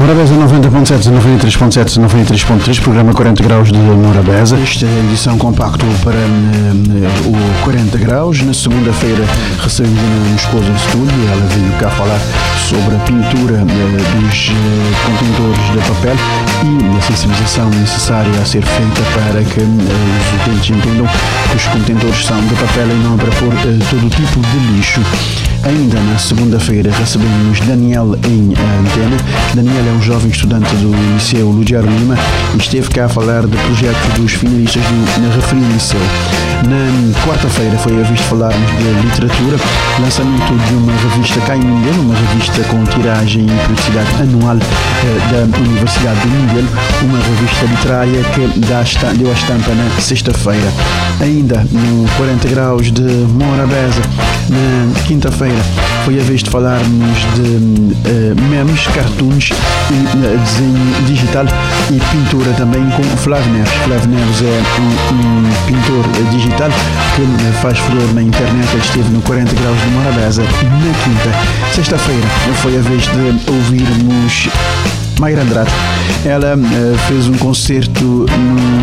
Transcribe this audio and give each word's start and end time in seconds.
Morabeza 0.00 0.34
90.7, 0.34 1.10
93.7, 1.12 2.00
93.3, 2.00 2.80
programa 2.80 3.12
40 3.12 3.42
graus 3.42 3.70
de 3.70 3.76
Morabeza. 3.76 4.56
Esta 4.56 4.86
é 4.86 4.88
a 4.88 5.04
edição 5.04 5.36
compacto 5.36 5.84
para 6.02 6.16
uh, 6.16 7.28
o 7.28 7.64
40 7.64 7.98
graus. 7.98 8.40
Na 8.40 8.54
segunda-feira 8.54 9.22
recebemos 9.62 10.00
a 10.00 10.36
esposa 10.36 10.64
em 10.70 10.74
estúdio. 10.74 11.28
Ela 11.30 11.46
veio 11.48 11.72
cá 11.78 11.90
falar 11.90 12.18
sobre 12.56 12.96
a 12.96 12.98
pintura 13.00 13.62
uh, 13.62 14.20
dos 14.22 14.48
uh, 14.48 14.54
contentores 15.04 15.70
de 15.70 15.78
papel 15.86 16.16
e 16.64 16.96
a 16.96 17.02
sensibilização 17.02 17.68
necessária 17.68 18.40
a 18.40 18.44
ser 18.46 18.62
feita 18.62 19.02
para 19.12 19.44
que 19.44 19.60
os 19.60 20.40
utentes 20.40 20.70
entendam 20.70 21.06
que 21.50 21.56
os 21.56 21.66
contentores 21.66 22.24
são 22.24 22.40
de 22.40 22.54
papel 22.54 22.88
e 22.88 23.04
não 23.04 23.18
para 23.18 23.30
pôr 23.32 23.52
todo 23.90 24.08
tipo 24.08 24.40
de 24.40 24.76
lixo. 24.76 25.02
Ainda 25.62 26.00
na 26.00 26.18
segunda-feira 26.18 26.90
recebemos 26.90 27.60
Daniel 27.60 28.16
em 28.24 28.54
antena. 28.54 29.16
Daniel 29.54 29.89
é 29.90 29.92
um 29.92 30.02
jovem 30.02 30.30
estudante 30.30 30.72
do 30.76 30.92
Liceu 31.14 31.48
Ludiaro 31.48 31.86
Lima 31.86 32.14
e 32.54 32.58
esteve 32.58 32.88
cá 32.90 33.06
a 33.06 33.08
falar 33.08 33.42
do 33.42 33.56
projeto 33.56 34.20
dos 34.20 34.32
finalistas 34.32 34.82
do, 34.82 35.20
na 35.22 35.34
referido 35.34 35.72
liceu. 35.72 36.49
Na 36.68 37.24
quarta-feira 37.24 37.76
foi 37.78 37.92
a 37.92 38.02
vez 38.02 38.18
de 38.20 38.26
falarmos 38.26 38.70
de 38.76 39.06
literatura, 39.06 39.56
lançamento 39.98 40.52
de 40.68 40.74
uma 40.74 40.92
revista 40.92 41.40
cá 41.40 41.56
em 41.56 41.60
Mindelo, 41.60 42.02
uma 42.02 42.14
revista 42.14 42.62
com 42.64 42.84
tiragem 42.84 43.46
e 43.46 43.46
periodicidade 43.46 44.22
anual 44.22 44.56
eh, 44.56 45.32
da 45.32 45.58
Universidade 45.58 46.20
de 46.20 46.28
Mindelo, 46.28 46.68
uma 47.02 47.18
revista 47.18 47.64
literária 47.64 48.22
que 48.24 48.60
dá, 48.60 48.82
deu 49.14 49.30
a 49.30 49.32
estampa 49.32 49.74
na 49.74 50.00
sexta-feira. 50.00 50.72
Ainda 51.20 51.66
no 51.72 52.06
40 52.16 52.48
graus 52.48 52.92
de 52.92 53.02
Morabeza, 53.02 54.02
na 54.50 55.00
quinta-feira 55.06 55.62
foi 56.04 56.20
a 56.20 56.22
vez 56.22 56.42
de 56.42 56.50
falarmos 56.50 57.18
de 57.36 57.40
uh, 57.40 58.42
memes, 58.50 58.86
cartoons, 58.88 59.50
e, 59.90 59.94
uh, 59.94 60.38
desenho 60.38 61.04
digital 61.06 61.44
e 61.90 62.00
pintura 62.14 62.52
também 62.52 62.82
com 62.90 63.02
Flávio 63.16 63.52
Neves. 63.52 63.72
Flávio 63.84 64.08
Neves 64.10 64.42
é 64.42 64.62
um 65.12 65.66
pintor 65.66 66.30
digital 66.30 66.49
que 67.14 67.22
uh, 67.22 67.52
faz 67.62 67.78
furor 67.78 68.14
na 68.14 68.22
internet. 68.22 68.76
Esteve 68.76 69.08
no 69.10 69.20
40 69.22 69.54
graus 69.54 69.80
de 69.80 69.86
Morabeza 69.88 70.42
na 70.42 71.04
quinta. 71.04 71.74
Sexta-feira 71.74 72.26
foi 72.62 72.76
a 72.76 72.80
vez 72.80 73.02
de 73.02 73.50
ouvirmos 73.50 74.48
Mayra 75.20 75.42
Andrade. 75.42 75.70
Ela 76.24 76.56
uh, 76.56 76.98
fez 77.06 77.28
um 77.28 77.34
concerto 77.34 78.26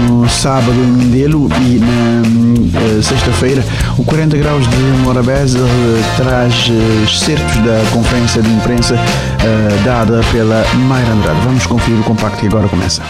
no 0.07 0.29
sábado 0.29 0.71
em 0.71 1.03
Mindelo 1.03 1.49
e 1.61 1.79
na 1.79 2.99
uh, 2.99 3.03
sexta-feira 3.03 3.63
o 3.97 4.03
40 4.03 4.37
graus 4.37 4.67
de 4.67 4.77
Morabeza 5.03 5.57
uh, 5.59 6.03
traz 6.15 6.71
excertos 7.03 7.57
da 7.57 7.83
conferência 7.91 8.41
de 8.41 8.49
imprensa 8.49 8.95
dada 9.83 10.21
pela 10.31 10.63
Mayra 10.87 11.13
Andrade. 11.13 11.39
Vamos 11.43 11.65
conferir 11.65 11.99
o 11.99 12.03
compacto 12.03 12.37
que 12.39 12.47
agora 12.47 12.67
começa. 12.67 13.01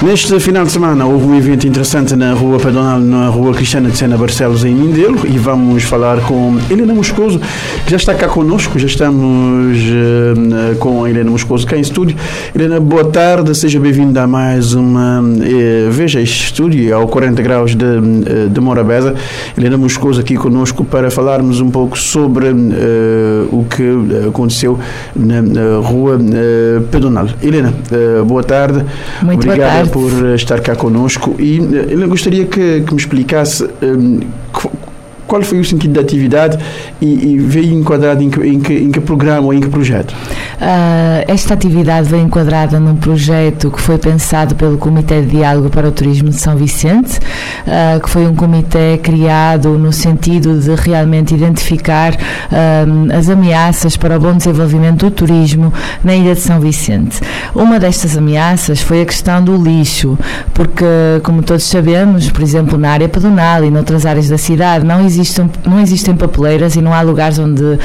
Neste 0.00 0.38
final 0.38 0.64
de 0.64 0.70
semana 0.70 1.04
houve 1.06 1.26
um 1.26 1.34
evento 1.34 1.66
interessante 1.66 2.14
na 2.14 2.32
Rua 2.32 2.60
Pedonal, 2.60 3.00
na 3.00 3.26
Rua 3.30 3.52
Cristiana 3.52 3.90
de 3.90 3.98
Sena 3.98 4.16
Barcelos, 4.16 4.64
em 4.64 4.72
Mindelo, 4.72 5.26
e 5.26 5.36
vamos 5.38 5.82
falar 5.82 6.20
com 6.20 6.56
Helena 6.70 6.94
Moscoso, 6.94 7.40
que 7.84 7.90
já 7.90 7.96
está 7.96 8.14
cá 8.14 8.28
conosco, 8.28 8.78
já 8.78 8.86
estamos 8.86 9.76
uh, 9.76 10.76
com 10.78 11.02
a 11.02 11.10
Helena 11.10 11.28
Moscoso 11.28 11.66
cá 11.66 11.76
em 11.76 11.80
estúdio. 11.80 12.16
Helena, 12.54 12.78
boa 12.78 13.06
tarde, 13.06 13.52
seja 13.56 13.80
bem-vinda 13.80 14.22
a 14.22 14.26
mais 14.28 14.72
uma 14.72 15.20
uh, 15.20 15.90
Veja 15.90 16.20
este 16.20 16.44
estúdio, 16.44 16.94
ao 16.94 17.08
40 17.08 17.42
graus 17.42 17.74
de, 17.74 17.84
uh, 17.84 18.48
de 18.48 18.60
Morabeza. 18.60 19.16
Helena 19.56 19.76
Moscoso 19.76 20.20
aqui 20.20 20.36
conosco 20.36 20.84
para 20.84 21.10
falarmos 21.10 21.60
um 21.60 21.70
pouco 21.70 21.98
sobre 21.98 22.46
o 23.50 23.64
que 23.64 24.28
aconteceu 24.28 24.78
na, 25.14 25.42
na 25.42 25.78
Rua 25.82 26.20
Pedonal. 26.88 27.26
Helena, 27.42 27.74
boa 28.24 28.44
tarde. 28.44 28.84
Muito 29.22 29.44
Obrigado 29.44 29.58
boa 29.58 29.72
tarde 29.72 29.87
por 29.92 30.34
estar 30.34 30.60
cá 30.60 30.76
connosco 30.76 31.34
e 31.38 31.58
eu 31.58 32.08
gostaria 32.08 32.44
que, 32.44 32.82
que 32.82 32.94
me 32.94 33.00
explicasse 33.00 33.68
um, 33.82 34.20
qual 35.28 35.42
foi 35.42 35.60
o 35.60 35.64
sentido 35.64 35.92
da 35.92 36.00
atividade 36.00 36.58
e, 37.00 37.34
e 37.34 37.38
veio 37.38 37.74
enquadrado 37.74 38.22
em 38.22 38.30
em, 38.42 38.56
em 38.56 38.90
que 38.90 39.00
programa 39.00 39.46
ou 39.46 39.54
em 39.54 39.60
que 39.60 39.68
projeto? 39.68 40.12
Uh, 40.12 41.24
esta 41.28 41.54
atividade 41.54 42.08
veio 42.08 42.24
enquadrada 42.24 42.80
num 42.80 42.96
projeto 42.96 43.70
que 43.70 43.80
foi 43.80 43.98
pensado 43.98 44.54
pelo 44.54 44.78
Comitê 44.78 45.20
de 45.20 45.28
Diálogo 45.28 45.68
para 45.68 45.86
o 45.86 45.92
Turismo 45.92 46.30
de 46.30 46.36
São 46.36 46.56
Vicente, 46.56 47.18
uh, 47.18 48.00
que 48.00 48.08
foi 48.08 48.26
um 48.26 48.34
comitê 48.34 48.98
criado 49.02 49.78
no 49.78 49.92
sentido 49.92 50.58
de 50.58 50.74
realmente 50.74 51.34
identificar 51.34 52.14
uh, 52.14 53.16
as 53.16 53.28
ameaças 53.28 53.96
para 53.96 54.16
o 54.16 54.20
bom 54.20 54.34
desenvolvimento 54.34 55.04
do 55.04 55.10
turismo 55.10 55.72
na 56.02 56.14
Ilha 56.16 56.34
de 56.34 56.40
São 56.40 56.58
Vicente. 56.58 57.20
Uma 57.54 57.78
destas 57.78 58.16
ameaças 58.16 58.80
foi 58.80 59.02
a 59.02 59.06
questão 59.06 59.44
do 59.44 59.56
lixo, 59.56 60.18
porque, 60.54 60.84
como 61.22 61.42
todos 61.42 61.64
sabemos, 61.64 62.30
por 62.30 62.42
exemplo, 62.42 62.78
na 62.78 62.90
área 62.90 63.08
pedonal 63.08 63.64
e 63.64 63.70
noutras 63.70 64.06
áreas 64.06 64.28
da 64.28 64.38
cidade, 64.38 64.84
não 64.86 65.04
existe 65.04 65.17
não 65.66 65.80
existem 65.80 66.14
papeleiras 66.14 66.76
e 66.76 66.80
não 66.80 66.92
há 66.92 67.00
lugares 67.02 67.38
onde 67.38 67.62
uh, 67.62 67.78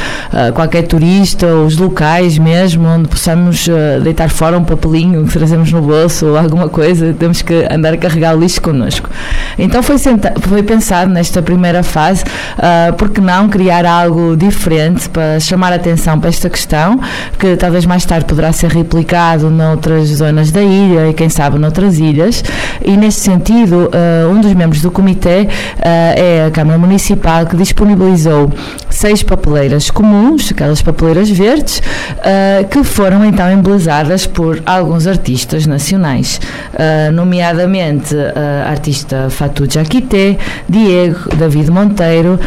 qualquer 0.54 0.84
turista 0.84 1.48
ou 1.48 1.66
os 1.66 1.78
locais 1.78 2.38
mesmo, 2.38 2.88
onde 2.88 3.08
possamos 3.08 3.68
uh, 3.68 4.02
deitar 4.04 4.30
fora 4.30 4.58
um 4.58 4.64
papelinho 4.64 5.26
que 5.26 5.34
trazemos 5.34 5.72
no 5.72 5.82
bolso 5.82 6.28
ou 6.28 6.38
alguma 6.38 6.70
coisa, 6.70 7.14
temos 7.18 7.42
que 7.42 7.68
andar 7.72 7.94
a 7.94 7.98
carregar 7.98 8.36
o 8.36 8.40
lixo 8.40 8.62
connosco. 8.62 9.10
Então 9.58 9.82
foi, 9.82 9.98
foi 9.98 10.64
pensado 10.64 11.12
nesta 11.12 11.42
primeira 11.42 11.84
fase, 11.84 12.24
uh, 12.24 12.94
porque 12.98 13.22
não 13.22 13.50
criar 13.50 13.86
algo 13.86 14.36
diferente 14.36 15.10
para 15.10 15.40
chamar 15.40 15.72
a 15.74 15.76
atenção 15.76 16.20
para 16.20 16.30
esta 16.30 16.50
questão, 16.50 17.00
que 17.40 17.56
talvez 17.56 17.86
mais 17.86 18.06
tarde 18.06 18.26
poderá 18.26 18.52
ser 18.52 18.72
replicado 18.72 19.50
noutras 19.50 20.08
zonas 20.10 20.52
da 20.52 20.62
ilha 20.62 21.10
e 21.10 21.14
quem 21.14 21.30
sabe 21.30 21.58
noutras 21.58 22.00
ilhas. 22.00 22.44
E 22.84 22.96
neste 22.98 23.22
sentido, 23.22 23.90
uh, 23.90 24.32
um 24.32 24.42
dos 24.42 24.54
membros 24.54 24.82
do 24.82 24.92
comitê 24.92 25.42
uh, 25.42 25.80
é 25.84 26.46
a 26.48 26.52
Câmara 26.52 26.78
Municipal 26.78 27.23
Municipal 27.24 27.46
que 27.46 27.56
disponibilizou 27.56 28.52
seis 28.90 29.24
papeleiras 29.24 29.90
comuns, 29.90 30.52
aquelas 30.52 30.82
papeleiras 30.82 31.30
verdes, 31.30 31.80
uh, 31.80 32.68
que 32.68 32.84
foram 32.84 33.24
então 33.24 33.50
embelezadas 33.50 34.28
por 34.28 34.62
alguns 34.66 35.08
artistas 35.08 35.66
nacionais, 35.66 36.42
uh, 36.74 37.12
nomeadamente 37.14 38.14
uh, 38.14 38.70
artista 38.70 39.30
Fatou 39.30 39.70
Jaquité, 39.70 40.38
Diego, 40.68 41.34
David 41.36 41.72
Monteiro, 41.72 42.40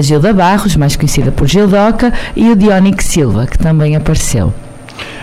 Gilda 0.00 0.32
Barros, 0.32 0.76
mais 0.76 0.94
conhecida 0.94 1.32
por 1.32 1.48
Gildoca, 1.48 2.12
e 2.36 2.50
o 2.50 2.56
Dionic 2.56 3.02
Silva, 3.02 3.46
que 3.46 3.58
também 3.58 3.96
apareceu. 3.96 4.52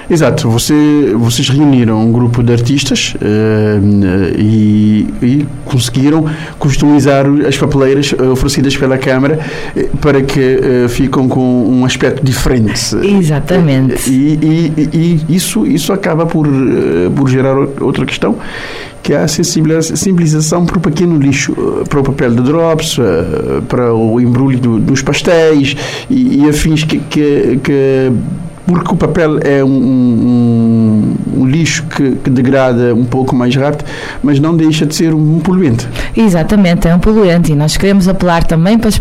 Exato, 0.09 0.50
você, 0.50 1.13
vocês 1.16 1.50
reuniram 1.50 2.00
um 2.00 2.12
grupo 2.12 2.41
de 2.41 2.53
artistas 2.53 3.13
uh, 3.16 4.40
e, 4.40 5.06
e, 5.22 5.47
conseguiram 5.66 6.25
customizar 6.57 7.25
as 7.45 7.57
papeleiras 7.57 8.16
eh, 8.17 8.23
oferecidas 8.23 8.75
pela 8.78 8.97
Câmara 8.97 9.38
eh, 9.75 9.90
para 10.00 10.22
que 10.22 10.40
uh, 10.85 10.90
ficam 10.90 11.28
com 11.28 11.41
um 11.41 11.84
aspecto 11.84 12.23
diferente. 12.23 12.96
Exatamente. 13.03 14.09
E, 14.09 14.72
e, 14.78 14.90
e 15.28 15.35
isso, 15.35 15.67
isso 15.67 15.91
acaba 15.91 16.25
por, 16.25 16.47
uh, 16.47 17.12
por 17.13 17.28
gerar 17.29 17.57
outra 17.81 18.06
questão 18.06 18.38
que 19.03 19.13
é 19.13 19.23
a 19.23 19.28
sensibilização 19.28 20.66
para 20.66 20.78
o 20.78 20.81
pequeno 20.81 21.17
lixo, 21.17 21.53
para 21.88 22.00
o 22.01 22.03
papel 22.03 22.31
de 22.31 22.41
drops, 22.41 22.97
para 23.69 23.94
o 23.94 24.19
embrulho 24.19 24.59
dos 24.59 25.01
pastéis 25.01 25.78
e, 26.09 26.44
e 26.44 26.50
afins 26.50 26.84
que, 26.84 27.00
que, 27.00 27.57
que 27.63 28.12
porque 28.67 28.94
o 28.94 28.97
papel 28.97 29.39
é 29.44 29.63
um, 29.63 29.69
um, 29.69 30.66
um 31.36 31.46
lixo 31.46 31.84
que, 31.84 32.12
que, 32.12 32.30
degrada 32.30 32.94
um 32.94 33.06
pouco 33.06 33.36
mais 33.36 33.56
rápido, 33.56 33.86
mas 34.24 34.40
não 34.40 34.56
deixa 34.56 34.86
de 34.86 34.96
ser 34.96 35.14
um 35.14 35.40
poluente. 35.40 35.88
Exatamente, 36.16 36.88
é 36.88 36.96
um 36.96 37.00
poluente 37.00 37.52
e 37.52 37.56
nós 37.56 37.78
queremos 37.78 38.08
apelar 38.08 38.44
também 38.44 38.78
para, 38.78 38.92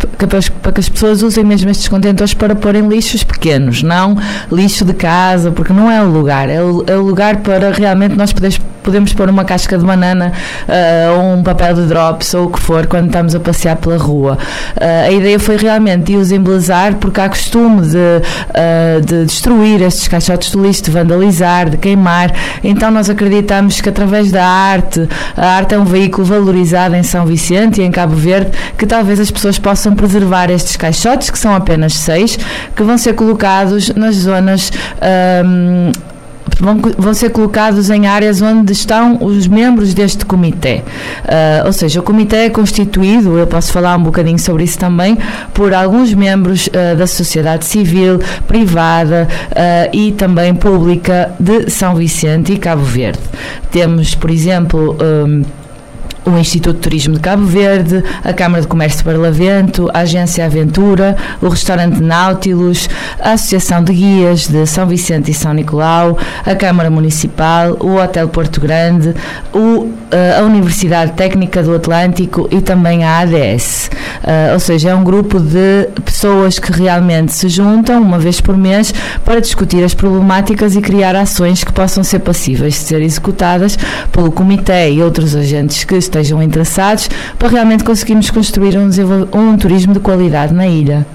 para 0.63 0.73
que 0.73 0.81
as 0.81 0.89
pessoas 0.89 1.23
usem 1.23 1.45
mesmo 1.45 1.71
estes 1.71 1.89
contentores 1.89 2.35
para 2.35 2.55
porem 2.55 2.89
lixos 2.89 3.25
pequenos, 3.25 3.83
não 3.83 4.17
lixo 4.51 4.85
de 4.85 4.95
casa, 4.95 5.51
porque 5.51 5.73
não 5.73 5.91
é 5.91 6.03
o 6.03 6.09
lugar, 6.11 6.49
é 6.49 6.63
o, 6.63 6.85
é 6.87 6.97
o 6.97 7.03
lugar 7.03 7.39
para 7.39 7.71
realmente 7.71 8.17
nós 8.17 8.33
podermos 8.33 8.61
podemos 8.87 9.13
pôr 9.13 9.29
uma 9.29 9.45
casca 9.45 9.77
de 9.77 9.85
banana 9.85 10.33
uh, 10.69 11.19
ou 11.19 11.33
um 11.35 11.43
papel 11.43 11.75
de 11.75 11.87
drops 11.87 12.33
ou 12.35 12.47
o 12.47 12.51
que 12.51 12.61
for 12.61 12.87
quando 12.87 13.07
estamos 13.07 13.35
a 13.35 13.41
passear 13.41 13.75
pela 13.75 13.97
rua. 13.97 14.39
Uh, 14.77 15.09
a 15.09 15.11
ideia 15.11 15.41
foi 15.41 15.57
realmente 15.57 16.05
de 16.05 16.17
os 16.17 16.31
embelezar 16.31 16.95
porque 16.95 17.21
há 17.21 17.29
costume 17.29 17.83
de, 17.83 17.97
uh, 17.97 19.01
de 19.05 19.25
destruir 19.25 19.83
estes 19.83 20.07
caixotes 20.07 20.53
de 20.53 20.59
lixo, 20.59 20.85
de 20.85 20.93
vandalizar, 20.93 21.69
de 21.69 21.77
queimar. 21.77 21.96
Então 22.63 22.91
nós 22.91 23.11
acreditamos 23.11 23.81
que 23.81 23.89
através 23.89 24.31
da 24.31 24.45
arte, 24.45 25.09
a 25.37 25.47
arte 25.47 25.75
é 25.75 25.79
um 25.79 25.85
veículo 25.85 26.27
valorizado 26.27 26.95
em 26.95 27.03
São 27.03 27.27
Vicente 27.27 27.81
e 27.81 27.85
em 27.85 27.91
Cabo 27.91 28.15
Verde, 28.15 28.51
que 28.77 28.87
talvez 28.87 29.21
as 29.21 29.31
pessoas 29.31 29.59
possam 29.59 29.95
preservar 29.95 30.51
estes 30.51 30.77
caixotes, 30.77 31.31
que 31.31 31.39
são 31.39 31.55
apenas 31.55 31.95
seis, 31.95 32.39
que 32.75 32.83
vão 32.83 32.99
ser 32.99 33.15
colocados 33.15 33.95
nas 33.95 34.17
zonas. 34.17 34.71
Um, 35.45 35.93
vão, 36.59 36.81
vão 36.97 37.15
ser 37.15 37.31
colocados 37.31 37.91
em 37.91 38.07
áreas 38.07 38.41
onde 38.41 38.73
estão 38.73 39.19
os 39.21 39.47
membros 39.47 39.95
deste 39.95 40.25
comitê. 40.25 40.83
Uh, 41.25 41.67
ou 41.67 41.73
seja, 41.73 42.01
o 42.01 42.03
comitê 42.03 42.37
é 42.37 42.51
constituído, 42.51 43.39
eu 43.39 43.47
posso 43.47 43.73
falar 43.73 43.97
um 43.97 44.03
bocadinho 44.03 44.39
sobre 44.39 44.65
isso 44.65 44.79
também, 44.79 45.19
por 45.53 45.75
alguns 45.75 46.13
membros 46.15 46.69
uh, 46.69 46.97
da 46.97 47.07
sociedade 47.07 47.65
civil, 47.65 48.21
privada 48.47 49.29
uh, 49.51 49.97
e 49.97 50.13
também 50.13 50.55
pública 50.55 51.33
de 51.39 51.71
São 51.71 51.95
Vicente 51.95 52.53
e 52.53 52.59
Cabo 52.59 52.83
Verde. 52.83 53.21
Temos, 53.71 54.15
por 54.15 54.31
exemplo, 54.31 54.97
um, 55.01 55.43
o 56.27 56.37
Instituto 56.39 56.77
de 56.77 56.83
Turismo 56.83 57.15
de 57.15 57.21
Cabo 57.21 57.45
Verde, 57.45 58.03
a 58.25 58.33
Câmara 58.33 58.61
de 58.61 58.67
Comércio 58.67 58.99
de 58.99 59.05
Barlavento, 59.05 59.89
a 59.95 60.01
Agência 60.01 60.45
Aventura, 60.45 61.17
o 61.41 61.49
Restaurante 61.49 62.03
Nautilus, 62.03 62.91
a 63.21 63.33
Associação 63.33 63.83
de 63.83 63.93
Guias 63.93 64.49
de 64.49 64.67
São 64.67 64.87
Vicente 64.89 65.31
e 65.31 65.35
São 65.35 65.55
Nicolau, 65.55 66.19
a 66.45 66.55
Câmara 66.57 66.91
Municipal, 66.91 67.77
o 67.81 67.97
Hotel 67.97 68.29
Porto 68.29 68.61
Grande, 68.61 69.15
o, 69.55 69.89
eh, 70.11 70.37
a 70.39 70.43
Universidade 70.43 71.13
Técnica 71.13 71.63
do 71.63 71.75
Atlântico 71.75 72.49
e 72.51 72.61
também 72.61 73.05
a 73.05 73.21
ADS. 73.21 73.89
Uh, 74.25 74.29
eh, 74.29 74.51
ou 74.53 74.59
seja, 74.61 74.91
é 74.91 74.95
um 74.95 75.05
grupo 75.05 75.39
de 75.39 75.89
pessoas 76.05 76.59
que 76.59 76.73
realmente 76.73 77.33
se 77.33 77.49
juntam 77.49 78.03
uma 78.03 78.19
vez 78.19 78.41
por 78.41 78.57
mês 78.57 78.93
para 79.25 79.41
discutir 79.41 79.85
as 79.85 79.95
problemáticas 79.95 80.75
e 80.75 80.81
criar 80.81 81.15
ações 81.15 81.63
que 81.63 81.73
possam 81.73 82.03
ser 82.03 82.19
passíveis 82.21 82.75
de 82.75 82.81
ser 82.81 83.01
executadas 83.03 83.79
pelo 84.11 84.33
Comitê 84.33 84.91
e 84.91 85.03
outros 85.03 85.37
agentes 85.37 85.85
que 85.85 85.95
estão 85.95 86.16
estejam 86.17 86.43
interessados 86.43 87.09
para 87.39 87.49
realmente 87.49 87.85
conseguirmos 87.85 88.31
construir 88.31 88.77
um, 88.79 88.89
um 89.39 89.57
turismo 89.57 89.93
de 89.93 90.01
qualidade 90.01 90.55
na 90.55 90.67
ilha. 90.67 91.07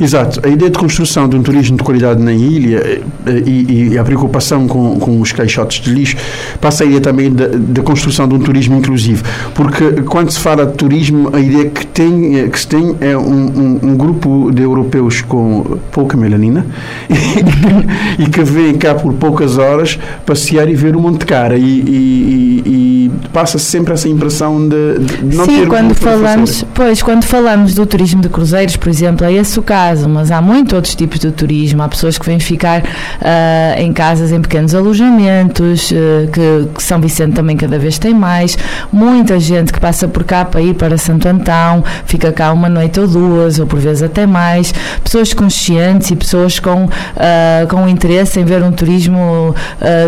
Exato. 0.00 0.40
A 0.44 0.48
ideia 0.48 0.70
de 0.70 0.78
construção 0.78 1.28
de 1.28 1.36
um 1.36 1.42
turismo 1.42 1.76
de 1.76 1.82
qualidade 1.82 2.22
na 2.22 2.32
ilha 2.32 3.02
eh, 3.26 3.42
e, 3.46 3.88
e 3.92 3.98
a 3.98 4.04
preocupação 4.04 4.66
com, 4.66 4.98
com, 4.98 5.20
os 5.20 5.32
caixotes 5.32 5.80
de 5.80 5.90
lixo 5.90 6.16
passa 6.60 6.84
a 6.84 6.86
ideia 6.86 7.00
também 7.00 7.32
da, 7.32 7.82
construção 7.82 8.26
de 8.26 8.34
um 8.34 8.38
turismo 8.38 8.76
inclusivo. 8.76 9.24
Porque 9.54 10.02
quando 10.02 10.30
se 10.30 10.38
fala 10.38 10.66
de 10.66 10.74
turismo, 10.74 11.30
a 11.32 11.40
ideia 11.40 11.66
que, 11.70 11.86
tem, 11.86 12.40
eh, 12.40 12.48
que 12.48 12.58
se 12.58 12.66
tem 12.66 12.96
é 13.00 13.16
um, 13.16 13.22
um, 13.22 13.78
um 13.82 13.96
grupo 13.96 14.50
de 14.52 14.62
europeus 14.62 15.22
com 15.22 15.78
pouca 15.90 16.16
melanina 16.16 16.66
e 18.18 18.26
que 18.26 18.42
vêm 18.42 18.74
cá 18.74 18.94
por 18.94 19.12
poucas 19.14 19.58
horas 19.58 19.98
passear 20.26 20.68
e 20.68 20.74
ver 20.74 20.96
o 20.96 21.00
Monte 21.00 21.24
Cara. 21.24 21.56
E, 21.56 21.62
e, 21.62 22.62
e 22.66 23.10
passa 23.32 23.58
sempre 23.58 23.94
essa 23.94 24.08
impressão 24.08 24.68
de, 24.68 24.98
de 24.98 25.36
não 25.36 25.44
Sim, 25.44 25.60
ter 25.60 25.68
quando 25.68 25.94
falamos, 25.94 26.64
pois, 26.74 27.02
quando 27.02 27.24
falamos 27.24 27.74
do 27.74 27.86
turismo 27.86 28.20
de 28.20 28.28
cruzeiros, 28.28 28.76
por 28.76 28.88
exemplo, 28.88 29.26
é 29.26 29.32
esse 29.32 29.58
o 29.58 29.62
caso, 29.64 30.08
mas 30.08 30.30
há 30.30 30.40
muitos 30.40 30.74
outros 30.74 30.94
tipos 30.94 31.18
de 31.18 31.32
turismo. 31.32 31.82
Há 31.82 31.88
pessoas 31.88 32.18
que 32.18 32.26
vêm 32.26 32.38
ficar 32.38 32.82
uh, 32.82 33.80
em 33.80 33.92
casas, 33.92 34.30
em 34.30 34.40
pequenos 34.40 34.74
alojamentos, 34.74 35.90
uh, 35.90 36.28
que, 36.32 36.68
que, 36.74 36.82
São 36.82 37.00
Vicente 37.00 37.34
também 37.34 37.56
cada 37.56 37.78
vez 37.78 37.98
tem 37.98 38.14
mais. 38.14 38.56
Muita 38.92 39.40
gente 39.40 39.72
que 39.72 39.80
passa 39.80 40.06
por 40.06 40.24
cá 40.24 40.44
para 40.44 40.60
ir 40.60 40.74
para 40.74 40.96
Santo 40.98 41.26
Antão, 41.26 41.82
fica 42.06 42.30
cá 42.30 42.52
uma 42.52 42.68
noite 42.68 43.00
ou 43.00 43.08
duas, 43.08 43.58
ou 43.58 43.66
por 43.66 43.78
vezes 43.78 44.02
até 44.02 44.26
mais. 44.26 44.72
Pessoas 45.02 45.32
conscientes 45.32 46.10
e 46.10 46.16
pessoas 46.16 46.60
com, 46.60 46.84
uh, 46.84 47.66
com 47.68 47.88
interesse 47.88 48.38
em 48.38 48.44
ver 48.44 48.62
um 48.62 48.72
turismo 48.72 49.54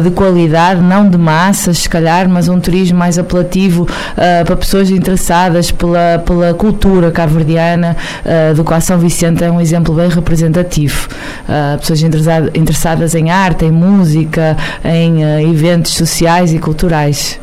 de 0.03 0.11
qualidade, 0.11 0.81
não 0.81 1.09
de 1.09 1.17
massas, 1.17 1.79
se 1.79 1.89
calhar, 1.89 2.29
mas 2.29 2.49
um 2.49 2.59
turismo 2.59 2.99
mais 2.99 3.19
apelativo 3.19 3.87
para 4.45 4.57
pessoas 4.57 4.91
interessadas 4.91 5.71
pela, 5.71 6.23
pela 6.25 6.55
cultura 6.55 7.11
cabo-verdiana, 7.11 7.97
do 8.55 8.65
qual 8.65 8.81
São 8.81 8.99
Vicente 8.99 9.45
é 9.47 9.51
um 9.51 9.61
exemplo 9.61 9.95
bem 9.95 10.09
representativo. 10.09 11.09
Uh, 11.49 11.79
pessoas 11.79 12.03
interessadas 12.03 13.15
em 13.15 13.31
arte, 13.31 13.65
em 13.65 13.71
música, 13.71 14.57
em 14.85 15.25
uh, 15.25 15.51
eventos 15.51 15.95
sociais 15.95 16.53
e 16.53 16.59
culturais. 16.59 17.39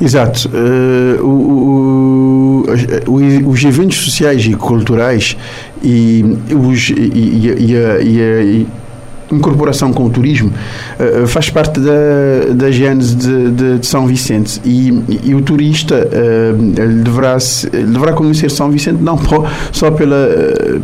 Exato. 0.00 0.48
Uh, 0.48 1.24
o, 1.24 2.64
o, 3.06 3.50
os 3.50 3.64
eventos 3.64 3.98
sociais 3.98 4.44
e 4.46 4.54
culturais 4.54 5.36
e, 5.82 6.24
os, 6.54 6.90
e, 6.90 6.94
e, 6.94 7.74
e, 7.74 8.66
incorporação 9.32 9.92
com 9.92 10.06
o 10.06 10.10
turismo 10.10 10.52
uh, 10.98 11.26
faz 11.26 11.50
parte 11.50 11.80
da, 11.80 12.52
da 12.54 12.70
gênese 12.70 13.14
de, 13.14 13.50
de, 13.50 13.78
de 13.78 13.86
São 13.86 14.06
Vicente 14.06 14.60
e, 14.64 14.88
e 15.24 15.34
o 15.34 15.42
turista 15.42 15.96
uh, 15.96 17.02
deverá, 17.02 17.36
deverá 17.72 18.12
conhecer 18.12 18.50
São 18.50 18.70
Vicente 18.70 19.02
não 19.02 19.18
só 19.72 19.90
pela, 19.90 20.28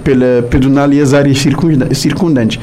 pela 0.04 0.43
pedonal 0.48 0.93
e 0.93 1.00
as 1.00 1.14
áreas 1.14 1.38
circundantes. 1.93 2.60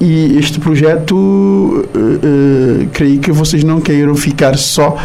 E 0.00 0.36
este 0.38 0.60
projeto, 0.60 1.14
uh, 1.16 2.86
creio 2.92 3.18
que 3.18 3.32
vocês 3.32 3.64
não 3.64 3.80
queiram 3.80 4.14
ficar 4.14 4.56
só 4.56 4.96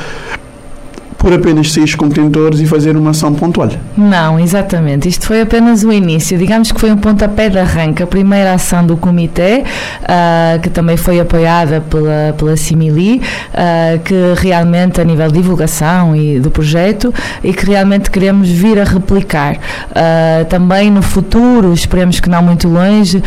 por 1.21 1.31
apenas 1.31 1.71
seis 1.71 1.93
contentores 1.93 2.59
e 2.59 2.65
fazer 2.65 2.97
uma 2.97 3.11
ação 3.11 3.31
pontual. 3.31 3.69
Não, 3.95 4.39
exatamente. 4.39 5.07
Isto 5.07 5.27
foi 5.27 5.41
apenas 5.41 5.83
o 5.83 5.93
início. 5.93 6.35
Digamos 6.35 6.71
que 6.71 6.81
foi 6.81 6.91
um 6.91 6.97
pontapé 6.97 7.47
de 7.47 7.59
arranque. 7.59 8.01
A 8.01 8.07
primeira 8.07 8.53
ação 8.53 8.83
do 8.83 8.97
comitê, 8.97 9.63
uh, 10.01 10.59
que 10.59 10.69
também 10.71 10.97
foi 10.97 11.19
apoiada 11.19 11.79
pela, 11.79 12.33
pela 12.35 12.57
Simili, 12.57 13.21
uh, 13.53 13.99
que 13.99 14.15
realmente, 14.37 14.99
a 14.99 15.03
nível 15.03 15.27
de 15.27 15.33
divulgação 15.33 16.15
e 16.15 16.39
do 16.39 16.49
projeto, 16.49 17.13
e 17.43 17.53
que 17.53 17.67
realmente 17.67 18.09
queremos 18.09 18.49
vir 18.49 18.79
a 18.79 18.83
replicar. 18.83 19.57
Uh, 19.57 20.45
também 20.45 20.89
no 20.89 21.03
futuro, 21.03 21.71
esperemos 21.71 22.19
que 22.19 22.29
não 22.29 22.41
muito 22.41 22.67
longe, 22.67 23.21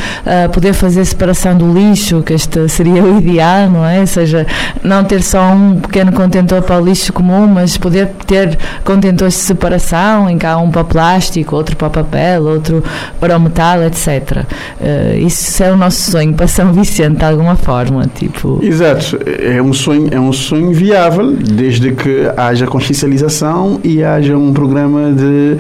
poder 0.53 0.73
fazer 0.73 1.05
separação 1.05 1.57
do 1.57 1.73
lixo, 1.73 2.23
que 2.23 2.33
este 2.33 2.69
seria 2.69 3.05
o 3.05 3.19
ideal, 3.19 3.71
não 3.71 3.87
é? 3.87 4.01
Ou 4.01 4.07
seja, 4.07 4.47
não 4.83 5.05
ter 5.05 5.23
só 5.23 5.53
um 5.53 5.77
pequeno 5.77 6.11
contentor 6.13 6.63
para 6.63 6.81
o 6.81 6.85
lixo 6.85 7.13
comum, 7.13 7.47
mas 7.47 7.77
poder 7.85 8.09
ter 8.27 8.59
contentores 8.83 9.35
de 9.35 9.41
separação, 9.41 10.31
em 10.31 10.39
que 10.39 10.47
há 10.47 10.57
um 10.57 10.71
para 10.71 10.85
plástico, 10.85 11.55
outro 11.55 11.77
para 11.77 11.91
papel, 11.91 12.45
outro 12.45 12.83
para 13.21 13.37
o 13.37 13.41
metal, 13.41 13.83
etc. 13.83 14.09
Uh, 14.09 14.47
eh, 14.81 15.19
isso 15.19 15.63
é 15.63 15.71
o 15.71 15.77
nosso 15.77 16.11
sonho 16.11 16.33
para 16.33 16.49
São 16.49 16.73
Vicente, 16.73 17.19
de 17.19 17.25
alguma 17.25 17.57
forma. 17.57 18.07
Tipo... 18.15 18.59
Exato, 18.63 19.19
é 19.27 19.61
um 19.61 19.75
sonho, 19.75 20.09
é 20.11 20.19
um 20.19 20.33
sonho 20.33 20.73
viável, 20.73 21.37
desde 21.37 21.93
que 21.93 22.31
haja 22.39 22.67
consciencialização 22.67 23.79
e 23.85 24.03
haja 24.03 24.35
um 24.35 24.53
programa 24.55 25.13
de, 25.13 25.59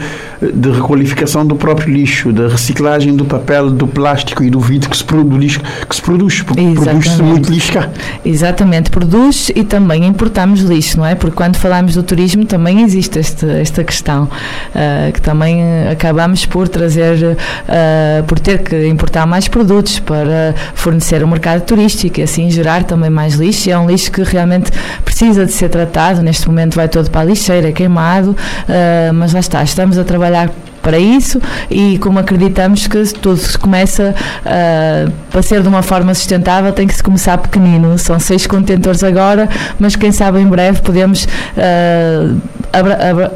de 0.50 0.70
requalificação 0.70 1.46
do 1.46 1.56
próprio 1.56 1.92
lixo, 1.92 2.32
da 2.32 2.48
reciclagem 2.48 3.14
do 3.14 3.26
papel, 3.26 3.70
do 3.70 3.86
plástico 3.86 4.42
e 4.42 4.48
do 4.48 4.60
vidro 4.60 4.88
que 4.88 4.96
se 4.96 5.04
produz, 5.04 5.58
que 5.58 5.94
se 5.94 6.00
produz, 6.00 6.40
produz-se 6.42 7.22
muito 7.22 7.52
lixo 7.52 7.72
cá. 7.72 7.90
Exatamente, 8.24 8.90
produz 8.90 9.50
e 9.54 9.62
também 9.62 10.06
importamos 10.06 10.60
lixo, 10.60 10.96
não 10.98 11.04
é? 11.04 11.14
Porque 11.14 11.36
quando 11.36 11.56
falamos 11.56 11.94
do 11.94 12.02
turismo 12.14 12.44
também 12.46 12.82
existe 12.82 13.18
esta 13.18 13.82
questão, 13.82 14.24
uh, 14.24 15.12
que 15.12 15.20
também 15.20 15.60
acabamos 15.90 16.46
por 16.46 16.68
trazer, 16.68 17.16
uh, 17.24 18.24
por 18.28 18.38
ter 18.38 18.62
que 18.62 18.86
importar 18.86 19.26
mais 19.26 19.48
produtos 19.48 19.98
para 19.98 20.54
fornecer 20.74 21.24
o 21.24 21.26
mercado 21.26 21.62
turístico 21.62 22.20
e 22.20 22.22
assim 22.22 22.48
gerar 22.48 22.84
também 22.84 23.10
mais 23.10 23.34
lixo. 23.34 23.68
E 23.68 23.72
é 23.72 23.78
um 23.78 23.88
lixo 23.90 24.12
que 24.12 24.22
realmente 24.22 24.70
precisa 25.04 25.44
de 25.44 25.50
ser 25.50 25.68
tratado. 25.68 26.22
Neste 26.22 26.46
momento 26.46 26.76
vai 26.76 26.88
todo 26.88 27.10
para 27.10 27.22
a 27.22 27.24
lixeira, 27.24 27.70
é 27.70 27.72
queimado, 27.72 28.36
mas 29.14 29.32
lá 29.32 29.40
está, 29.40 29.64
estamos 29.64 29.98
a 29.98 30.04
trabalhar 30.04 30.50
para 30.84 30.98
isso 30.98 31.40
e 31.70 31.98
como 31.98 32.18
acreditamos 32.18 32.86
que 32.86 33.02
tudo 33.14 33.38
se 33.38 33.58
começa 33.58 34.14
uh, 34.44 35.10
para 35.30 35.42
ser 35.42 35.62
de 35.62 35.68
uma 35.68 35.82
forma 35.82 36.14
sustentável 36.14 36.72
tem 36.72 36.86
que 36.86 36.94
se 36.94 37.02
começar 37.02 37.38
pequenino. 37.38 37.98
São 37.98 38.20
seis 38.20 38.46
contentores 38.46 39.02
agora, 39.02 39.48
mas 39.80 39.96
quem 39.96 40.12
sabe 40.12 40.38
em 40.38 40.46
breve 40.46 40.82
podemos 40.82 41.24
uh, 41.24 42.40
abra, 42.70 43.10
abra, 43.10 43.32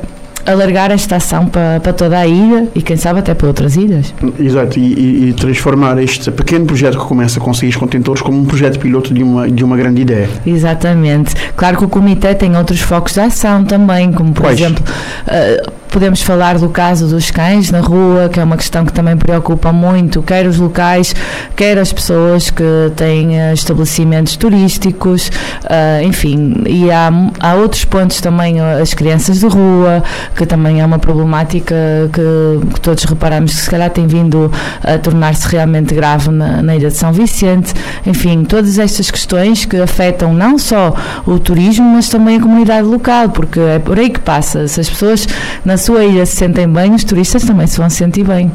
alargar 0.46 0.90
esta 0.90 1.16
ação 1.16 1.46
para, 1.46 1.80
para 1.80 1.92
toda 1.92 2.18
a 2.18 2.26
ilha 2.26 2.68
e 2.74 2.82
quem 2.82 2.96
sabe 2.96 3.20
até 3.20 3.34
para 3.34 3.46
outras 3.46 3.76
ilhas. 3.76 4.14
Exato, 4.38 4.78
e, 4.78 5.28
e, 5.28 5.32
transformar 5.32 5.98
este 6.02 6.30
pequeno 6.30 6.66
projeto 6.66 6.98
que 6.98 7.04
começa 7.04 7.38
com 7.40 7.52
seis 7.52 7.76
contentores 7.76 8.22
como 8.22 8.38
um 8.38 8.44
projeto 8.44 8.78
piloto 8.78 9.12
de 9.12 9.22
uma, 9.22 9.50
de 9.50 9.62
uma 9.64 9.76
grande 9.76 10.02
ideia. 10.02 10.28
Exatamente. 10.46 11.34
Claro 11.56 11.78
que 11.78 11.84
o 11.84 11.88
comitê 11.88 12.34
tem 12.34 12.56
outros 12.56 12.80
focos 12.80 13.14
de 13.14 13.20
ação 13.20 13.64
também, 13.64 14.12
como 14.12 14.32
por 14.32 14.42
Quais? 14.42 14.60
exemplo. 14.60 14.82
Uh, 15.26 15.77
podemos 15.88 16.22
falar 16.22 16.58
do 16.58 16.68
caso 16.68 17.06
dos 17.06 17.30
cães 17.30 17.70
na 17.70 17.80
rua, 17.80 18.28
que 18.28 18.38
é 18.38 18.44
uma 18.44 18.56
questão 18.56 18.84
que 18.84 18.92
também 18.92 19.16
preocupa 19.16 19.72
muito, 19.72 20.22
quer 20.22 20.46
os 20.46 20.58
locais, 20.58 21.14
quer 21.56 21.78
as 21.78 21.92
pessoas 21.92 22.50
que 22.50 22.64
têm 22.96 23.30
uh, 23.30 23.52
estabelecimentos 23.52 24.36
turísticos, 24.36 25.28
uh, 25.64 26.02
enfim, 26.04 26.62
e 26.66 26.90
há, 26.90 27.10
há 27.40 27.54
outros 27.54 27.84
pontos 27.84 28.20
também, 28.20 28.60
as 28.60 28.94
crianças 28.94 29.40
de 29.40 29.46
rua, 29.46 30.02
que 30.36 30.44
também 30.44 30.80
é 30.80 30.84
uma 30.84 30.98
problemática 30.98 31.74
que, 32.12 32.74
que 32.74 32.80
todos 32.80 33.04
reparamos 33.04 33.54
que 33.54 33.60
se 33.60 33.70
calhar 33.70 33.90
tem 33.90 34.06
vindo 34.06 34.52
a 34.82 34.98
tornar-se 34.98 35.48
realmente 35.48 35.94
grave 35.94 36.30
na, 36.30 36.62
na 36.62 36.76
Ilha 36.76 36.88
de 36.88 36.96
São 36.96 37.12
Vicente, 37.12 37.72
enfim, 38.06 38.44
todas 38.44 38.78
estas 38.78 39.10
questões 39.10 39.64
que 39.64 39.76
afetam 39.78 40.34
não 40.34 40.58
só 40.58 40.94
o 41.26 41.38
turismo, 41.38 41.94
mas 41.94 42.08
também 42.08 42.36
a 42.36 42.40
comunidade 42.40 42.86
local, 42.86 43.30
porque 43.30 43.58
é 43.58 43.78
por 43.78 43.98
aí 43.98 44.10
que 44.10 44.20
passa. 44.20 44.68
Se 44.68 44.80
as 44.80 44.88
pessoas 44.88 45.26
na 45.64 45.77
sua 45.78 46.04
ilha 46.04 46.26
se 46.26 46.36
sentem 46.36 46.68
bem, 46.68 46.94
os 46.94 47.04
turistas 47.04 47.42
também 47.44 47.66
se 47.66 47.78
vão 47.78 47.88
sentir 47.88 48.24
bem. 48.24 48.50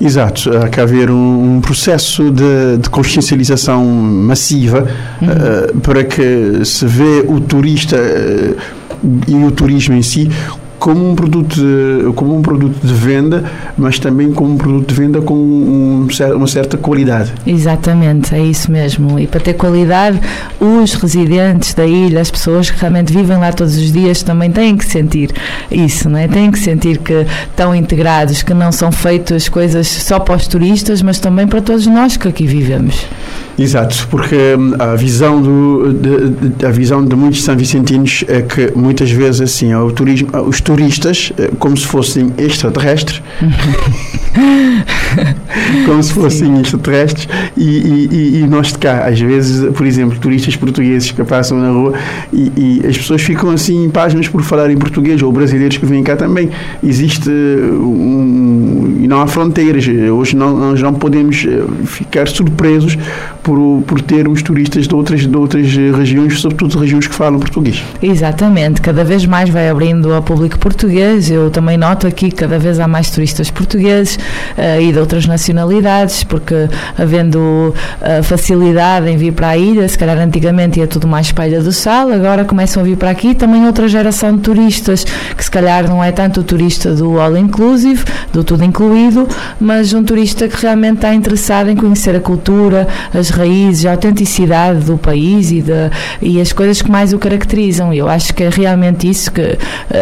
Exato, 0.00 0.50
há 0.56 0.68
que 0.68 0.80
haver 0.80 1.10
um, 1.10 1.56
um 1.56 1.60
processo 1.60 2.30
de, 2.30 2.78
de, 2.80 2.90
consciencialização 2.90 3.84
massiva 3.84 4.86
uhum. 5.20 5.28
uh, 5.28 5.80
para 5.80 6.04
que 6.04 6.64
se 6.64 6.86
vê 6.86 7.24
o 7.26 7.40
turista 7.40 7.96
uh, 7.96 8.56
e 9.26 9.34
o 9.34 9.50
turismo 9.50 9.94
em 9.94 10.02
si 10.02 10.30
como 10.84 11.12
um 11.12 11.14
produto 11.14 11.54
de, 11.54 12.12
como 12.12 12.36
um 12.36 12.42
produto 12.42 12.86
de 12.86 12.92
venda, 12.92 13.42
mas 13.74 13.98
também 13.98 14.30
como 14.30 14.52
um 14.52 14.58
produto 14.58 14.86
de 14.86 14.94
venda 14.94 15.22
com 15.22 15.32
um, 15.32 16.06
uma 16.34 16.46
certa 16.46 16.76
qualidade. 16.76 17.32
Exatamente, 17.46 18.34
é 18.34 18.44
isso 18.44 18.70
mesmo. 18.70 19.18
E 19.18 19.26
para 19.26 19.40
ter 19.40 19.54
qualidade, 19.54 20.20
os 20.60 20.92
residentes 20.92 21.72
da 21.72 21.86
ilha, 21.86 22.20
as 22.20 22.30
pessoas 22.30 22.70
que 22.70 22.78
realmente 22.78 23.14
vivem 23.14 23.38
lá 23.38 23.50
todos 23.50 23.78
os 23.78 23.90
dias, 23.90 24.22
também 24.22 24.50
têm 24.50 24.76
que 24.76 24.84
sentir 24.84 25.30
isso, 25.70 26.10
não 26.10 26.18
é? 26.18 26.28
Têm 26.28 26.50
que 26.50 26.58
sentir 26.58 26.98
que 26.98 27.24
estão 27.48 27.74
integrados, 27.74 28.42
que 28.42 28.52
não 28.52 28.70
são 28.70 28.92
feitas 28.92 29.48
coisas 29.48 29.88
só 29.88 30.20
para 30.20 30.36
os 30.36 30.46
turistas, 30.46 31.00
mas 31.00 31.18
também 31.18 31.46
para 31.46 31.62
todos 31.62 31.86
nós 31.86 32.18
que 32.18 32.28
aqui 32.28 32.46
vivemos. 32.46 33.06
Exato, 33.58 34.08
porque 34.10 34.36
hum, 34.58 34.74
a 34.78 34.96
visão, 34.96 35.40
do, 35.40 35.92
de, 35.92 36.48
de, 36.50 36.66
a 36.66 36.70
visão 36.70 37.04
de 37.04 37.14
muitos 37.14 37.44
São 37.44 37.56
Vicentinos 37.56 38.24
é 38.26 38.42
que 38.42 38.72
muitas 38.76 39.10
vezes 39.10 39.40
assim, 39.40 39.72
o 39.74 39.92
turismo, 39.92 40.28
os 40.46 40.60
turistas, 40.60 40.73
eh, 41.38 41.50
como 41.58 41.76
se 41.76 41.86
fossem 41.86 42.32
extraterrestres, 42.38 43.22
como 45.86 46.02
se 46.02 46.12
fossem 46.12 46.54
Sim. 46.54 46.60
extraterrestres, 46.60 47.28
e, 47.56 47.64
e, 47.64 48.40
e, 48.40 48.46
nós 48.46 48.68
de 48.68 48.78
cá, 48.78 49.06
às 49.06 49.20
vezes, 49.20 49.70
por 49.72 49.86
exemplo, 49.86 50.18
turistas 50.18 50.56
portugueses 50.56 51.10
que 51.10 51.22
passam 51.24 51.58
na 51.58 51.70
rua 51.70 51.94
e, 52.32 52.52
e 52.56 52.86
as 52.86 52.96
pessoas 52.96 53.22
ficam 53.22 53.50
assim 53.50 53.84
em 53.84 53.90
páginas 53.90 54.28
por 54.28 54.42
falar 54.42 54.70
em 54.70 54.76
português, 54.76 55.22
ou 55.22 55.32
brasileiros 55.32 55.76
que 55.76 55.86
vêm 55.86 56.02
cá 56.02 56.16
também. 56.16 56.50
Existe 56.82 57.30
um, 57.30 58.98
e 59.00 59.06
não 59.06 59.20
há 59.20 59.26
fronteiras. 59.26 59.86
Hoje 59.86 60.36
não, 60.36 60.56
nós 60.56 60.80
não 60.80 60.94
podemos 60.94 61.46
eh, 61.46 61.62
ficar 61.86 62.28
surpresos 62.28 62.96
por, 63.44 63.82
por 63.86 64.00
termos 64.00 64.42
turistas 64.42 64.88
de 64.88 64.94
outras, 64.94 65.20
de 65.20 65.36
outras 65.36 65.66
regiões, 65.72 66.40
sobretudo 66.40 66.78
regiões 66.78 67.06
que 67.06 67.14
falam 67.14 67.38
português. 67.38 67.84
Exatamente, 68.02 68.80
cada 68.80 69.04
vez 69.04 69.24
mais 69.26 69.50
vai 69.50 69.68
abrindo 69.68 70.12
ao 70.12 70.22
público 70.22 70.58
português. 70.58 71.30
Eu 71.30 71.50
também 71.50 71.76
noto 71.76 72.06
aqui 72.06 72.30
que 72.30 72.36
cada 72.36 72.58
vez 72.58 72.80
há 72.80 72.88
mais 72.88 73.10
turistas 73.10 73.50
portugueses 73.50 74.16
uh, 74.16 74.80
e 74.80 74.90
de 74.90 74.98
outras 74.98 75.26
nacionalidades, 75.26 76.24
porque 76.24 76.54
havendo 76.98 77.38
uh, 77.38 78.22
facilidade 78.22 79.08
em 79.08 79.16
vir 79.16 79.32
para 79.32 79.50
a 79.50 79.56
ilha, 79.56 79.86
se 79.86 79.98
calhar 79.98 80.18
antigamente 80.18 80.80
ia 80.80 80.86
tudo 80.86 81.06
mais 81.06 81.30
para 81.30 81.44
do 81.60 81.72
Sal, 81.72 82.10
agora 82.10 82.44
começam 82.44 82.82
a 82.82 82.86
vir 82.86 82.96
para 82.96 83.10
aqui 83.10 83.34
também 83.34 83.66
outra 83.66 83.86
geração 83.86 84.34
de 84.34 84.40
turistas, 84.40 85.04
que 85.36 85.44
se 85.44 85.50
calhar 85.50 85.86
não 85.86 86.02
é 86.02 86.10
tanto 86.10 86.40
o 86.40 86.42
turista 86.42 86.94
do 86.94 87.20
all 87.20 87.36
inclusive, 87.36 88.02
do 88.32 88.42
tudo 88.42 88.64
incluído, 88.64 89.28
mas 89.60 89.92
um 89.92 90.02
turista 90.02 90.48
que 90.48 90.56
realmente 90.62 90.96
está 90.96 91.14
interessado 91.14 91.68
em 91.68 91.76
conhecer 91.76 92.16
a 92.16 92.20
cultura, 92.20 92.88
as 93.12 93.33
raízes, 93.34 93.86
a 93.86 93.92
autenticidade 93.92 94.84
do 94.84 94.96
país 94.96 95.50
e, 95.50 95.60
de, 95.60 95.72
e 96.22 96.40
as 96.40 96.52
coisas 96.52 96.80
que 96.80 96.90
mais 96.90 97.12
o 97.12 97.18
caracterizam. 97.18 97.92
Eu 97.92 98.08
acho 98.08 98.34
que 98.34 98.44
é 98.44 98.48
realmente 98.48 99.08
isso 99.08 99.30
que 99.30 99.42
uh, 99.42 99.56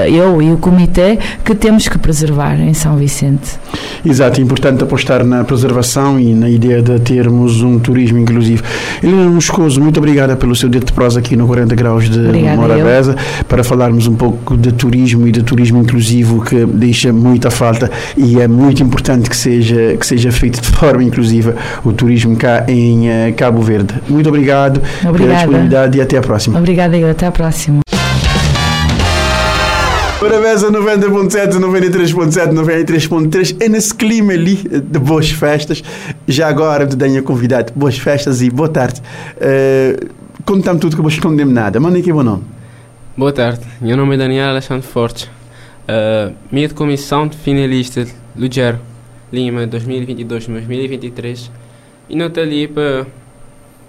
eu 0.08 0.40
e 0.42 0.52
o 0.52 0.58
comitê 0.58 1.18
que 1.44 1.54
temos 1.54 1.88
que 1.88 1.98
preservar 1.98 2.60
em 2.60 2.74
São 2.74 2.96
Vicente. 2.96 3.58
Exato, 4.04 4.40
é 4.40 4.42
importante 4.42 4.82
apostar 4.82 5.24
na 5.24 5.44
preservação 5.44 6.18
e 6.18 6.34
na 6.34 6.48
ideia 6.48 6.82
de 6.82 6.98
termos 7.00 7.62
um 7.62 7.78
turismo 7.78 8.18
inclusivo. 8.18 8.62
Helena 9.02 9.30
Moscoso, 9.30 9.80
muito 9.80 9.98
obrigada 9.98 10.36
pelo 10.36 10.54
seu 10.54 10.68
dedo 10.68 10.86
de 10.86 10.92
prosa 10.92 11.20
aqui 11.20 11.36
no 11.36 11.46
40 11.46 11.74
Graus 11.74 12.10
de 12.10 12.18
Morabeza, 12.56 13.16
para 13.48 13.62
falarmos 13.64 14.06
um 14.06 14.14
pouco 14.14 14.56
de 14.56 14.72
turismo 14.72 15.26
e 15.26 15.32
de 15.32 15.42
turismo 15.42 15.78
inclusivo 15.78 16.42
que 16.42 16.64
deixa 16.66 17.12
muita 17.12 17.50
falta 17.50 17.90
e 18.16 18.40
é 18.40 18.48
muito 18.48 18.82
importante 18.82 19.30
que 19.30 19.36
seja, 19.36 19.96
que 19.98 20.06
seja 20.06 20.32
feito 20.32 20.60
de 20.60 20.68
forma 20.68 21.02
inclusiva 21.02 21.54
o 21.84 21.92
turismo 21.92 22.36
cá 22.36 22.64
em 22.68 23.08
uh, 23.30 23.34
Cabo 23.34 23.60
Verde. 23.62 23.94
Muito 24.08 24.28
obrigado 24.28 24.80
Obrigada. 25.04 25.18
pela 25.18 25.34
disponibilidade 25.34 25.98
e 25.98 26.00
até 26.00 26.18
a 26.18 26.22
próxima. 26.22 26.58
Obrigada, 26.58 26.96
eu. 26.96 27.10
Até 27.10 27.26
a 27.26 27.32
próxima. 27.32 27.80
Parabéns 30.20 30.62
a 30.62 30.70
90.7, 30.70 31.58
93.7, 31.58 32.52
93.3. 32.52 33.56
É 33.60 33.68
nesse 33.68 33.92
clima 33.92 34.32
ali 34.32 34.54
de 34.54 34.98
boas 34.98 35.30
festas. 35.30 35.82
Já 36.28 36.48
agora 36.48 36.86
te 36.86 36.96
tenho 36.96 37.22
convidado. 37.24 37.72
Boas 37.74 37.98
festas 37.98 38.40
e 38.40 38.48
boa 38.48 38.68
tarde. 38.68 39.02
Uh, 39.36 40.22
Conta-me 40.44 40.80
tudo 40.80 40.96
que 40.96 41.00
eu 41.00 41.04
vou 41.04 41.10
esconder 41.10 41.46
nada. 41.46 41.78
Manda 41.78 41.98
aqui 41.98 42.10
o 42.10 42.16
bom 42.16 42.22
nome. 42.22 42.42
Boa 43.16 43.32
tarde. 43.32 43.60
Meu 43.80 43.96
nome 43.96 44.14
é 44.14 44.18
Daniel 44.18 44.48
Alexandre 44.50 44.86
Forte. 44.86 45.30
Uh, 45.88 46.32
minha 46.50 46.68
comissão 46.68 47.28
de 47.28 47.36
finalista 47.36 48.06
Lugero 48.36 48.78
Lima 49.32 49.66
2022-2023 49.66 51.50
e 52.12 52.16
estou 52.26 52.42
ali 52.42 52.68
para 52.68 53.06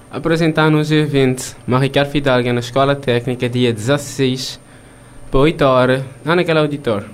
apresentar 0.09 0.71
nos 0.71 0.89
eventos 0.91 1.57
Ricardo 1.77 2.09
Fidalga 2.09 2.53
na 2.53 2.61
Escola 2.61 2.95
Técnica 2.95 3.49
dia 3.49 3.73
16 3.73 4.61
para 5.29 5.41
8 5.41 5.61
horas 5.65 6.03
lá 6.25 6.33
naquele 6.33 6.59
auditório. 6.59 7.07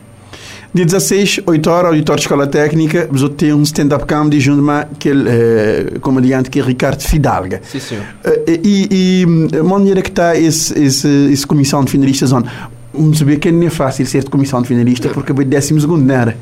Dia 0.72 0.86
16, 0.86 1.42
8 1.48 1.68
horas, 1.68 1.86
auditório 1.88 2.20
de 2.20 2.26
Escola 2.26 2.46
Técnica, 2.46 3.08
vamos 3.12 3.28
ter 3.30 3.56
um 3.56 3.64
stand-up 3.64 4.06
comedy 4.06 4.40
junto 4.40 4.64
com 4.64 4.70
aquele 4.70 5.24
uh, 5.24 6.00
comediante 6.00 6.48
que 6.52 6.60
é 6.60 6.64
Ricardo 6.64 7.02
Fidalga. 7.02 7.60
Sim, 7.64 7.80
senhor. 7.80 8.04
Uh, 8.24 8.60
e, 8.64 9.24
e 9.24 9.64
maneira 9.64 10.04
que 10.04 10.10
está 10.10 10.38
esse, 10.38 10.78
esse, 10.80 11.08
esse 11.32 11.48
comissão 11.48 11.84
de 11.84 11.90
finalistas, 11.90 12.30
vamos 12.30 13.18
saber 13.18 13.40
que 13.40 13.52
não 13.52 13.66
é 13.66 13.72
fácil 13.72 14.06
ser 14.06 14.24
de 14.24 14.30
comissão 14.30 14.62
de 14.62 14.68
finalista 14.68 15.10
porque 15.10 15.32
é 15.32 15.36
décimo 15.44 15.82
segundo, 15.82 16.06
não 16.06 16.14
era? 16.14 16.38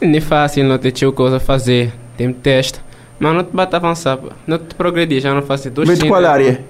Não 0.00 0.14
é 0.14 0.20
fácil, 0.20 0.62
não 0.62 0.78
tem 0.78 0.92
coisa 1.10 1.38
a 1.38 1.40
fazer, 1.40 1.92
tem 2.16 2.32
teste. 2.32 2.78
Mas 3.22 3.36
não 3.36 3.44
te 3.44 3.54
bate 3.54 3.76
avançar, 3.76 4.18
não 4.48 4.58
te 4.58 4.74
progredir, 4.74 5.20
já 5.20 5.32
não 5.32 5.42
faço 5.42 5.70
dois 5.70 5.96
de 5.96 6.08
qual 6.08 6.24
área? 6.24 6.60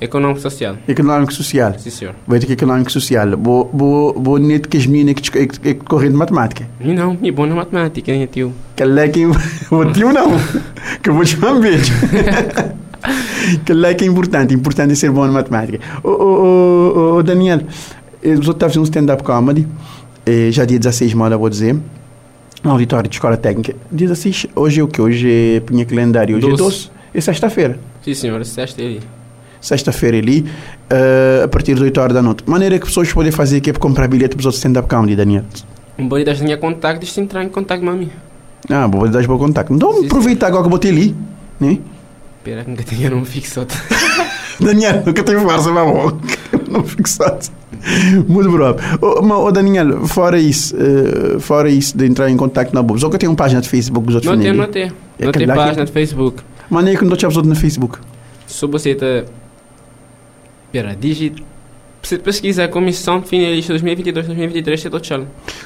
Econômico 0.00 0.40
social. 0.40 0.76
Econômico 0.88 1.34
social. 1.34 1.74
Sim, 1.78 1.90
senhor. 1.90 2.14
Vai 2.26 2.40
ter 2.40 2.50
econômico 2.50 2.90
social. 2.90 3.36
Vou, 3.36 3.70
vou, 3.74 4.14
vou 4.14 4.38
net 4.38 4.66
que 4.68 4.78
as 4.78 4.86
meninas 4.86 5.16
que, 5.16 5.46
que, 5.46 5.74
que 5.74 6.08
de 6.08 6.16
matemática. 6.16 6.66
E 6.80 6.94
não, 6.94 7.12
me 7.12 7.30
bom 7.30 7.44
na 7.44 7.56
matemática, 7.56 8.10
hein, 8.10 8.26
tio? 8.26 8.54
Que 8.74 8.84
é 8.84 9.08
que. 9.08 9.26
O 9.70 9.84
tio 9.92 10.14
não. 10.14 10.30
que 11.02 11.10
eu 11.10 11.14
vou 11.14 11.26
chamar 11.26 11.52
um 11.52 11.60
beijo. 11.60 11.92
que 13.62 13.72
é 13.72 13.94
que 13.94 14.04
é 14.04 14.08
importante. 14.08 14.54
Importante 14.54 14.92
é 14.92 14.94
ser 14.94 15.10
bom 15.10 15.26
na 15.26 15.32
matemática. 15.32 15.78
Ô, 16.02 16.08
ô, 16.08 17.16
ô, 17.16 17.22
Daniel, 17.22 17.60
eu 18.22 18.40
estou 18.40 18.56
a 18.56 18.60
fazer 18.60 18.78
um 18.78 18.84
stand-up 18.84 19.22
comedy. 19.22 19.68
Eh, 20.24 20.50
já 20.50 20.64
dia 20.64 20.78
16 20.78 21.10
de 21.10 21.16
vou 21.16 21.50
dizer 21.50 21.76
no 22.62 22.70
auditório 22.70 23.08
de 23.08 23.16
escola 23.16 23.36
técnica. 23.36 23.74
Diz 23.90 24.10
assim, 24.10 24.32
hoje 24.54 24.80
é 24.80 24.84
o 24.84 24.88
que? 24.88 25.00
Hoje 25.00 25.56
é 25.56 25.60
punha 25.60 25.84
calendário, 25.84 26.36
hoje 26.36 26.48
doce. 26.48 26.62
é 26.62 26.64
doce. 26.64 26.90
É 27.14 27.20
sexta-feira. 27.20 27.78
Sim, 28.02 28.14
senhor, 28.14 28.44
sexta 28.44 28.80
ali. 28.80 29.00
Sexta-feira 29.60 30.16
ali, 30.16 30.40
uh, 30.40 31.44
a 31.44 31.48
partir 31.48 31.74
das 31.74 31.82
8 31.82 32.00
horas 32.00 32.14
da 32.14 32.22
noite. 32.22 32.42
Maneira 32.46 32.78
que 32.78 32.86
pessoas 32.86 33.12
podem 33.12 33.30
fazer 33.30 33.58
aqui 33.58 33.70
é 33.70 33.72
para 33.72 33.80
comprar 33.80 34.08
bilhete 34.08 34.34
para 34.34 34.40
os 34.40 34.46
outros 34.46 34.58
stand-up 34.58 34.88
comedy, 34.88 35.14
Daniel. 35.14 35.44
Um 35.98 36.08
bom 36.08 36.22
das 36.24 36.40
minha 36.40 36.56
contacto, 36.56 37.00
deixa 37.00 37.20
entrar 37.20 37.44
em 37.44 37.48
contato 37.48 37.84
mami. 37.84 38.10
Ah, 38.68 38.86
vou 38.86 39.08
dar 39.08 39.24
bom 39.26 39.38
contacto. 39.38 39.72
Então 39.72 39.92
sim, 40.00 40.06
aproveita 40.06 40.46
sim. 40.46 40.50
agora 40.50 40.62
que 40.62 40.66
eu 40.66 40.70
botei 40.70 40.90
ali, 40.90 41.14
né? 41.60 41.78
Espera 42.38 42.64
que 42.64 42.70
nunca 42.70 42.82
tenha 42.82 43.14
um 43.14 43.24
fixado. 43.24 43.72
Daniel, 44.58 45.02
nunca 45.06 45.22
tenho 45.22 45.40
força, 45.40 45.70
mas 45.70 45.84
bom. 45.84 46.18
Não 46.68 46.84
fixado. 46.84 47.61
Muito 48.28 48.50
próprio. 48.50 48.86
Oh, 49.00 49.50
Daniel, 49.50 50.06
fora 50.06 50.38
isso, 50.38 50.74
uh, 50.76 51.40
fora 51.40 51.70
isso 51.70 51.96
de 51.96 52.06
entrar 52.06 52.30
em 52.30 52.36
contato 52.36 52.72
na 52.72 52.80
ou 52.80 53.10
que 53.10 53.18
tem 53.18 53.28
uma 53.28 53.36
página 53.36 53.60
de 53.60 53.68
Facebook 53.68 54.06
dos 54.06 54.14
outros 54.16 54.32
Não 54.32 54.42
tem, 54.42 54.52
não 54.52 54.66
tem. 54.66 54.92
É 55.18 55.24
não 55.26 55.32
tem 55.32 55.46
página 55.46 55.84
de 55.84 55.92
Facebook. 55.92 56.42
Mas 56.70 56.84
nem 56.84 56.96
que 56.96 57.04
não 57.04 57.16
te 57.16 57.24
episódio 57.24 57.48
no 57.48 57.56
Facebook. 57.56 57.98
Se 58.46 58.66
você 58.66 58.90
está... 58.90 59.24
Pera, 60.70 60.96
digita... 60.98 61.42
Você 62.02 62.18
pesquisa 62.18 62.66
Comissão 62.66 63.22
Finalista 63.22 63.74
2022-2023, 63.74 64.76
você 64.76 64.88
está 64.88 64.98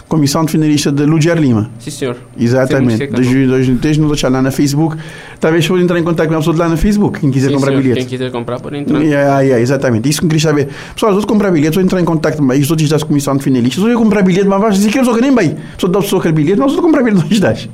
Comissão 0.09 0.45
de 0.45 0.53
Finalista 0.53 0.93
de 0.93 1.05
Luger 1.05 1.37
Lima. 1.37 1.71
Sim, 1.79 1.91
senhor. 1.91 2.17
Exatamente. 2.39 3.09
Que 3.09 3.13
Desde 3.13 3.47
2003 3.47 3.99
nos 3.99 4.09
deixar 4.09 4.29
lá 4.29 4.41
na 4.41 4.51
Facebook. 4.51 4.97
Talvez 5.41 5.67
pode 5.67 5.83
entrar 5.83 5.99
em 5.99 6.05
contato 6.05 6.29
com 6.29 6.35
a 6.35 6.39
pessoa 6.39 6.57
lá 6.57 6.69
no 6.69 6.77
Facebook, 6.77 7.21
quem 7.21 7.31
quiser 7.31 7.49
Sim, 7.49 7.55
comprar 7.55 7.71
senhor. 7.71 7.83
bilhete. 7.83 8.01
Quem 8.01 8.09
quiser 8.09 8.31
comprar 8.31 8.61
pode 8.61 8.77
entrar. 8.77 9.01
Yeah, 9.03 9.41
yeah, 9.41 9.61
exatamente. 9.61 10.09
Isso 10.09 10.21
que 10.21 10.27
eu 10.27 10.31
queria 10.31 10.43
saber. 10.43 10.69
Pessoal, 10.95 11.13
os 11.13 11.17
outros 11.17 11.25
comprar 11.25 11.51
bilhete, 11.51 11.75
vou 11.75 11.85
entrar 11.85 12.01
em 12.01 12.05
contato 12.05 12.37
com 12.37 12.47
os 12.47 12.71
outros 12.71 12.89
da 12.89 12.99
comissão 13.01 13.37
de 13.37 13.43
finalistas. 13.43 13.85
Eu 13.85 13.99
comprar 13.99 14.23
bilhete, 14.23 14.47
mas 14.47 14.61
vai 14.61 14.71
dizer 14.71 14.91
que 14.91 14.99
eu 14.99 15.05
só 15.05 15.17
nem 15.17 15.35
bem. 15.35 15.57
Só 15.77 15.89
dá 15.89 16.01
pessoa 16.01 16.21
aquele 16.21 16.35
bilhete, 16.35 16.59
mas 16.59 16.73
eu 16.73 16.83
comprar 16.83 17.03
bilhete 17.03 17.29
não 17.31 17.41
das. 17.41 17.69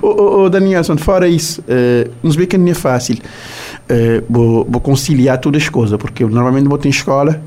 Ô, 0.00 0.48
Danielson, 0.48 0.96
fora 0.96 1.28
isso, 1.28 1.60
uh, 1.62 2.10
nos 2.22 2.34
vê 2.34 2.46
que 2.46 2.56
não 2.56 2.70
é 2.70 2.74
fácil 2.74 3.18
uh, 3.90 4.24
vou, 4.28 4.66
vou 4.68 4.80
conciliar 4.80 5.38
todas 5.38 5.62
as 5.62 5.68
coisas, 5.68 5.98
porque 5.98 6.24
eu 6.24 6.28
normalmente 6.28 6.68
vou 6.68 6.78
ter 6.78 6.88
escola, 6.88 7.40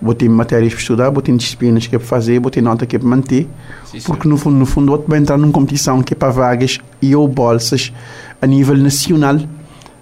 vou 0.00 0.14
ter 0.14 0.28
matérias 0.28 0.72
para 0.72 0.80
estudar, 0.80 1.10
vou 1.10 1.22
ter 1.22 1.36
disciplinas 1.36 1.86
que 1.86 1.94
é 1.94 1.98
para 1.98 2.06
fazer, 2.08 2.40
vou 2.40 2.50
ter 2.50 2.62
nota 2.62 2.86
que 2.86 2.96
é 2.96 2.98
para 2.98 3.08
manter, 3.08 3.46
Sim, 3.84 4.00
senhor. 4.00 4.04
porque 4.06 4.28
no 4.28 4.36
fundo, 4.36 4.56
no 4.56 4.66
fundo, 4.66 4.92
eu 4.92 5.04
vou 5.06 5.16
entrar 5.16 5.36
numa 5.36 5.52
competição 5.52 6.02
que 6.02 6.14
é 6.14 6.16
para 6.16 6.30
vagas 6.30 6.78
e 7.02 7.14
ou 7.14 7.26
bolsas 7.26 7.92
a 8.40 8.46
nível 8.46 8.76
nacional, 8.76 9.36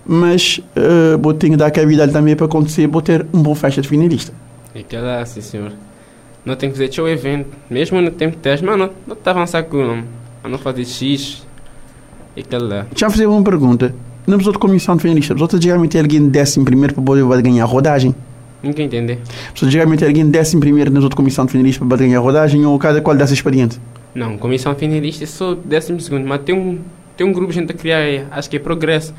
mas 0.04 0.58
uh, 0.76 1.18
vou 1.20 1.34
ter 1.34 1.50
que 1.50 1.56
dar 1.56 1.70
cavidade 1.70 2.12
também 2.12 2.36
para 2.36 2.46
acontecer, 2.46 2.86
vou 2.86 3.02
ter 3.02 3.26
um 3.32 3.42
bom 3.42 3.54
festa 3.54 3.80
de 3.80 3.88
finalista. 3.88 4.32
E 4.74 4.82
que 4.82 4.96
lá, 4.96 5.24
sim, 5.24 5.40
senhor. 5.40 5.72
Não 6.44 6.54
tem 6.54 6.70
que 6.70 6.76
fazer 6.76 6.92
show 6.92 7.08
evento. 7.08 7.48
Mesmo 7.68 8.00
no 8.00 8.10
tempo 8.10 8.36
de 8.36 8.42
teste, 8.42 8.64
mas 8.64 8.78
não 8.78 8.90
não 9.06 9.14
está 9.14 9.32
avançando 9.32 9.64
com 9.64 9.78
não. 9.78 10.04
A 10.44 10.48
não 10.48 10.58
fazer 10.58 10.84
X. 10.84 11.44
E 12.36 12.42
que 12.42 12.56
lá. 12.56 12.86
Já 12.94 13.10
fazer 13.10 13.26
uma 13.26 13.42
pergunta. 13.42 13.94
Não 14.26 14.34
precisou 14.34 14.52
de 14.52 14.58
comissão 14.58 14.96
de 14.96 15.02
finalista, 15.02 15.34
precisou 15.34 15.58
de 15.58 15.64
geralmente 15.64 15.98
alguém 15.98 16.28
décimo 16.28 16.64
primeiro 16.64 16.94
para 16.94 17.02
poder 17.02 17.42
ganhar 17.42 17.64
a 17.64 17.66
rodagem. 17.66 18.14
Nunca 18.66 18.82
entender. 18.82 19.18
Precisou 19.50 19.68
de 19.68 19.72
geralmente 19.72 20.04
alguém 20.04 20.22
em 20.22 20.30
décimo 20.30 20.60
primeiro 20.60 20.90
na 20.90 21.00
outra 21.00 21.16
comissão 21.16 21.46
de 21.46 21.52
finalista 21.52 21.84
para 21.84 21.96
ganhar 21.98 22.18
a 22.18 22.20
rodagem 22.20 22.66
ou 22.66 22.78
cada 22.78 23.00
qual 23.00 23.16
dessa 23.16 23.32
experiente. 23.32 23.78
Não, 24.14 24.36
comissão 24.36 24.74
finalista 24.74 25.24
é 25.24 25.26
só 25.26 25.54
décimo 25.54 26.00
segundo, 26.00 26.26
mas 26.26 26.40
tem 26.42 26.54
um, 26.54 26.78
tem 27.16 27.26
um 27.26 27.32
grupo 27.32 27.52
gente 27.52 27.70
a 27.70 27.74
criar 27.74 27.98
aí, 27.98 28.24
acho 28.30 28.50
que 28.50 28.56
é 28.56 28.58
progresso. 28.58 29.14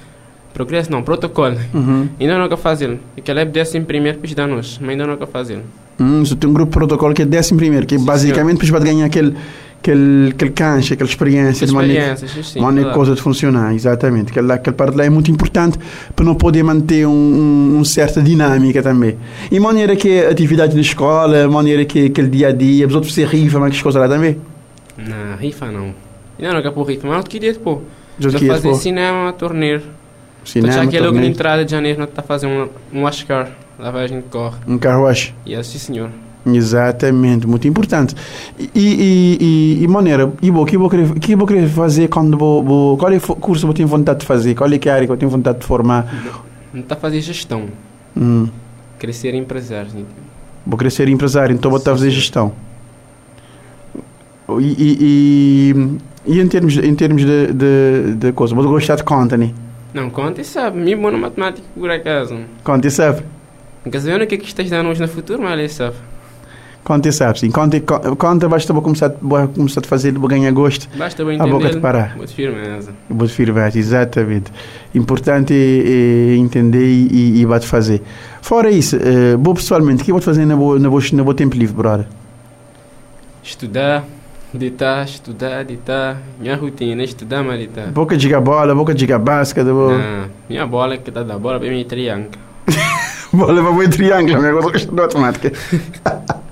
Progresso 0.53 0.91
não, 0.91 1.03
protocolo. 1.03 1.55
Uhum. 1.73 2.09
Ainda 2.19 2.37
não 2.37 2.45
é 2.45 2.49
que 2.49 2.57
fazer. 2.57 2.97
E 3.15 3.21
que 3.21 3.29
ela 3.29 3.41
é 3.41 3.45
décimo 3.45 3.85
primeiro 3.85 4.17
para 4.17 4.33
dar 4.33 4.47
nós, 4.47 4.79
mas 4.81 4.89
ainda 4.89 5.05
não 5.05 5.13
é 5.13 5.17
que 5.17 5.25
fazer. 5.27 5.59
Hum, 5.99 6.23
tem 6.23 6.49
um 6.49 6.53
grupo 6.53 6.71
protocolo 6.71 7.13
que 7.13 7.21
é 7.21 7.25
décimo 7.25 7.59
primeiro, 7.59 7.85
que 7.85 7.95
é 7.95 7.99
Sim, 7.99 8.05
basicamente 8.05 8.71
para 8.71 8.79
ganhar 8.79 9.05
aquele, 9.05 9.35
aquele, 9.79 10.29
aquele 10.29 10.51
cancha, 10.51 10.93
aquela 10.93 11.09
experiência 11.09 11.65
de 11.65 11.73
maneira, 11.73 12.15
sim, 12.17 12.61
coisa 12.93 13.15
de 13.15 13.21
funcionar, 13.21 13.73
exatamente. 13.73 14.31
Aquela, 14.31 14.55
aquela 14.55 14.75
parte 14.75 14.97
lá 14.97 15.05
é 15.05 15.09
muito 15.09 15.31
importante 15.31 15.77
para 16.15 16.25
não 16.25 16.35
poder 16.35 16.63
manter 16.63 17.05
um, 17.07 17.11
um, 17.11 17.77
um 17.79 17.85
certa 17.85 18.21
dinâmica 18.21 18.81
também. 18.81 19.17
E 19.51 19.59
maneira 19.59 19.95
que 19.95 20.09
é 20.09 20.29
atividade 20.29 20.75
na 20.75 20.81
escola, 20.81 21.47
maneira 21.47 21.85
que 21.85 22.07
aquele 22.07 22.29
dia 22.29 22.49
a 22.49 22.51
dia, 22.51 22.87
os 22.87 22.93
outros 22.93 23.13
se 23.13 23.23
rifa, 23.23 23.59
mas 23.59 23.75
que 23.75 23.83
coisa 23.83 23.99
lá 23.99 24.07
também. 24.07 24.37
Não, 24.97 25.37
rifa 25.37 25.71
não. 25.71 25.93
Ainda 26.39 26.53
não 26.53 26.59
é 26.59 26.61
que 26.61 26.71
por 26.71 26.83
rifa, 26.83 27.07
mas 27.07 27.17
eu 27.17 27.23
queria 27.23 27.53
pô. 27.55 27.81
Já 28.19 28.31
que 28.31 28.45
é, 28.45 28.47
fazer 28.47 28.69
pô, 28.69 28.75
cinema, 28.75 29.31
torneio. 29.33 29.81
cinema, 30.43 30.73
já 30.73 30.87
que 30.87 30.97
é 30.97 31.01
logo 31.01 31.17
na 31.17 31.25
entrada 31.25 31.63
de 31.63 31.71
janeiro, 31.71 31.99
nós 31.99 32.09
está 32.09 32.21
fazendo 32.23 32.69
um, 32.93 33.01
um 33.01 33.07
Ashcar, 33.07 33.51
lavagem 33.77 34.21
de 34.21 34.27
corre. 34.27 34.57
um 34.67 34.77
carro 34.77 35.03
wash. 35.03 35.33
E 35.45 35.55
assim, 35.55 35.77
senhor. 35.77 36.09
Exatamente, 36.55 37.47
muito 37.47 37.67
importante. 37.67 38.15
E, 38.57 38.69
e, 38.75 39.37
e, 39.79 39.83
e 39.83 39.87
maneira, 39.87 40.31
e 40.41 40.49
vou, 40.49 40.65
que 40.65 40.77
vou 40.77 40.89
querer, 40.89 41.13
que 41.19 41.35
vou 41.35 41.47
querer 41.47 41.67
fazer 41.67 42.07
quando 42.07 42.37
vou, 42.37 42.63
vou 42.63 42.97
qual 42.97 43.11
é 43.11 43.17
o 43.17 43.21
curso 43.35 43.65
que 43.65 43.69
eu 43.69 43.73
tenho 43.73 43.87
vontade 43.87 44.19
de 44.19 44.25
fazer? 44.25 44.55
Qual 44.55 44.69
é 44.69 44.89
a 44.89 44.93
área 44.93 45.05
que 45.05 45.11
eu 45.11 45.17
tenho 45.17 45.29
vontade 45.31 45.59
de 45.59 45.65
formar? 45.65 46.07
Está 46.73 46.95
a 46.95 46.97
fazer 46.97 47.21
gestão. 47.21 47.65
Hum, 48.15 48.47
Crescer 48.97 49.33
empresário. 49.35 49.91
vou 50.65 50.89
ser 50.89 51.07
empresário, 51.09 51.53
então 51.53 51.69
vou 51.69 51.77
estar 51.77 51.91
a 51.91 51.95
fazer 51.95 52.09
gestão. 52.09 52.53
E, 54.59 55.75
e, 56.25 56.39
em 56.39 56.47
termos, 56.47 56.77
em 56.77 56.95
termos 56.95 57.25
de, 57.25 57.53
de, 57.53 58.15
de 58.15 58.31
coisa, 58.31 58.55
vou 58.55 58.63
gostar 58.67 58.95
de 58.95 59.03
conta, 59.03 59.35
né? 59.35 59.53
Não, 59.93 60.09
conta 60.09 60.41
e 60.41 60.45
sabe. 60.45 60.79
Me 60.79 60.95
bom 60.95 61.11
na 61.11 61.17
matemática, 61.17 61.67
por 61.75 61.89
acaso. 61.89 62.39
Conta 62.63 62.87
e 62.87 62.91
sabe. 62.91 63.23
Nunca 63.83 63.99
sabendo 63.99 64.23
o 64.23 64.27
que 64.27 64.35
é 64.35 64.37
que 64.37 64.45
estás 64.45 64.69
dando 64.69 64.89
hoje 64.89 65.01
no 65.01 65.07
futuro, 65.07 65.41
mas 65.41 65.57
ele 65.57 65.69
sabe. 65.69 65.95
Conta 66.87 67.09
e 67.09 67.11
sabe, 67.11 67.37
sim. 67.37 67.51
Conta, 67.51 67.81
co- 67.81 68.15
conta 68.15 68.47
basta 68.47 68.71
vou 68.71 68.81
começar, 68.81 69.11
vou 69.21 69.45
começar 69.49 69.81
a 69.81 69.83
fazer, 69.83 70.13
vou 70.17 70.29
ganhar 70.29 70.49
gosto. 70.53 70.87
Basta 70.97 71.25
bem 71.25 71.35
A 71.37 71.43
boca 71.43 71.55
entender. 71.65 71.73
de 71.75 71.79
parar. 71.81 72.15
Muito 72.15 72.33
firmeza. 72.33 72.93
Vou 73.09 73.27
firmar, 73.27 73.75
exatamente. 73.75 74.53
Importante 74.95 75.53
é, 75.53 76.33
é 76.33 76.35
entender 76.37 76.85
e, 76.87 77.07
e, 77.11 77.41
e 77.41 77.45
vai 77.45 77.59
fazer. 77.59 78.01
Fora 78.41 78.71
isso, 78.71 78.95
eh, 78.95 79.35
vou 79.37 79.53
pessoalmente, 79.53 80.01
o 80.01 80.05
que 80.05 80.13
vou 80.13 80.21
fazer 80.21 80.45
na 80.45 80.55
boa, 80.55 80.79
na 80.79 80.89
boa, 80.89 81.01
na 81.11 81.23
boa 81.23 81.35
tempo 81.35 81.57
livre, 81.57 81.75
brother? 81.75 82.05
Estudar, 83.43 84.05
deitar, 84.53 85.03
estudar, 85.03 85.65
deitar. 85.65 86.21
Minha 86.39 86.55
rotina 86.55 87.01
é 87.01 87.03
estudar, 87.03 87.43
mas 87.43 87.57
deitar. 87.57 87.87
Boca 87.87 88.15
de 88.15 88.33
bola, 88.39 88.73
boca 88.73 88.95
de 88.95 89.05
basquete, 89.05 89.65
vou... 89.65 89.91
Não, 89.91 90.27
minha 90.49 90.65
bola 90.65 90.93
é 90.93 90.97
que 90.97 91.11
tá 91.11 91.21
da 91.21 91.37
bola 91.37 91.59
para 91.59 91.69
mim 91.69 91.83
triângulo. 91.83 92.31
bola 93.33 93.61
para 93.61 93.71
o 93.71 93.89
triângulo, 93.89 94.41
meu 94.41 94.55
negócio 94.55 94.87
de 94.87 94.95
matemática. 94.95 95.51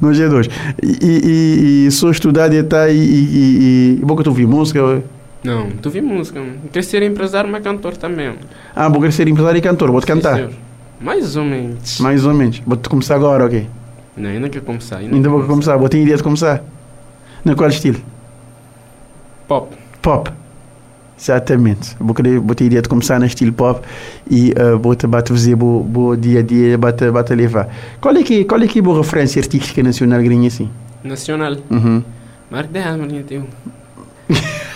no 0.00 0.08
G2. 0.10 0.50
E, 0.82 0.98
e, 1.02 1.86
e, 1.86 1.90
sou 1.90 2.10
estudar, 2.10 2.48
deitar 2.48 2.90
e, 2.90 2.96
e, 2.96 2.98
e, 2.98 3.98
e 4.00 4.04
boca 4.04 4.22
tu 4.22 4.30
ouvir 4.30 4.46
música. 4.46 5.02
Não, 5.42 5.70
tu 5.70 5.90
vi 5.90 6.00
música. 6.00 6.40
mano. 6.40 6.54
Crescer 6.72 7.02
empresário, 7.02 7.50
mas 7.50 7.62
cantor 7.62 7.96
também. 7.96 8.34
Ah, 8.74 8.88
vou 8.88 8.98
querer 9.00 9.12
ser 9.12 9.28
empresário 9.28 9.58
e 9.58 9.62
cantor, 9.62 9.90
vou 9.90 10.00
te 10.00 10.06
cantar. 10.06 10.36
senhor. 10.36 10.50
Mais 11.00 11.36
ou 11.36 11.44
menos. 11.44 11.98
Mais 12.00 12.24
ou 12.24 12.32
menos. 12.32 12.62
Vou 12.66 12.76
te 12.76 12.88
começar 12.88 13.16
agora, 13.16 13.44
ok? 13.44 13.66
Não, 14.16 14.30
ainda 14.30 14.48
quer 14.48 14.62
começar. 14.62 14.98
Ainda, 14.98 15.14
Ainda 15.14 15.28
vou 15.28 15.42
começar, 15.44 15.76
vou 15.76 15.88
ter 15.88 16.00
ideia 16.00 16.16
de 16.16 16.22
começar. 16.22 16.62
Na 17.44 17.54
qual 17.54 17.68
estilo? 17.68 17.98
Pop. 19.46 19.76
Pop. 20.00 20.30
Exatamente. 21.18 21.96
Vou, 22.00 22.14
querer, 22.14 22.40
vou 22.40 22.54
ter 22.54 22.64
ideia 22.64 22.82
de 22.82 22.88
começar 22.88 23.18
no 23.18 23.26
estilo 23.26 23.52
pop 23.52 23.80
e 24.30 24.52
uh, 24.52 24.78
vou 24.78 24.94
te 24.94 25.06
bate 25.06 25.30
fazer 25.30 25.54
bo, 25.54 25.80
bo 25.80 26.16
dia 26.16 26.40
a 26.40 26.42
dia, 26.42 26.76
bate, 26.76 27.10
bate 27.10 27.34
levar. 27.34 27.68
Qual 28.00 28.16
é 28.16 28.22
que 28.22 28.44
qual 28.44 28.60
é 28.60 28.66
que 28.66 28.78
é 28.78 28.80
a 28.80 28.84
boa 28.84 28.98
referência 28.98 29.40
artística 29.40 29.82
nacional 29.82 30.20
grinha 30.22 30.48
assim? 30.48 30.68
Nacional. 31.02 31.56
Uhum. 31.70 32.02
Marco 32.50 32.72
de 32.72 32.78
Alma, 32.80 33.06
linha 33.06 33.22
teu. 33.22 33.44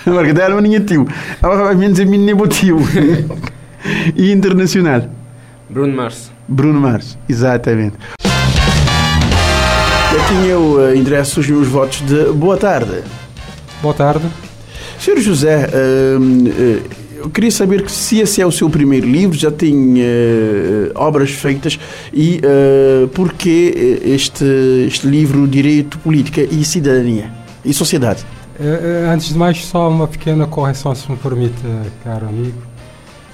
Marca 0.06 0.34
dela, 0.34 0.60
ninguém 0.60 0.84
tio. 0.84 1.06
A 1.42 1.74
menos 1.74 2.00
a 2.00 2.04
mim 2.04 2.18
nem 2.18 2.36
tio. 2.48 2.78
e 4.16 4.32
internacional? 4.32 5.02
Bruno 5.68 5.94
Mars. 5.94 6.30
Bruno 6.46 6.80
Mars. 6.80 7.18
Exatamente. 7.28 7.96
Eu 10.12 10.26
tinha 10.26 10.58
o 10.58 10.78
uh, 10.78 10.94
endereço 10.94 11.40
os 11.40 11.48
meus 11.48 11.68
votos 11.68 12.00
de 12.00 12.32
boa 12.32 12.56
tarde. 12.56 13.02
Boa 13.82 13.94
tarde. 13.94 14.26
Senhor 14.98 15.20
José, 15.20 15.68
hum, 16.20 16.44
eh, 16.48 16.82
eu 17.18 17.30
queria 17.30 17.50
saber 17.50 17.82
que 17.82 17.90
se 17.90 18.20
esse 18.20 18.40
é 18.40 18.46
o 18.46 18.50
seu 18.52 18.68
primeiro 18.70 19.06
livro, 19.06 19.36
já 19.36 19.50
tem 19.50 19.94
eh, 19.98 20.90
obras 20.94 21.30
feitas 21.30 21.78
e 22.12 22.40
uh, 23.04 23.08
porquê 23.08 24.00
este, 24.04 24.44
este 24.86 25.06
livro 25.06 25.46
Direito, 25.48 25.98
Política 25.98 26.40
e 26.42 26.64
Cidadania 26.64 27.30
e 27.64 27.72
Sociedade? 27.74 28.24
Eh, 28.58 29.04
eh, 29.06 29.10
Antes 29.12 29.28
de 29.28 29.38
mais, 29.38 29.64
só 29.66 29.88
uma 29.88 30.06
pequena 30.08 30.46
correção, 30.46 30.94
se 30.94 31.10
me 31.10 31.16
permite, 31.16 31.54
eh, 31.64 31.88
caro 32.04 32.26
amigo. 32.28 32.58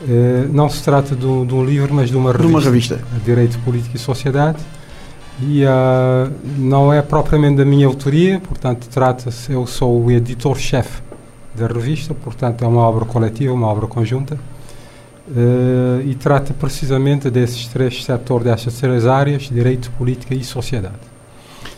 Eh, 0.08 0.46
Não 0.52 0.68
se 0.68 0.82
trata 0.82 1.14
de 1.16 1.24
um, 1.26 1.46
de 1.46 1.54
livro, 1.64 1.94
mas 1.94 2.10
de 2.10 2.16
uma 2.16 2.32
De 2.32 2.38
revista. 2.38 2.58
uma 2.58 2.64
revista. 2.64 3.00
Direito, 3.24 3.58
Política 3.60 3.96
e 3.96 4.00
Sociedade. 4.00 4.58
E 5.42 5.64
ah, 5.64 6.30
não 6.58 6.92
é 6.92 7.02
propriamente 7.02 7.56
da 7.56 7.64
minha 7.64 7.86
autoria, 7.86 8.38
portanto, 8.40 8.86
trata-se, 8.88 9.50
eu 9.52 9.66
sou 9.66 10.04
o 10.04 10.10
editor-chefe 10.10 11.02
da 11.56 11.66
revista, 11.66 12.14
portanto, 12.14 12.64
é 12.64 12.66
uma 12.66 12.82
obra 12.82 13.04
coletiva, 13.04 13.52
uma 13.52 13.66
obra 13.66 13.86
conjunta. 13.86 14.38
Eh, 15.34 16.02
e 16.06 16.14
trata 16.14 16.52
precisamente 16.52 17.30
desses 17.30 17.66
três 17.68 18.04
setores, 18.04 18.44
destas 18.44 18.74
três 18.74 19.06
áreas: 19.06 19.48
direito, 19.50 19.90
política 19.92 20.34
e 20.34 20.44
sociedade. 20.44 21.14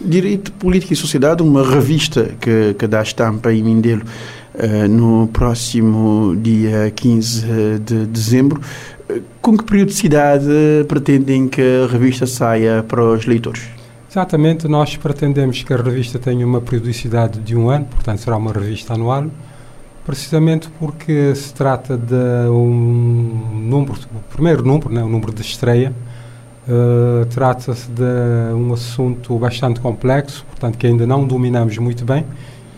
Direito, 0.01 0.53
Política 0.53 0.93
e 0.93 0.97
Sociedade, 0.97 1.43
uma 1.43 1.67
revista 1.67 2.35
que, 2.39 2.75
que 2.75 2.87
dá 2.87 3.01
estampa 3.01 3.53
em 3.53 3.63
Mindelo 3.63 4.03
eh, 4.55 4.87
no 4.87 5.29
próximo 5.29 6.37
dia 6.37 6.93
15 6.95 7.79
de 7.81 8.07
dezembro. 8.07 8.61
Com 9.41 9.57
que 9.57 9.65
periodicidade 9.65 10.45
pretendem 10.89 11.49
que 11.49 11.63
a 11.63 11.91
revista 11.91 12.27
saia 12.27 12.85
para 12.87 13.03
os 13.03 13.25
leitores? 13.25 13.63
Exatamente, 14.11 14.67
nós 14.67 14.97
pretendemos 14.97 15.63
que 15.63 15.73
a 15.73 15.77
revista 15.77 16.19
tenha 16.19 16.45
uma 16.45 16.61
periodicidade 16.61 17.39
de 17.41 17.55
um 17.55 17.71
ano, 17.71 17.87
portanto 17.87 18.19
será 18.19 18.37
uma 18.37 18.53
revista 18.53 18.95
anual, 18.95 19.27
precisamente 20.07 20.69
porque 20.79 21.35
se 21.35 21.53
trata 21.53 21.97
de 21.97 22.49
um 22.49 23.65
número, 23.69 23.95
o 24.15 24.33
primeiro 24.33 24.63
número, 24.63 24.89
né, 24.89 25.03
o 25.03 25.09
número 25.09 25.35
de 25.35 25.43
estreia, 25.43 25.93
eh, 26.69 27.27
trata-se 27.31 27.91
de 27.91 28.55
um 28.55 28.73
assunto 28.73 29.37
bastante 29.39 29.81
complexo, 29.81 30.45
portanto 30.49 30.79
que 30.79 30.87
ainda 30.87 31.07
não 31.07 31.27
dominamos 31.27 31.77
muito 31.79 32.05
bem 32.05 32.25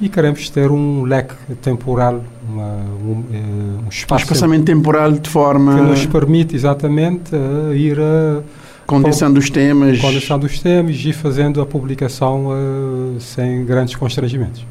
e 0.01 0.09
queremos 0.09 0.49
ter 0.49 0.71
um 0.71 1.03
leque 1.03 1.35
temporal, 1.61 2.23
uma, 2.49 2.63
um, 2.63 3.25
eh, 3.33 3.37
um 3.37 3.87
Um 3.87 3.89
espaço 3.91 4.25
espaçamento 4.25 4.65
temporal 4.65 5.13
de 5.13 5.29
forma. 5.29 5.75
que 5.75 5.81
nos 5.83 6.07
permite 6.07 6.55
exatamente 6.57 7.35
eh, 7.35 7.77
ir 7.77 7.99
a, 8.01 8.43
Condensando 8.89 9.39
os 9.39 9.51
temas. 9.51 10.01
Condensando 10.01 10.47
os 10.47 10.61
temas 10.61 10.97
e 11.05 11.13
fazendo 11.13 11.61
a 11.61 11.67
publicação 11.67 12.47
uh, 12.47 13.21
sem 13.21 13.63
grandes 13.67 13.95
constrangimentos. 13.95 14.65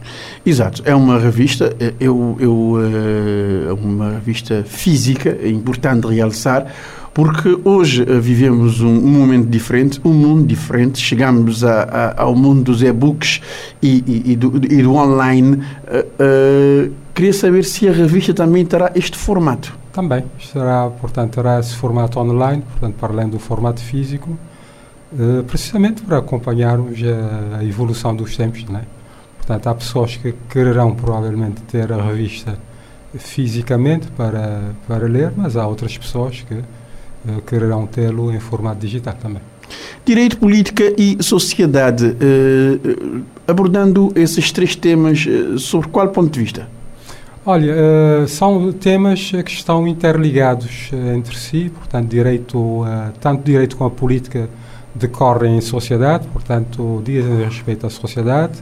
Exato. 0.43 0.82
É 0.86 0.95
uma 0.95 1.19
revista, 1.19 1.75
eu, 1.99 2.36
eu, 2.39 2.51
uh, 2.51 3.75
uma 3.75 4.13
revista 4.13 4.63
física, 4.67 5.38
é 5.39 5.49
importante 5.49 6.08
realçar, 6.08 6.65
porque 7.13 7.60
hoje 7.63 8.01
uh, 8.01 8.19
vivemos 8.19 8.82
um, 8.82 8.88
um, 8.88 9.19
momento 9.19 9.49
diferente, 9.49 10.01
um 10.03 10.13
mundo 10.13 10.47
diferente, 10.47 10.97
chegamos 10.97 11.63
a, 11.63 11.84
a, 11.84 12.23
ao 12.23 12.36
mundo 12.36 12.63
dos 12.63 12.82
e-books 12.82 13.39
e, 13.84 14.03
e, 14.08 14.32
e, 14.32 14.36
do, 14.36 14.58
e, 14.65 14.82
do, 14.82 14.95
online. 14.95 15.62
Queria 17.17 17.34
saber 17.34 17.65
se 17.65 17.89
a 17.89 17.91
revista 17.91 18.32
também 18.32 18.63
terá 18.63 18.91
este 18.93 19.17
formato. 19.17 19.75
Também, 19.91 20.23
será, 20.53 20.88
portanto, 20.88 21.34
terá 21.34 21.60
esse 21.60 21.75
formato 21.75 22.19
online, 22.19 22.62
portanto, 22.62 22.93
para 22.93 23.12
além 23.12 23.27
do 23.27 23.39
formato 23.39 23.82
físico, 23.82 24.38
eh, 25.19 25.41
precisamente 25.47 26.03
para 26.03 26.19
acompanharmos 26.19 26.99
a, 27.01 27.58
a, 27.58 27.65
evolução 27.65 28.15
dos 28.15 28.38
tempos, 28.38 28.65
né? 28.65 28.84
Portanto, 29.38 29.65
há 29.65 29.73
pessoas 29.73 30.15
que 30.15 30.32
quererão 30.47 30.93
provavelmente 30.93 31.60
ter 31.63 31.91
a 31.91 31.99
revista 31.99 32.60
fisicamente 33.15 34.10
para, 34.12 34.75
para 34.88 35.08
ler, 35.08 35.34
mas 35.36 35.58
há 35.58 35.65
outras 35.65 35.97
pessoas 35.97 36.45
que 36.47 36.53
uh, 36.53 37.41
quererão 37.47 37.88
tê-lo 37.88 38.32
em 38.32 38.39
formato 38.39 38.82
digital 38.82 39.15
também. 39.19 39.41
Direito, 40.06 40.38
política 40.38 40.93
e 40.95 41.17
sociedade, 41.23 42.06
uh, 42.06 43.23
abordando 43.47 44.12
esses 44.15 44.51
três 44.51 44.75
temas, 44.75 45.25
uh, 45.25 45.58
sobre 45.58 45.88
qual 45.88 46.10
ponto 46.10 46.30
de 46.32 46.41
vista? 46.41 46.77
Olha, 47.49 47.73
uh, 47.73 48.27
são 48.27 48.73
temas 48.73 49.31
que 49.31 49.51
estão 49.51 49.88
interligados 49.88 50.89
uh, 50.91 51.15
entre 51.15 51.38
si, 51.38 51.71
portanto, 51.73 52.10
direito, 52.10 52.57
uh, 52.57 52.86
tanto 53.21 53.41
direito 53.41 53.77
como 53.77 53.88
a 53.88 53.89
política 53.89 54.49
decorrem 54.93 55.55
em 55.55 55.62
sociedade, 55.62 56.27
portanto, 56.27 57.01
dizem 57.05 57.45
respeito 57.45 57.88
à 57.88 57.89
sociedade. 57.89 58.62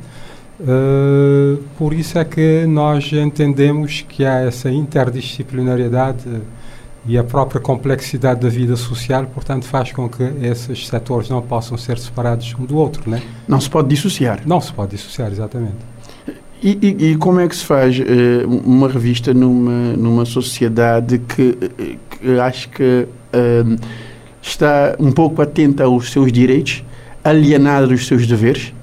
por 1.79 1.93
isso 1.93 2.19
é 2.19 2.25
que 2.25 2.67
nós 2.67 3.11
entendemos 3.11 4.05
que 4.07 4.23
há 4.23 4.41
essa 4.41 4.69
interdisciplinariedade 4.69 6.43
e 7.07 7.17
a 7.17 7.23
própria 7.23 7.59
complexidade 7.59 8.41
da 8.41 8.49
vida 8.49 8.75
social, 8.75 9.25
portanto, 9.25 9.65
faz 9.65 9.91
com 9.91 10.07
que 10.07 10.21
esses 10.43 10.85
setores 10.87 11.27
não 11.27 11.41
possam 11.41 11.75
ser 11.75 11.97
separados 11.97 12.53
um 12.59 12.65
do 12.65 12.77
outro, 12.77 13.09
né? 13.09 13.19
Não 13.47 13.59
se 13.59 13.69
pode 13.69 13.87
dissociar. 13.87 14.41
Não 14.45 14.61
se 14.61 14.71
pode 14.71 14.91
dissociar, 14.91 15.31
exatamente. 15.31 15.94
E, 16.65 16.79
e, 16.81 17.11
e, 17.11 17.15
como 17.17 17.39
é 17.39 17.47
que 17.47 17.55
se 17.55 17.63
faz 17.63 17.95
uh, 17.99 18.03
uma 18.65 18.89
revista 18.89 19.31
numa, 19.35 19.93
numa 19.95 20.25
sociedade 20.25 21.19
que, 21.19 21.55
que 22.09 22.39
acho 22.39 22.69
que 22.69 23.05
uh, 23.05 23.79
está 24.41 24.95
um 24.99 25.11
pouco 25.11 25.43
atenta 25.43 25.83
aos 25.83 26.11
seus 26.11 26.31
direitos, 26.31 26.83
alienada 27.23 27.85
dos 27.85 28.07
seus 28.07 28.25
deveres? 28.25 28.73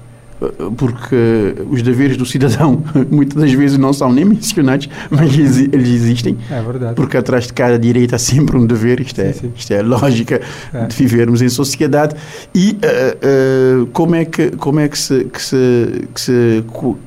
Porque 0.77 1.55
os 1.69 1.81
deveres 1.81 2.17
do 2.17 2.25
cidadão 2.25 2.83
muitas 3.09 3.41
das 3.41 3.51
vezes 3.51 3.77
não 3.77 3.93
são 3.93 4.11
nem 4.11 4.25
mencionados, 4.25 4.89
mas 5.09 5.37
eles 5.37 5.89
existem. 5.89 6.37
É 6.49 6.61
verdade. 6.61 6.95
Porque 6.95 7.17
atrás 7.17 7.47
de 7.47 7.53
cada 7.53 7.77
direito 7.77 8.15
há 8.15 8.17
sempre 8.17 8.57
um 8.57 8.65
dever, 8.65 8.99
isto 8.99 9.19
é, 9.21 9.33
sim, 9.33 9.41
sim. 9.41 9.51
Isto 9.55 9.73
é 9.73 9.79
a 9.79 9.83
lógica 9.83 10.41
é. 10.73 10.85
de 10.85 10.95
vivermos 10.95 11.41
em 11.41 11.49
sociedade. 11.49 12.15
E 12.53 12.71
uh, 12.71 13.83
uh, 13.83 13.87
como 13.87 14.15
é 14.15 14.25
que, 14.25 14.51
como 14.51 14.79
é 14.79 14.87
que, 14.87 14.97
se, 14.97 15.25
que, 15.25 15.41
se, 15.41 16.07
que 16.13 16.21
se 16.21 16.63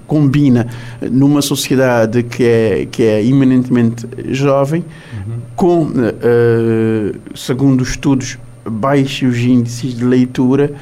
combina 0.07 0.67
numa 1.11 1.43
sociedade 1.43 2.23
que 2.23 2.45
é, 2.45 2.89
que 2.91 3.03
é 3.03 3.25
eminentemente 3.25 4.07
jovem, 4.31 4.85
uhum. 5.13 5.39
com, 5.55 5.83
uh, 5.85 7.15
segundo 7.35 7.83
estudos, 7.83 8.39
baixos 8.69 9.39
índices 9.39 9.95
de 9.95 10.05
leitura 10.05 10.73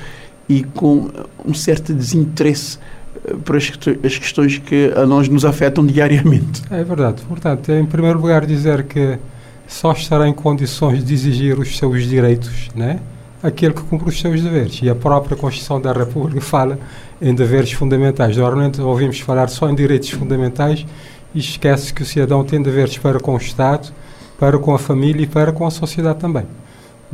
e 0.48 0.62
com 0.62 1.10
um 1.44 1.54
certo 1.54 1.92
desinteresse 1.94 2.78
eh, 3.24 3.34
para 3.44 3.56
as, 3.56 4.18
questões 4.18 4.58
que 4.58 4.92
a 4.96 5.06
nós 5.06 5.28
nos 5.28 5.44
afetam 5.44 5.84
diariamente. 5.84 6.62
É 6.70 6.82
verdade. 6.84 7.22
Portanto, 7.28 7.72
em 7.72 7.84
primeiro 7.84 8.20
lugar, 8.20 8.44
dizer 8.44 8.84
que 8.84 9.18
só 9.66 9.92
estará 9.92 10.28
em 10.28 10.32
condições 10.32 11.04
de 11.04 11.14
exigir 11.14 11.58
os 11.58 11.76
seus 11.76 12.04
direitos, 12.04 12.68
né? 12.74 13.00
aquele 13.42 13.74
que 13.74 13.82
cumpre 13.82 14.08
os 14.08 14.20
seus 14.20 14.42
deveres. 14.42 14.80
E 14.82 14.88
a 14.88 14.94
própria 14.94 15.36
Constituição 15.36 15.80
da 15.80 15.92
República 15.92 16.40
fala 16.42 16.78
em 17.20 17.34
deveres 17.34 17.72
fundamentais. 17.72 18.36
Normalmente 18.36 18.80
ouvimos 18.80 19.20
falar 19.20 19.48
só 19.48 19.68
em 19.68 19.74
direitos 19.74 20.10
fundamentais 20.10 20.86
e 21.34 21.38
esquece 21.38 21.92
que 21.92 22.02
o 22.02 22.06
cidadão 22.06 22.44
tem 22.44 22.62
deveres 22.62 22.96
para 22.98 23.18
com 23.18 23.34
o 23.34 23.38
Estado, 23.38 23.92
para 24.38 24.58
com 24.58 24.74
a 24.74 24.78
família 24.78 25.22
e 25.22 25.26
para 25.26 25.52
com 25.52 25.66
a 25.66 25.70
sociedade 25.70 26.18
também 26.18 26.44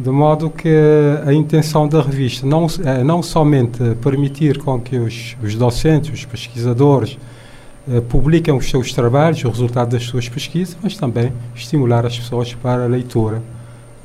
de 0.03 0.11
modo 0.11 0.49
que 0.49 0.75
a 1.27 1.33
intenção 1.33 1.87
da 1.87 2.01
revista 2.01 2.47
não 2.47 2.67
é 2.85 3.05
não 3.05 3.23
somente 3.23 3.95
permitir 4.03 4.59
com 4.59 4.81
que 4.81 4.97
os, 4.97 5.37
os 5.43 5.55
docentes, 5.55 6.11
os 6.13 6.25
pesquisadores 6.25 7.19
eh, 7.89 8.01
publiquem 8.01 8.55
os 8.57 8.69
seus 8.69 8.93
trabalhos, 8.93 9.45
o 9.45 9.49
resultado 9.51 9.91
das 9.91 10.05
suas 10.05 10.29
pesquisas, 10.29 10.77
mas 10.83 10.97
também 10.97 11.33
estimular 11.55 12.07
as 12.07 12.19
pessoas 12.19 12.55
para 12.55 12.85
a 12.85 12.87
leitura 12.87 13.43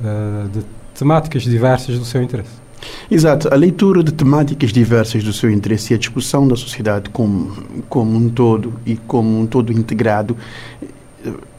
eh, 0.03 0.47
de 0.53 0.65
temáticas 0.93 1.43
diversas 1.43 1.97
do 1.97 2.03
seu 2.03 2.21
interesse. 2.21 2.65
Exato, 3.09 3.51
a 3.51 3.55
leitura 3.55 4.03
de 4.03 4.11
temáticas 4.11 4.73
diversas 4.73 5.23
do 5.23 5.31
seu 5.31 5.49
interesse 5.49 5.93
e 5.93 5.95
a 5.95 5.97
discussão 5.97 6.45
da 6.45 6.57
sociedade 6.57 7.09
como, 7.09 7.55
como 7.87 8.17
um 8.17 8.29
todo 8.29 8.73
e 8.85 8.97
como 8.97 9.39
um 9.39 9.45
todo 9.45 9.71
integrado 9.71 10.35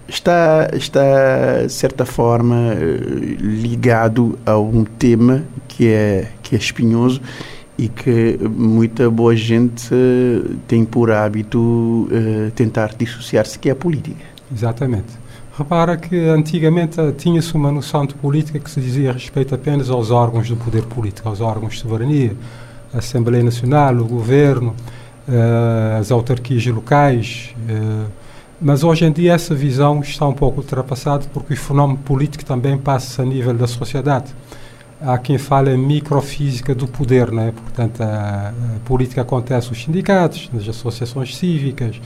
está, 0.08 0.68
está 0.72 1.62
de 1.66 1.72
certa 1.72 2.04
forma 2.04 2.72
eh, 2.74 3.36
ligado 3.40 4.38
a 4.46 4.58
um 4.58 4.84
tema 4.84 5.42
que 5.68 5.88
é, 5.88 6.28
que 6.42 6.54
é 6.54 6.58
espinhoso 6.58 7.20
e 7.78 7.88
que 7.88 8.38
muita 8.48 9.10
boa 9.10 9.36
gente 9.36 9.92
eh, 9.92 10.54
tem 10.66 10.84
por 10.84 11.10
hábito 11.10 11.58
uh, 11.58 12.50
tentar 12.54 12.94
dissociar-se, 12.96 13.58
que 13.58 13.68
é 13.68 13.72
a 13.72 13.76
política. 13.76 14.24
Exatamente. 14.50 15.08
Repara 15.58 15.96
que 15.96 16.16
antigamente 16.28 16.96
tinha-se 17.18 17.54
uma 17.54 17.70
noção 17.70 18.06
de 18.06 18.14
política 18.14 18.58
que 18.58 18.70
se 18.70 18.80
dizia 18.80 19.12
respeito 19.12 19.54
apenas 19.54 19.90
aos 19.90 20.10
órgãos 20.10 20.48
do 20.48 20.56
poder 20.56 20.84
político, 20.84 21.28
aos 21.28 21.40
órgãos 21.40 21.74
de 21.74 21.80
soberania, 21.80 22.34
a 22.94 22.98
Assembleia 22.98 23.44
Nacional, 23.44 23.94
o 23.96 24.04
Governo, 24.06 24.74
uh, 25.28 26.00
as 26.00 26.10
autarquias 26.10 26.64
locais, 26.66 27.54
uh, 27.68 28.06
mas 28.60 28.82
hoje 28.82 29.04
em 29.04 29.12
dia 29.12 29.34
essa 29.34 29.54
visão 29.54 30.00
está 30.00 30.26
um 30.26 30.32
pouco 30.32 30.60
ultrapassada 30.60 31.26
porque 31.32 31.54
o 31.54 31.56
fenómeno 31.56 31.98
político 31.98 32.44
também 32.44 32.78
passa 32.78 33.22
a 33.22 33.24
nível 33.24 33.54
da 33.54 33.66
sociedade. 33.66 34.34
Há 35.00 35.18
quem 35.18 35.36
fale 35.36 35.74
em 35.74 35.76
microfísica 35.76 36.74
do 36.74 36.86
poder, 36.86 37.30
né? 37.30 37.52
portanto 37.52 38.00
a, 38.00 38.52
a 38.76 38.78
política 38.86 39.20
acontece 39.20 39.68
nos 39.68 39.82
sindicatos, 39.82 40.48
nas 40.52 40.66
associações 40.66 41.36
cívicas, 41.36 42.00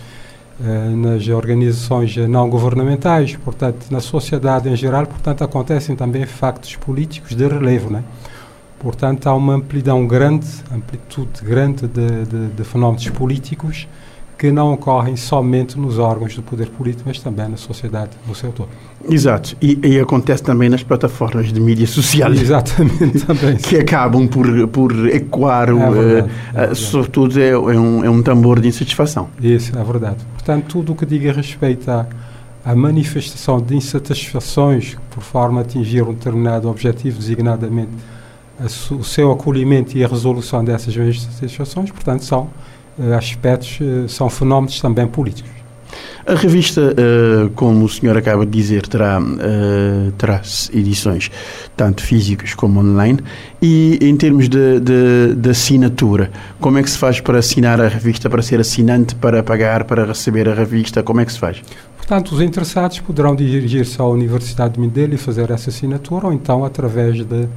eh, 0.62 0.88
nas 0.96 1.28
organizações 1.28 2.16
não 2.16 2.50
governamentais, 2.50 3.36
portanto 3.36 3.86
na 3.90 4.00
sociedade 4.00 4.68
em 4.68 4.74
geral, 4.74 5.06
portanto 5.06 5.44
acontecem 5.44 5.94
também 5.94 6.26
factos 6.26 6.74
políticos 6.74 7.36
de 7.36 7.46
relevo, 7.46 7.90
né? 7.90 8.02
Portanto 8.80 9.28
há 9.28 9.34
uma 9.34 9.54
amplidão 9.54 10.04
grande, 10.04 10.48
amplitude 10.74 11.44
grande 11.44 11.86
de, 11.86 12.24
de, 12.24 12.48
de 12.48 12.64
fenómenos 12.64 13.08
políticos 13.10 13.86
que 14.40 14.50
não 14.50 14.72
ocorrem 14.72 15.16
somente 15.16 15.78
nos 15.78 15.98
órgãos 15.98 16.34
do 16.34 16.42
poder 16.42 16.70
político, 16.70 17.02
mas 17.04 17.20
também 17.20 17.46
na 17.46 17.58
sociedade 17.58 18.12
no 18.26 18.34
seu 18.34 18.50
todo. 18.50 18.70
Exato, 19.06 19.54
e, 19.60 19.78
e 19.82 20.00
acontece 20.00 20.42
também 20.42 20.70
nas 20.70 20.82
plataformas 20.82 21.52
de 21.52 21.60
mídia 21.60 21.86
social. 21.86 22.32
Exatamente, 22.32 23.20
também. 23.26 23.56
que 23.56 23.76
acabam 23.76 24.26
por, 24.26 24.46
por 24.68 24.92
ecoar, 25.10 25.68
é 25.68 25.74
verdade, 25.74 26.32
uh, 26.54 26.58
é 26.58 26.74
sobretudo 26.74 27.38
é, 27.38 27.50
é, 27.50 27.58
um, 27.58 28.02
é 28.02 28.08
um 28.08 28.22
tambor 28.22 28.60
de 28.60 28.68
insatisfação. 28.68 29.28
Isso, 29.38 29.78
é 29.78 29.84
verdade. 29.84 30.16
Portanto, 30.32 30.64
tudo 30.70 30.92
o 30.92 30.96
que 30.96 31.04
diga 31.04 31.34
respeito 31.34 31.90
à, 31.90 32.06
à 32.64 32.74
manifestação 32.74 33.60
de 33.60 33.76
insatisfações 33.76 34.96
por 35.10 35.22
forma 35.22 35.60
a 35.60 35.64
atingir 35.64 36.00
um 36.02 36.14
determinado 36.14 36.66
objetivo, 36.70 37.18
designadamente 37.18 37.90
o 38.90 39.04
seu 39.04 39.32
acolhimento 39.32 39.98
e 39.98 40.02
a 40.02 40.08
resolução 40.08 40.64
dessas 40.64 40.96
insatisfações, 40.96 41.90
portanto, 41.90 42.24
são 42.24 42.48
eh, 42.48 42.79
aspectos, 43.16 43.78
eh, 43.80 44.08
são 44.08 44.28
fenómenos 44.28 44.80
também 44.80 45.06
políticos. 45.06 45.50
A 46.26 46.34
revista, 46.34 46.80
uh, 46.80 47.50
como 47.50 47.84
o 47.84 47.88
senhor 47.88 48.16
acaba 48.16 48.44
de 48.44 48.52
dizer, 48.52 48.86
terá, 48.86 49.20
terá 50.16 50.40
edições 50.72 51.30
tanto 51.76 52.02
físicas 52.02 52.54
como 52.54 52.78
online. 52.78 53.18
E 53.60 53.98
em 54.00 54.14
termos 54.16 54.48
de, 54.48 54.78
de, 54.78 55.34
de, 55.34 55.50
assinatura, 55.50 56.30
como 56.60 56.78
é 56.78 56.82
que 56.82 56.90
se 56.90 56.98
faz 56.98 57.20
para 57.20 57.38
assinar 57.38 57.80
a 57.80 57.88
revista, 57.88 58.30
para 58.30 58.42
ser 58.42 58.60
assinante, 58.60 59.14
para 59.14 59.42
pagar, 59.42 59.84
para 59.84 60.04
receber 60.04 60.48
a 60.48 60.54
revista? 60.54 61.02
Como 61.02 61.20
é 61.20 61.24
que 61.24 61.32
se 61.32 61.38
faz? 61.38 61.62
Portanto, 61.96 62.32
os 62.34 62.40
interessados 62.40 63.00
poderão 63.00 63.34
dirigir-se 63.34 64.00
à 64.00 64.04
Universidade 64.04 64.74
de 64.74 64.80
Mindelo 64.80 65.14
e 65.14 65.16
fazer 65.16 65.50
essa 65.50 65.70
assinatura, 65.70 66.26
ou 66.26 66.32
então 66.32 66.64
através 66.64 67.24
de 67.24 67.48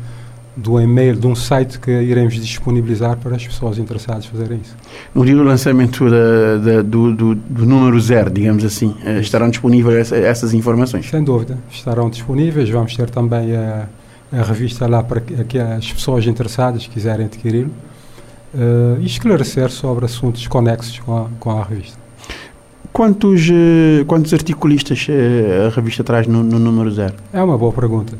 do 0.55 0.79
e-mail, 0.79 1.15
de 1.15 1.25
um 1.25 1.35
site 1.35 1.79
que 1.79 1.89
iremos 1.89 2.35
disponibilizar 2.35 3.17
para 3.17 3.35
as 3.35 3.45
pessoas 3.45 3.77
interessadas 3.77 4.25
fazerem 4.25 4.59
isso. 4.61 4.75
No 5.13 5.25
dia 5.25 5.35
do 5.35 5.43
lançamento 5.43 6.09
da, 6.09 6.57
da, 6.57 6.81
do, 6.81 7.13
do, 7.13 7.35
do, 7.35 7.65
número 7.65 7.99
zero, 7.99 8.29
digamos 8.29 8.63
assim, 8.63 8.95
estarão 9.19 9.49
disponíveis 9.49 10.11
essas 10.11 10.53
informações? 10.53 11.09
Sem 11.09 11.23
dúvida, 11.23 11.57
estarão 11.71 12.09
disponíveis. 12.09 12.69
Vamos 12.69 12.95
ter 12.95 13.09
também 13.09 13.55
a, 13.55 13.87
a 14.31 14.43
revista 14.43 14.87
lá 14.87 15.01
para 15.01 15.21
que, 15.21 15.43
que 15.43 15.59
as 15.59 15.91
pessoas 15.91 16.25
interessadas 16.27 16.85
quiserem 16.85 17.25
adquiri-lo 17.25 17.71
uh, 18.53 19.01
e 19.01 19.05
esclarecer 19.05 19.69
sobre 19.69 20.05
assuntos 20.05 20.45
conexos 20.47 20.99
com 20.99 21.17
a, 21.17 21.27
com 21.39 21.51
a 21.51 21.63
revista. 21.63 21.97
Quantos, 22.91 23.49
uh, 23.49 24.05
quantos 24.05 24.33
articulistas 24.33 25.07
a 25.65 25.69
revista 25.75 26.03
traz 26.03 26.27
no, 26.27 26.43
no, 26.43 26.59
número 26.59 26.91
zero? 26.91 27.15
É 27.33 27.41
uma 27.41 27.57
boa 27.57 27.73
pergunta. 27.73 28.15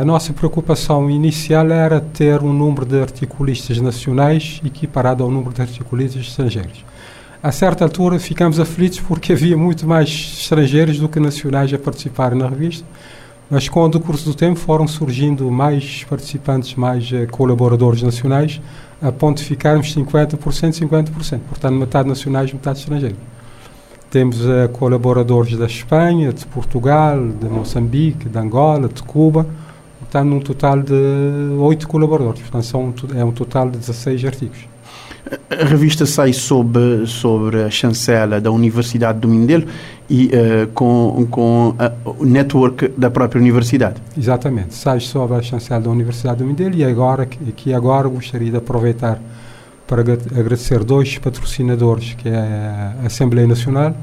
A 0.00 0.04
nossa 0.04 0.32
preocupação 0.32 1.10
inicial 1.10 1.70
era 1.70 2.00
ter 2.00 2.42
um 2.42 2.52
número 2.52 2.84
de 2.84 3.00
articulistas 3.00 3.80
nacionais 3.80 4.60
equiparado 4.64 5.24
ao 5.24 5.30
número 5.30 5.54
de 5.54 5.62
articulistas 5.62 6.22
estrangeiros. 6.22 6.84
A 7.42 7.50
certa 7.50 7.84
altura 7.84 8.18
ficamos 8.18 8.60
aflitos 8.60 9.00
porque 9.00 9.32
havia 9.32 9.56
muito 9.56 9.86
mais 9.86 10.08
estrangeiros 10.08 10.98
do 10.98 11.08
que 11.08 11.18
nacionais 11.18 11.72
a 11.72 11.78
participarem 11.78 12.38
na 12.38 12.48
revista 12.48 12.84
mas 13.52 13.68
com 13.68 13.84
o 13.84 13.88
decurso 13.90 14.24
do 14.24 14.34
tempo 14.34 14.58
foram 14.58 14.88
surgindo 14.88 15.50
mais 15.50 16.04
participantes, 16.04 16.74
mais 16.74 17.12
uh, 17.12 17.26
colaboradores 17.30 18.02
nacionais, 18.02 18.58
a 18.98 19.12
ponto 19.12 19.42
de 19.42 19.44
ficarmos 19.44 19.94
50%, 19.94 20.38
50%. 20.38 21.40
Portanto, 21.46 21.74
metade 21.74 22.08
nacionais, 22.08 22.50
metade 22.50 22.78
estrangeiros. 22.78 23.18
Temos 24.12 24.44
uh, 24.44 24.68
colaboradores 24.74 25.56
da 25.56 25.64
Espanha, 25.64 26.34
de 26.34 26.44
Portugal, 26.44 27.18
de 27.28 27.48
Moçambique, 27.48 28.28
de 28.28 28.38
Angola, 28.38 28.86
de 28.86 29.02
Cuba, 29.02 29.46
portanto, 30.00 30.28
num 30.28 30.38
total 30.38 30.82
de 30.82 30.92
oito 31.58 31.88
colaboradores. 31.88 32.42
Portanto, 32.42 32.66
são, 32.66 32.94
é 33.16 33.24
um 33.24 33.32
total 33.32 33.70
de 33.70 33.78
16 33.78 34.22
artigos. 34.26 34.58
A 35.48 35.64
revista 35.64 36.04
sai 36.04 36.34
sobre, 36.34 37.06
sobre 37.06 37.62
a 37.62 37.70
chancela 37.70 38.38
da 38.38 38.50
Universidade 38.50 39.18
do 39.18 39.28
Mindelo 39.28 39.66
e 40.10 40.26
uh, 40.26 40.66
com, 40.74 41.26
com 41.30 41.74
o 42.04 42.26
network 42.26 42.88
da 42.88 43.10
própria 43.10 43.40
universidade. 43.40 43.96
Exatamente, 44.14 44.74
sai 44.74 45.00
sobre 45.00 45.38
a 45.38 45.42
chancela 45.42 45.80
da 45.80 45.88
Universidade 45.88 46.40
do 46.40 46.44
Mindelo 46.44 46.74
e 46.74 46.84
agora, 46.84 47.22
aqui 47.22 47.72
agora 47.72 48.08
gostaria 48.08 48.50
de 48.50 48.58
aproveitar 48.58 49.18
para 49.86 50.02
agradecer 50.02 50.82
dois 50.84 51.18
patrocinadores, 51.18 52.14
que 52.14 52.28
é 52.28 52.36
a 53.02 53.06
Assembleia 53.06 53.46
Nacional 53.46 53.96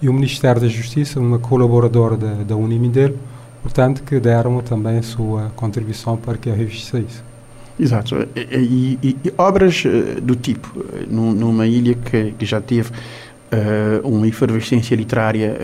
e 0.00 0.08
o 0.08 0.12
Ministério 0.12 0.60
da 0.60 0.68
Justiça, 0.68 1.18
uma 1.18 1.38
colaboradora 1.38 2.16
da, 2.16 2.34
da 2.42 2.54
portanto, 3.62 4.02
que 4.02 4.20
deram 4.20 4.60
também 4.60 4.98
a 4.98 5.02
sua 5.02 5.50
contribuição 5.56 6.16
para 6.16 6.36
que 6.36 6.50
a 6.50 6.54
revista 6.54 6.98
saísse. 6.98 7.22
Exato. 7.78 8.28
E, 8.36 8.98
e, 9.02 9.16
e 9.24 9.34
obras 9.36 9.84
uh, 9.84 10.20
do 10.20 10.36
tipo, 10.36 10.78
uh, 10.78 11.06
numa 11.10 11.66
ilha 11.66 11.94
que, 11.94 12.32
que 12.38 12.46
já 12.46 12.60
teve 12.60 12.90
uh, 12.90 14.06
uma 14.06 14.28
efervescência 14.28 14.94
literária 14.94 15.56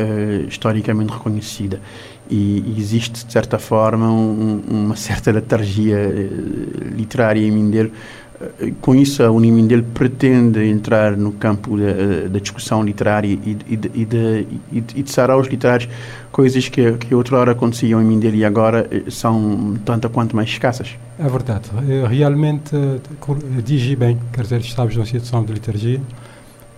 historicamente 0.48 1.12
reconhecida 1.12 1.80
e, 2.28 2.74
existe, 2.78 3.26
de 3.26 3.32
certa 3.32 3.58
forma, 3.58 4.10
um, 4.10 4.62
uma 4.68 4.96
certa 4.96 5.32
letargia 5.32 5.98
literária 6.96 7.40
em 7.40 7.50
Mindelo, 7.50 7.90
com 8.80 8.94
isso, 8.94 9.22
a 9.22 9.30
Unimindel 9.30 9.82
pretende 9.82 10.64
entrar 10.64 11.14
no 11.14 11.32
campo 11.32 11.76
da, 11.76 12.28
da 12.28 12.38
discussão 12.38 12.82
literária 12.82 13.28
e, 13.28 13.58
e, 13.66 13.76
de, 13.76 13.90
e, 13.94 14.04
de, 14.04 14.46
e, 14.72 15.02
de, 15.02 15.10
sarar 15.10 15.38
os 15.38 15.46
literários, 15.46 15.90
coisas 16.32 16.66
que, 16.68 16.92
que 16.92 17.14
outrora 17.14 17.52
aconteciam 17.52 18.00
em 18.00 18.04
Mindel 18.04 18.34
e 18.34 18.44
agora 18.44 18.88
eh, 18.90 19.10
são 19.10 19.76
tanto 19.84 20.08
quanto 20.08 20.34
mais 20.34 20.48
escassas. 20.48 20.96
É 21.18 21.28
verdade. 21.28 21.68
Realmente 22.08 22.74
diz 23.62 23.94
bem, 23.94 24.18
quer 24.32 24.42
dizer, 24.42 24.60
estamos 24.60 24.96
numa 24.96 25.04
situação 25.04 25.44
de 25.44 25.52
liturgia 25.52 26.00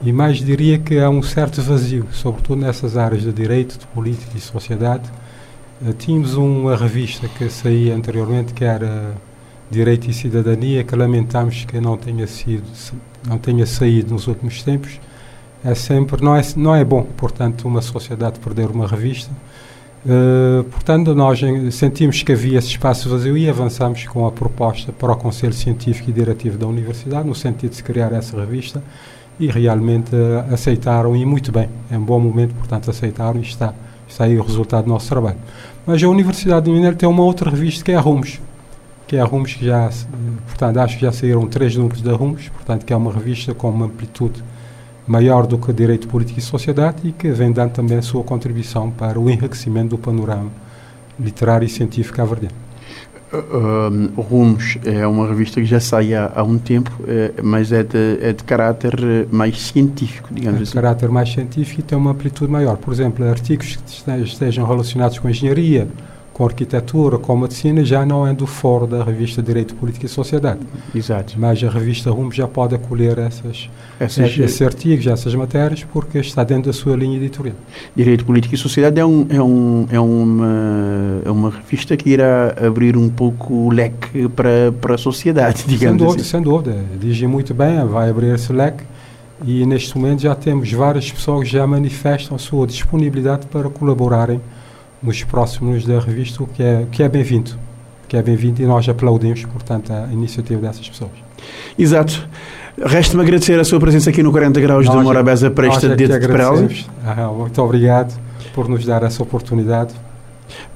e 0.04 0.12
mais 0.12 0.38
diria 0.38 0.80
que 0.80 0.98
há 0.98 1.08
um 1.08 1.22
certo 1.22 1.62
vazio, 1.62 2.08
sobretudo 2.10 2.60
nessas 2.60 2.96
áreas 2.96 3.22
de 3.22 3.32
direito, 3.32 3.78
de 3.78 3.86
política 3.86 4.32
e 4.36 4.40
sociedade. 4.40 5.08
Eh, 5.86 5.92
tínhamos 5.96 6.34
uma 6.34 6.76
revista 6.76 7.28
que 7.28 7.48
saía 7.48 7.94
anteriormente 7.94 8.52
que 8.52 8.64
era 8.64 9.14
Direito 9.72 10.10
e 10.10 10.12
Cidadania, 10.12 10.84
que 10.84 10.94
lamentamos 10.94 11.64
que 11.64 11.80
não 11.80 11.96
tenha, 11.96 12.26
sido, 12.26 12.64
não 13.26 13.38
tenha 13.38 13.64
saído 13.64 14.12
nos 14.12 14.26
últimos 14.26 14.62
tempos, 14.62 15.00
é 15.64 15.74
sempre, 15.74 16.22
não 16.22 16.36
é, 16.36 16.42
não 16.56 16.74
é 16.74 16.84
bom, 16.84 17.04
portanto, 17.16 17.66
uma 17.66 17.80
sociedade 17.80 18.38
perder 18.38 18.68
uma 18.68 18.86
revista. 18.86 19.30
Uh, 20.04 20.64
portanto, 20.64 21.14
nós 21.14 21.40
sentimos 21.70 22.22
que 22.22 22.32
havia 22.32 22.58
esse 22.58 22.68
espaço 22.68 23.08
vazio 23.08 23.38
e 23.38 23.48
avançamos 23.48 24.04
com 24.06 24.26
a 24.26 24.32
proposta 24.32 24.92
para 24.92 25.12
o 25.12 25.16
Conselho 25.16 25.54
Científico 25.54 26.10
e 26.10 26.12
Diretivo 26.12 26.58
da 26.58 26.66
Universidade, 26.66 27.26
no 27.26 27.34
sentido 27.34 27.70
de 27.70 27.76
se 27.76 27.82
criar 27.82 28.12
essa 28.12 28.38
revista, 28.38 28.82
e 29.40 29.46
realmente 29.46 30.14
uh, 30.14 30.52
aceitaram, 30.52 31.16
e 31.16 31.24
muito 31.24 31.50
bem, 31.50 31.68
é 31.90 31.96
um 31.96 32.04
bom 32.04 32.20
momento, 32.20 32.54
portanto, 32.54 32.90
aceitaram 32.90 33.40
e 33.40 33.44
está, 33.44 33.72
está 34.06 34.24
aí 34.24 34.36
o 34.36 34.42
resultado 34.42 34.84
do 34.84 34.90
nosso 34.90 35.08
trabalho. 35.08 35.38
Mas 35.86 36.02
a 36.02 36.08
Universidade 36.08 36.66
de 36.66 36.72
Mineiro 36.72 36.96
tem 36.96 37.08
uma 37.08 37.22
outra 37.22 37.48
revista 37.48 37.82
que 37.82 37.92
é 37.92 37.94
a 37.94 38.00
Rumos, 38.00 38.38
que 39.12 39.16
é 39.18 39.20
a 39.20 39.26
Rumos, 39.26 39.52
que 39.52 39.66
já, 39.66 39.90
portanto, 40.46 40.78
acho 40.78 40.96
que 40.96 41.02
já 41.04 41.12
saíram 41.12 41.46
três 41.46 41.76
números 41.76 42.00
da 42.00 42.14
Rumos, 42.14 42.48
portanto, 42.48 42.86
que 42.86 42.94
é 42.94 42.96
uma 42.96 43.12
revista 43.12 43.52
com 43.52 43.68
uma 43.68 43.84
amplitude 43.84 44.42
maior 45.06 45.46
do 45.46 45.58
que 45.58 45.70
Direito 45.70 46.08
Político 46.08 46.38
e 46.38 46.42
Sociedade 46.42 47.06
e 47.06 47.12
que 47.12 47.30
vem 47.30 47.52
dando 47.52 47.72
também 47.72 47.98
a 47.98 48.02
sua 48.02 48.24
contribuição 48.24 48.90
para 48.90 49.20
o 49.20 49.28
enriquecimento 49.28 49.90
do 49.90 49.98
panorama 49.98 50.50
literário 51.20 51.66
e 51.66 51.68
científico 51.68 52.22
averdiano. 52.22 52.54
Uh, 53.34 54.18
Rumos 54.18 54.78
é 54.82 55.06
uma 55.06 55.28
revista 55.28 55.60
que 55.60 55.66
já 55.66 55.78
sai 55.78 56.14
há, 56.14 56.32
há 56.34 56.42
um 56.42 56.56
tempo, 56.56 56.90
é, 57.06 57.34
mas 57.42 57.70
é 57.70 57.82
de, 57.82 58.18
é 58.18 58.32
de 58.32 58.42
caráter 58.44 59.28
mais 59.30 59.60
científico, 59.60 60.30
digamos 60.32 60.54
é 60.54 60.62
de 60.62 60.62
assim. 60.62 60.72
caráter 60.72 61.10
mais 61.10 61.30
científico 61.30 61.80
e 61.80 61.82
tem 61.82 61.98
uma 61.98 62.12
amplitude 62.12 62.50
maior. 62.50 62.78
Por 62.78 62.94
exemplo, 62.94 63.28
artigos 63.28 63.76
que 63.76 64.10
estejam 64.22 64.66
relacionados 64.66 65.18
com 65.18 65.28
engenharia, 65.28 65.86
com 66.42 66.46
arquitetura, 66.46 67.18
com 67.18 67.36
medicina, 67.36 67.84
já 67.84 68.04
não 68.04 68.26
é 68.26 68.32
do 68.32 68.46
foro 68.48 68.84
da 68.84 69.04
revista 69.04 69.40
Direito, 69.40 69.76
Política 69.76 70.06
e 70.06 70.08
Sociedade. 70.08 70.58
Exato. 70.92 71.34
Mas 71.38 71.62
a 71.62 71.70
revista 71.70 72.10
Rumo 72.10 72.32
já 72.32 72.48
pode 72.48 72.74
acolher 72.74 73.16
essas, 73.18 73.70
essas, 74.00 74.36
esses 74.36 74.60
artigos, 74.60 75.06
essas 75.06 75.34
matérias, 75.36 75.84
porque 75.92 76.18
está 76.18 76.42
dentro 76.42 76.64
da 76.64 76.72
sua 76.72 76.96
linha 76.96 77.16
editorial. 77.16 77.54
Direito, 77.94 78.24
Política 78.24 78.56
e 78.56 78.58
Sociedade 78.58 78.98
é, 78.98 79.06
um, 79.06 79.26
é, 79.28 79.40
um, 79.40 79.86
é, 79.90 80.00
uma, 80.00 81.22
é 81.24 81.30
uma 81.30 81.50
revista 81.50 81.96
que 81.96 82.10
irá 82.10 82.54
abrir 82.66 82.96
um 82.96 83.08
pouco 83.08 83.54
o 83.54 83.70
leque 83.70 84.28
para, 84.28 84.72
para 84.80 84.96
a 84.96 84.98
sociedade, 84.98 85.62
digamos 85.66 85.98
sem 86.00 86.06
dúvida, 86.06 86.22
assim. 86.22 86.30
Sem 86.30 86.42
dúvida, 86.42 86.76
dirige 86.98 87.26
muito 87.28 87.54
bem, 87.54 87.86
vai 87.86 88.10
abrir 88.10 88.34
esse 88.34 88.52
leque 88.52 88.82
e 89.44 89.64
neste 89.64 89.96
momento 89.96 90.22
já 90.22 90.34
temos 90.34 90.72
várias 90.72 91.10
pessoas 91.10 91.46
que 91.46 91.52
já 91.52 91.66
manifestam 91.66 92.34
a 92.34 92.38
sua 92.38 92.66
disponibilidade 92.66 93.46
para 93.46 93.68
colaborarem 93.70 94.40
nos 95.02 95.22
próximos 95.24 95.84
da 95.84 95.98
revista, 95.98 96.42
o 96.42 96.46
que 96.46 96.62
é, 96.62 96.86
que 96.90 97.02
é 97.02 97.08
bem-vindo. 97.08 97.52
Que 98.08 98.16
é 98.16 98.22
bem-vindo 98.22 98.62
e 98.62 98.66
nós 98.66 98.88
aplaudimos, 98.88 99.44
portanto, 99.44 99.92
a 99.92 100.12
iniciativa 100.12 100.60
dessas 100.60 100.88
pessoas. 100.88 101.12
Exato. 101.78 102.28
Resta-me 102.84 103.22
agradecer 103.22 103.58
a 103.58 103.64
sua 103.64 103.80
presença 103.80 104.10
aqui 104.10 104.22
no 104.22 104.30
40 104.30 104.60
Graus 104.60 104.86
nós 104.86 104.96
de 104.96 105.02
Morabeza 105.02 105.50
para 105.50 105.68
este 105.68 105.86
é 105.86 105.94
dedo 105.94 106.18
de 106.18 106.26
Peralta. 106.26 106.68
Ah, 107.04 107.28
muito 107.28 107.60
obrigado 107.62 108.18
por 108.54 108.68
nos 108.68 108.84
dar 108.84 109.02
essa 109.02 109.22
oportunidade 109.22 109.94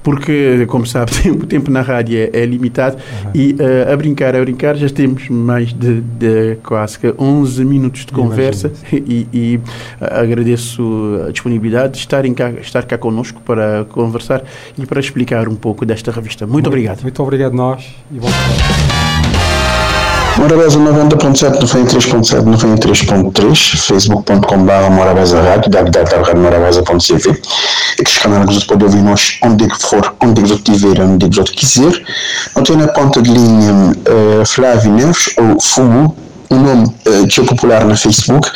porque, 0.03 0.65
como 0.67 0.85
sabe, 0.85 1.11
o 1.29 1.45
tempo 1.45 1.69
na 1.69 1.81
rádio 1.81 2.17
é, 2.17 2.41
é 2.41 2.45
limitado 2.45 2.95
uhum. 2.95 3.31
e 3.33 3.53
uh, 3.53 3.91
a 3.91 3.97
brincar, 3.97 4.35
a 4.35 4.39
brincar, 4.39 4.75
já 4.75 4.89
temos 4.89 5.27
mais 5.29 5.73
de, 5.73 6.01
de 6.01 6.57
quase 6.63 6.97
11 7.17 7.65
minutos 7.65 8.05
de 8.05 8.11
conversa 8.11 8.71
e, 8.91 9.27
e 9.33 9.57
uh, 9.57 9.61
agradeço 9.99 11.25
a 11.27 11.31
disponibilidade 11.31 11.93
de 11.93 11.99
estarem 11.99 12.33
cá, 12.33 12.51
estar 12.51 12.83
cá 12.83 12.97
connosco 12.97 13.41
para 13.41 13.85
conversar 13.85 14.43
e 14.77 14.85
para 14.85 14.99
explicar 14.99 15.47
um 15.47 15.55
pouco 15.55 15.85
desta 15.85 16.11
revista. 16.11 16.45
Muito, 16.45 16.53
muito 16.53 16.67
obrigado. 16.67 17.01
Muito 17.01 17.23
obrigado 17.23 17.53
nós 17.53 17.85
e 18.11 18.19
bom 18.19 18.27
Morabeza 20.37 20.77
90.7, 20.77 21.59
93.7, 21.59 22.43
93.3, 22.43 23.75
facebook.com.br 23.75 24.89
Morabeza 24.91 25.41
Rádio, 25.41 25.71
www.morabeza.cv. 25.71 27.41
Estes 27.97 28.17
canais 28.19 28.45
você 28.45 28.65
pode 28.67 28.83
ouvir 28.83 29.01
nós 29.01 29.39
onde 29.41 29.67
for, 29.79 30.15
onde 30.21 30.41
você 30.41 30.57
tiver, 30.57 31.01
onde 31.01 31.27
você 31.35 31.51
quiser. 31.51 32.03
Não 32.55 32.61
tem 32.61 32.77
na 32.77 32.87
ponta 32.87 33.19
de 33.19 33.31
linha 33.31 33.73
uh, 33.73 34.45
Flávio 34.45 34.91
Neves 34.93 35.33
ou 35.37 35.59
Fugu, 35.59 36.15
um 36.51 36.59
nome 36.59 36.85
uh, 36.85 37.45
popular 37.45 37.83
no 37.83 37.97
Facebook. 37.97 38.47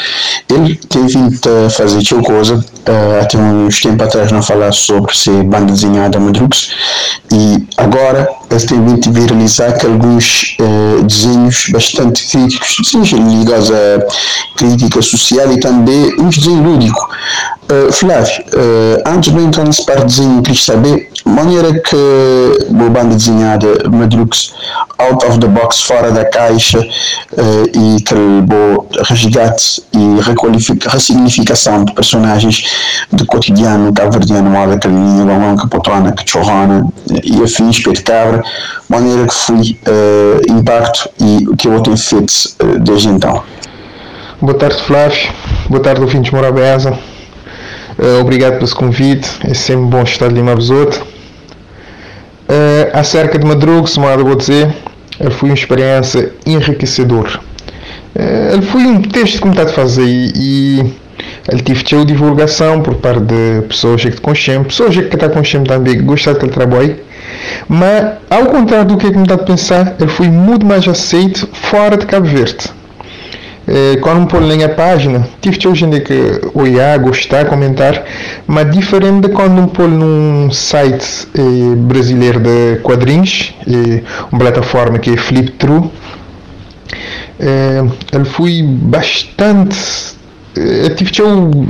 Ele 0.50 0.76
tem 0.76 1.08
vindo 1.08 1.40
a 1.66 1.70
fazer 1.70 2.04
teu 2.04 2.22
coisa, 2.22 2.58
uh, 2.58 3.22
até 3.22 3.40
uns 3.40 3.82
tempos 3.82 4.06
atrás 4.06 4.32
não 4.32 4.44
falar 4.44 4.72
sobre 4.72 5.18
ser 5.18 5.44
banda 5.44 5.74
desenhada 5.74 6.20
Madrux 6.20 6.76
e 7.32 7.68
agora 7.76 8.41
ele 8.52 9.00
a 9.08 9.12
viralizar 9.12 9.74
alguns 9.86 10.58
uh, 10.60 11.04
desenhos 11.04 11.70
bastante 11.72 12.28
críticos, 12.30 12.76
desenhos 12.84 13.10
ligados 13.12 13.72
à 13.72 14.06
crítica 14.58 15.02
social 15.02 15.52
e 15.52 15.60
também 15.60 16.14
um 16.20 16.30
desenho 16.30 16.62
lúdico. 16.62 17.10
Uh, 17.72 17.92
Flávio, 17.92 18.44
uh, 18.54 19.04
antes 19.06 19.34
de 19.34 19.40
entrar 19.40 19.64
nesse 19.64 19.86
parte 19.86 20.06
de 20.06 20.08
desenho, 20.08 20.42
queria 20.42 20.62
saber 20.62 21.12
maneira 21.26 21.74
que 21.80 21.96
a 22.70 22.90
banda 22.90 23.16
desenhada 23.16 23.68
Madrux 23.90 24.54
out 24.98 25.26
of 25.26 25.40
the 25.40 25.48
box, 25.48 25.82
fora 25.82 26.12
da 26.12 26.26
caixa 26.26 26.80
uh, 26.80 27.98
e 27.98 28.02
que 28.02 28.14
o 28.14 28.88
resgate 29.04 29.84
e 29.94 30.88
ressignificação 30.90 31.86
de 31.86 31.94
personagens 31.94 32.64
do 33.12 33.26
cotidiano 33.26 33.94
cabo-verdiano, 33.94 34.50
que 35.58 35.68
potona, 35.68 36.12
que 36.12 36.30
chorrona 36.30 36.88
e 37.24 37.42
afins, 37.44 37.78
de 37.78 38.04
cabra, 38.04 38.41
maneira 38.90 39.28
que 39.28 39.34
foi 39.34 39.78
uh, 39.88 40.52
impacto 40.52 41.10
e 41.20 41.48
o 41.48 41.56
que 41.56 41.68
eu 41.68 41.80
tenho 41.82 41.98
feito 41.98 42.34
uh, 42.62 42.80
desde 42.80 43.10
então. 43.10 43.44
Boa 44.42 44.58
tarde, 44.58 44.82
Flávio. 44.84 45.32
Boa 45.70 45.82
tarde, 45.84 46.02
ouvintes 46.02 46.32
Morabeza. 46.32 46.98
Uh, 47.98 48.22
obrigado 48.22 48.58
pelo 48.58 48.76
convite. 48.76 49.30
É 49.44 49.54
sempre 49.54 49.86
bom 49.86 50.02
estar 50.02 50.26
ali 50.26 50.42
uma 50.42 50.56
besoto. 50.56 51.06
Uh, 52.52 52.90
acerca 52.94 53.38
de 53.38 53.46
Madruga, 53.46 53.88
se 53.88 54.00
modo 54.00 54.26
vou 54.26 54.36
dizer, 54.36 54.76
foi 55.38 55.50
uma 55.50 55.56
experiência 55.56 56.34
enriquecedora. 56.46 57.40
Uh, 58.16 58.62
foi 58.64 58.82
um 58.82 59.02
texto 59.02 59.40
que 59.40 59.46
me 59.46 59.52
está 59.52 59.64
a 59.64 59.68
fazer 59.68 60.04
e, 60.06 60.80
ele 61.48 61.62
teve 61.62 62.06
divulgação 62.06 62.82
por 62.82 62.96
parte 62.96 63.22
de 63.22 63.62
pessoas 63.68 64.02
que 64.02 64.12
te 64.12 64.22
conhecem, 64.22 64.64
pessoas 64.64 64.96
que 64.96 65.02
estão 65.02 65.30
conhecendo 65.30 65.68
também, 65.68 65.98
que 65.98 66.04
gostam 66.04 66.34
daquele 66.34 66.52
trabalho. 66.52 66.98
Mas, 67.68 68.14
ao 68.30 68.46
contrário 68.46 68.86
do 68.86 68.98
que 68.98 69.10
me 69.10 69.28
dá 69.28 69.36
a 69.36 69.38
pensar, 69.38 69.96
ele 70.00 70.10
foi 70.10 70.30
muito 70.30 70.66
mais 70.66 70.88
aceito 70.88 71.48
fora 71.54 71.98
de 71.98 72.06
Cabo 72.06 72.26
Verde. 72.26 72.82
Eh, 73.68 73.98
quando 74.02 74.28
pôr 74.28 74.42
na 74.42 74.70
página, 74.70 75.28
tive 75.40 75.58
gente 75.76 76.02
que 76.02 76.42
olhar, 76.54 76.98
gostar, 77.00 77.46
comentar, 77.46 78.04
mas 78.48 78.70
diferente 78.72 79.28
de 79.28 79.34
quando 79.34 79.68
pôr 79.70 79.88
num 79.88 80.52
site 80.52 81.28
eh, 81.36 81.76
brasileiro 81.78 82.40
de 82.40 82.80
quadrinhos, 82.82 83.56
eh, 83.68 84.02
uma 84.32 84.40
plataforma 84.40 84.98
que 84.98 85.12
é 85.12 85.18
Flip 85.18 85.52
True, 85.52 85.90
ele 88.14 88.26
foi 88.26 88.62
bastante 88.64 89.76
eh, 90.56 90.90
tive 90.90 91.12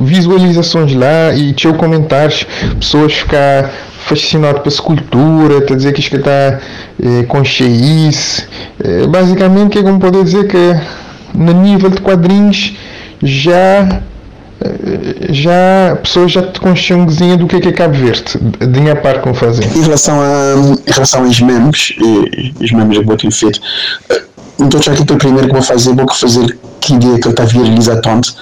visualizações 0.02 0.94
lá 0.94 1.34
e 1.36 1.54
tinha 1.54 1.74
comentários, 1.74 2.46
pessoas 2.80 3.14
ficar 3.14 3.72
fascinadas 4.06 4.62
pela 4.62 4.74
escultura, 4.74 5.62
tá 5.62 5.76
dizer 5.76 5.94
que 5.94 6.00
isto 6.00 6.16
está 6.18 6.60
eh, 7.02 7.24
com 7.28 7.44
cheice. 7.44 8.46
Eh, 8.84 9.08
basicamente, 9.08 9.78
é 9.78 9.84
como 9.84 10.00
poder 10.00 10.24
dizer 10.24 10.48
que 10.48 10.76
no 11.34 11.54
nível 11.54 11.90
de 11.90 12.02
quadrinhos 12.02 12.76
já 13.22 14.02
eh, 14.62 15.28
já 15.30 15.98
pessoas 16.02 16.32
já 16.32 16.42
te 16.42 16.60
consciam 16.60 17.06
do 17.06 17.48
que 17.48 17.58
é 17.58 17.60
que 17.62 17.70
é 17.70 17.72
Cabo 17.72 17.94
Verde, 17.94 18.38
de 18.38 18.80
minha 18.80 18.96
parte 18.96 19.22
como 19.22 19.36
fazer. 19.36 19.66
Em 19.76 19.82
relação 19.82 20.20
a 20.20 20.56
em 20.88 20.92
relação 20.92 21.24
aos 21.24 21.40
memes, 21.40 21.94
os 22.60 22.72
memes 22.72 22.98
que 22.98 23.12
eu 23.12 23.18
tenho 23.18 23.32
feito, 23.32 23.62
então 24.60 24.82
já 24.82 24.94
que 24.94 25.02
o 25.02 25.18
primeiro 25.18 25.48
que 25.48 25.54
vou 25.54 25.62
fazer, 25.62 25.94
vou 25.94 26.12
fazer 26.14 26.58
que 26.82 26.96
ideia 26.96 27.20
que 27.20 27.28
ele 27.28 27.34
está 27.34 27.44
a 27.44 27.46
viralizar 27.46 28.02
tanto 28.02 28.34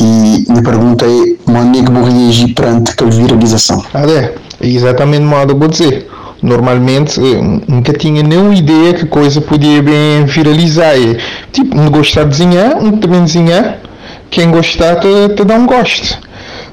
e 0.00 0.44
minha 0.48 0.62
pergunta 0.62 1.04
é 1.04 1.34
como 1.44 1.58
é 1.58 1.84
que 1.84 1.92
vou 1.92 2.04
reagir 2.04 2.54
perante 2.54 2.92
aquela 2.92 3.10
viralização? 3.10 3.84
Ah, 3.92 4.02
é, 4.02 4.34
é 4.60 4.66
exatamente 4.66 5.24
o 5.24 5.46
que 5.46 5.54
vou 5.54 5.68
dizer. 5.68 6.08
Normalmente 6.42 7.20
eh, 7.20 7.40
nunca 7.68 7.92
tinha 7.92 8.22
nenhuma 8.22 8.54
ideia 8.54 8.92
que 8.94 9.06
coisa 9.06 9.40
podia 9.40 9.82
bem 9.82 10.26
viralizar. 10.26 10.94
É, 10.94 11.16
tipo, 11.52 11.76
não 11.76 11.90
gostar 11.90 12.24
de 12.24 12.30
desenhar, 12.30 12.82
não 12.82 12.98
também 12.98 13.24
desenhar, 13.24 13.78
quem 14.30 14.50
gostar 14.50 14.96
te, 14.96 15.34
te 15.36 15.44
dá 15.44 15.54
um 15.54 15.66
gosto 15.66 16.18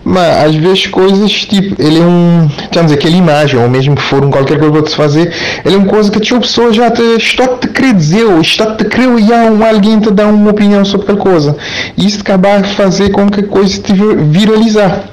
mas 0.03 0.45
às 0.45 0.55
vezes 0.55 0.87
coisas 0.87 1.31
tipo, 1.31 1.81
ele 1.81 1.99
é 1.99 2.03
um, 2.03 2.49
digamos, 2.71 2.91
aquela 2.91 3.15
imagem, 3.15 3.59
ou 3.59 3.69
mesmo 3.69 3.95
que 3.95 4.01
for 4.01 4.23
um 4.23 4.31
qualquer 4.31 4.57
coisa 4.57 4.73
para 4.73 4.89
se 4.89 4.95
fazer, 4.95 5.33
ele 5.63 5.75
é 5.75 5.77
uma 5.77 5.87
coisa 5.87 6.09
que 6.11 6.33
a 6.33 6.39
pessoa 6.39 6.73
já 6.73 6.89
te, 6.89 7.01
está 7.17 7.47
te 7.47 7.67
querer 7.67 7.93
dizer, 7.93 8.25
ou 8.25 8.41
está 8.41 8.75
te 8.75 8.85
querer 8.85 9.07
olhar 9.07 9.51
um, 9.51 9.63
alguém 9.63 9.99
te 9.99 10.11
dar 10.11 10.27
uma 10.27 10.51
opinião 10.51 10.83
sobre 10.83 11.05
aquela 11.11 11.19
coisa. 11.19 11.55
E 11.97 12.05
isso 12.07 12.21
acabar 12.21 12.61
de 12.61 12.73
fazer 12.73 13.11
com 13.11 13.29
que 13.29 13.41
a 13.41 13.47
coisa 13.47 13.81
te 13.81 13.93
viralizar. 13.93 15.03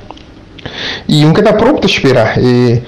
E 1.07 1.25
nunca 1.25 1.41
está 1.41 1.53
pronto 1.53 1.87
a 1.87 1.87
esperar. 1.87 2.39
E, 2.39 2.83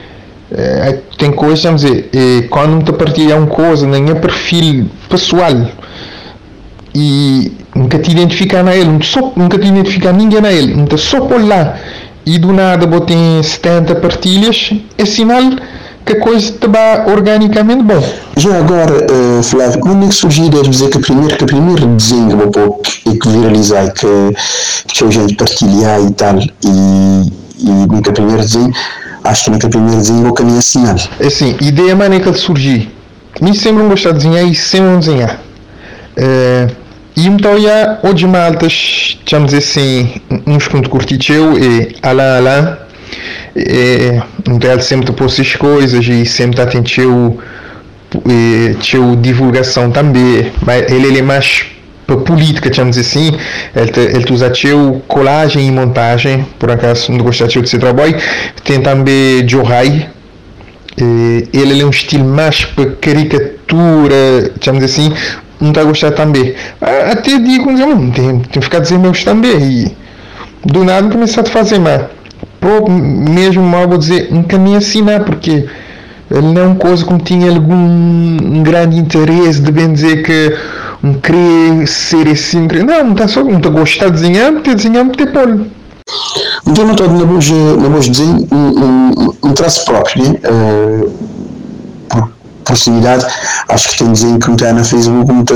é, 0.53 0.99
tem 1.17 1.31
coisas, 1.31 1.63
vamos 1.63 1.83
dizer, 1.83 2.09
e 2.13 2.43
quando 2.49 2.85
te 2.85 3.33
uma 3.33 3.47
coisa, 3.47 3.87
nem 3.87 4.11
é 4.11 4.15
perfil 4.15 4.89
pessoal, 5.09 5.55
e 6.95 7.53
nunca 7.75 7.99
te 7.99 8.11
identificar 8.11 8.63
na 8.63 8.75
ele, 8.75 8.91
nunca 9.37 9.59
te 9.59 9.67
identificar 9.67 10.13
ninguém 10.13 10.41
na 10.41 10.53
ele, 10.53 10.75
nunca 10.75 10.97
só 10.97 11.21
por 11.21 11.45
lá 11.45 11.77
e 12.27 12.39
do 12.39 12.53
nada 12.53 12.87
botem 12.87 13.43
70 13.43 13.95
partilhas, 13.97 14.73
é 14.99 15.05
sinal 15.05 15.43
que 16.05 16.13
a 16.13 16.21
coisa 16.21 16.51
está 16.51 17.05
organicamente 17.09 17.83
bom. 17.83 18.03
Já 18.37 18.59
agora, 18.59 19.07
uh, 19.11 19.43
Flávio, 19.43 19.81
quando 19.81 20.05
é 20.05 20.09
que 20.09 20.15
surgiu 20.15 20.47
a 20.47 20.63
dizer 20.63 20.91
que 20.91 20.99
o 20.99 21.01
primeiro, 21.01 21.37
que 21.37 21.45
primeiro 21.45 21.87
desenho 21.87 22.39
que, 22.83 23.19
que 23.19 23.29
viralizar, 23.29 23.93
que, 23.93 24.07
que 24.89 25.05
a 25.05 25.11
gente 25.11 25.35
partilhar 25.35 26.01
e 26.01 26.11
tal, 26.13 26.39
e, 26.39 27.33
e 27.59 27.71
no 27.71 28.03
primeiro 28.03 28.43
desenho, 28.43 28.73
acho 29.25 29.45
que 29.45 29.51
no 29.51 29.59
primeiro 29.59 29.97
desenho 29.97 30.23
vou 30.23 30.33
caminhar 30.33 30.63
sinal. 30.63 30.97
É 31.19 31.27
assim, 31.27 31.57
ideia 31.61 31.95
maneira 31.95 32.25
que 32.25 32.31
ele 32.31 32.39
surgiu. 32.39 32.87
Me 33.41 33.57
sempre 33.57 33.83
não 33.83 33.89
gostar 33.89 34.13
de 34.13 34.19
desenhar 34.19 34.45
e 34.45 34.55
sempre 34.55 34.87
não 34.89 34.99
desenhar. 34.99 35.41
Uh, 36.17 36.80
e 37.17 37.27
então, 37.27 37.61
já, 37.61 37.99
hoje 38.03 38.27
maltas, 38.27 39.19
chamamos 39.27 39.53
assim, 39.53 40.21
uns 40.47 40.69
que 40.69 40.89
curtiu 40.89 41.59
e 41.59 41.97
alá, 42.03 42.37
alá, 42.37 42.79
e, 43.57 44.21
então 44.49 44.81
sempre 44.81 45.13
pôs 45.13 45.33
essas 45.35 45.57
coisas 45.57 46.07
e 46.07 46.25
sempre 46.25 46.61
atendeu 46.61 47.39
e, 48.27 48.77
tinha 48.81 49.17
divulgação 49.17 49.91
também, 49.91 50.51
mas 50.65 50.91
ele, 50.91 51.19
é 51.19 51.23
mais 51.23 51.67
para 52.07 52.17
política, 52.17 52.73
chamamos 52.73 52.99
assim, 52.99 53.33
ele, 53.75 54.17
ele 54.17 54.33
usa 54.33 54.53
colagem 55.07 55.67
e 55.67 55.71
montagem, 55.71 56.47
por 56.59 56.71
acaso 56.71 57.13
não 57.13 57.19
gostar 57.19 57.47
de 57.47 57.69
ser 57.69 57.79
trabalho, 57.79 58.17
tem 58.65 58.81
também 58.81 59.47
Johai, 59.47 60.09
ele, 60.97 61.49
ele 61.53 61.81
é 61.81 61.85
um 61.85 61.91
estilo 61.91 62.25
mais 62.25 62.65
para 62.65 62.87
caricatura, 62.93 64.53
chamamos 64.61 64.85
assim, 64.85 65.13
não 65.61 65.69
está 65.71 65.83
a 65.83 65.85
gostar 65.85 66.13
também. 66.13 66.55
Até 66.81 67.39
digo, 67.39 67.71
não, 67.71 68.11
tem, 68.11 68.39
tem 68.39 68.41
que 68.41 68.61
ficar 68.61 68.81
dizendo 68.81 69.03
meus 69.03 69.23
também. 69.25 69.61
E 69.61 69.97
do 70.65 70.85
nada 70.85 71.09
começar 71.11 71.43
a 71.43 71.45
fazer, 71.45 71.79
mas 71.79 72.03
pô, 72.61 72.91
mesmo 72.91 73.63
mal 73.63 73.89
vou 73.89 73.99
dizer, 73.99 74.29
nunca 74.31 74.59
me 74.59 74.73
ensinar, 74.75 75.25
porque 75.25 75.67
ele 76.31 76.53
não 76.53 76.63
é 76.63 76.67
uma 76.67 76.77
coisa 76.77 77.05
como 77.05 77.19
tinha 77.19 77.51
algum 77.51 77.75
um 77.75 78.63
grande 78.63 78.97
interesse 78.99 79.61
de 79.61 79.73
bem 79.73 79.93
dizer 79.93 80.23
que 80.23 80.57
um 81.03 81.15
querer 81.15 81.87
ser 81.89 82.29
assim, 82.29 82.69
não, 82.87 83.05
não 83.05 83.13
está 83.13 83.27
só, 83.27 83.43
não 83.43 83.57
está 83.57 83.71
gostar 83.71 84.07
de 84.07 84.13
desenhar, 84.13 84.53
porque 84.53 84.75
desenhar, 84.75 85.05
porque 85.07 85.27
pôr. 85.27 85.67
Então, 86.67 86.85
não 86.85 86.93
estou 86.93 87.09
na 87.09 87.25
boa 87.25 88.01
desenho 88.01 88.47
um, 88.53 88.57
um, 88.57 89.35
um 89.45 89.53
traço 89.53 89.85
próprio, 89.85 90.25
né? 90.25 90.39
Uh, 90.45 91.30
proximidade, 92.71 93.27
acho 93.69 93.91
que 93.91 93.99
tem 93.99 94.13
desenho 94.13 94.39
que 94.39 94.51
está 94.51 94.73
na 94.73 94.85
Facebook, 94.85 95.33
muito, 95.33 95.55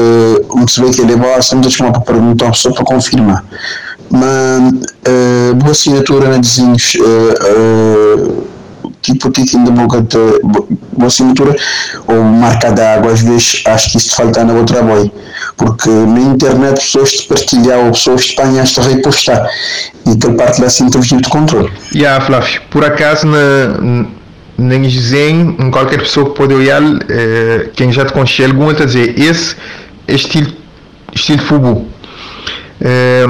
muito 0.55 0.73
se 0.73 0.81
vê 0.81 0.91
que 0.91 1.01
ele 1.01 1.13
é 1.13 1.17
bom, 1.17 1.41
sempre 1.41 1.71
chamar 1.71 1.93
para 1.93 2.01
perguntar 2.03 2.53
só 2.55 2.73
para 2.73 2.85
confirmar. 2.85 3.45
Mas 4.11 4.73
uh, 4.73 5.55
boa 5.55 5.71
assinatura 5.71 6.29
na 6.29 6.39
desenhos, 6.39 6.95
uh, 6.97 8.29
uh, 8.29 8.47
tipo 9.01 9.31
tiquinho 9.31 9.65
da 9.65 9.71
boca 9.71 10.03
de 10.03 10.17
boa 10.93 11.07
assinatura 11.07 11.57
ou 12.07 12.23
marca 12.23 12.71
d'água, 12.73 13.13
às 13.13 13.21
vezes 13.21 13.63
acho 13.67 13.93
que 13.93 13.99
isso 13.99 14.15
falta 14.15 14.45
no 14.45 14.57
outro 14.57 14.77
trabalho. 14.77 15.11
Porque 15.57 15.89
na 15.89 16.21
internet 16.21 16.81
pessoas 16.81 17.13
te 17.13 17.29
partilhar 17.29 17.79
ou 17.79 17.93
pessoas 17.93 18.27
te 18.27 18.41
apanham 18.41 18.63
a 18.63 18.83
repostar 18.83 19.49
e 20.07 20.17
aquele 20.17 20.35
parte 20.35 20.61
lá 20.61 20.67
assim 20.67 20.89
tem 20.91 21.01
de 21.01 21.29
controle. 21.29 21.73
E 21.93 21.99
yeah, 21.99 22.25
Flávio, 22.25 22.61
por 22.71 22.85
acaso 22.85 23.27
na 23.27 24.07
nem 24.57 24.83
desenho, 24.83 25.71
qualquer 25.71 25.99
pessoa 25.99 26.31
que 26.31 26.37
pode 26.37 26.55
olhar, 26.55 26.83
eh, 27.09 27.71
quem 27.75 27.93
já 27.93 28.05
te 28.05 28.13
conhece 28.13 28.45
algum, 28.45 28.71
está 28.71 28.85
a 28.85 28.87
dizer, 28.87 29.19
esse 29.19 29.57
é 30.07 30.15
estilo, 30.15 30.53
estilo 31.15 31.43
fubu. 31.43 31.89
Eh, 32.81 33.27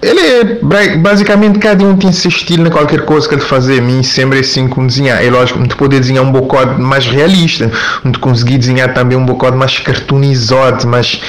ele 0.00 0.20
é, 0.20 0.96
basicamente, 0.96 1.58
cada 1.58 1.84
um 1.84 1.96
tem 1.96 2.12
seu 2.12 2.28
estilo 2.28 2.64
na 2.64 2.70
qualquer 2.70 3.04
coisa 3.04 3.28
que 3.28 3.34
ele 3.34 3.42
fazer. 3.42 3.80
A 3.80 3.82
mim 3.82 4.02
sempre 4.02 4.38
é 4.38 4.40
assim 4.40 4.68
como 4.68 4.86
desenhar. 4.86 5.24
É 5.24 5.28
lógico, 5.28 5.58
não 5.58 5.66
pode 5.66 5.98
desenhar 5.98 6.24
um 6.24 6.30
bocado 6.30 6.80
mais 6.80 7.06
realista, 7.06 7.70
não 8.04 8.12
conseguir 8.12 8.58
desenhar 8.58 8.94
também 8.94 9.18
um 9.18 9.26
bocado 9.26 9.56
mais 9.56 9.78
cartoonizado, 9.78 10.86
mais, 10.86 11.20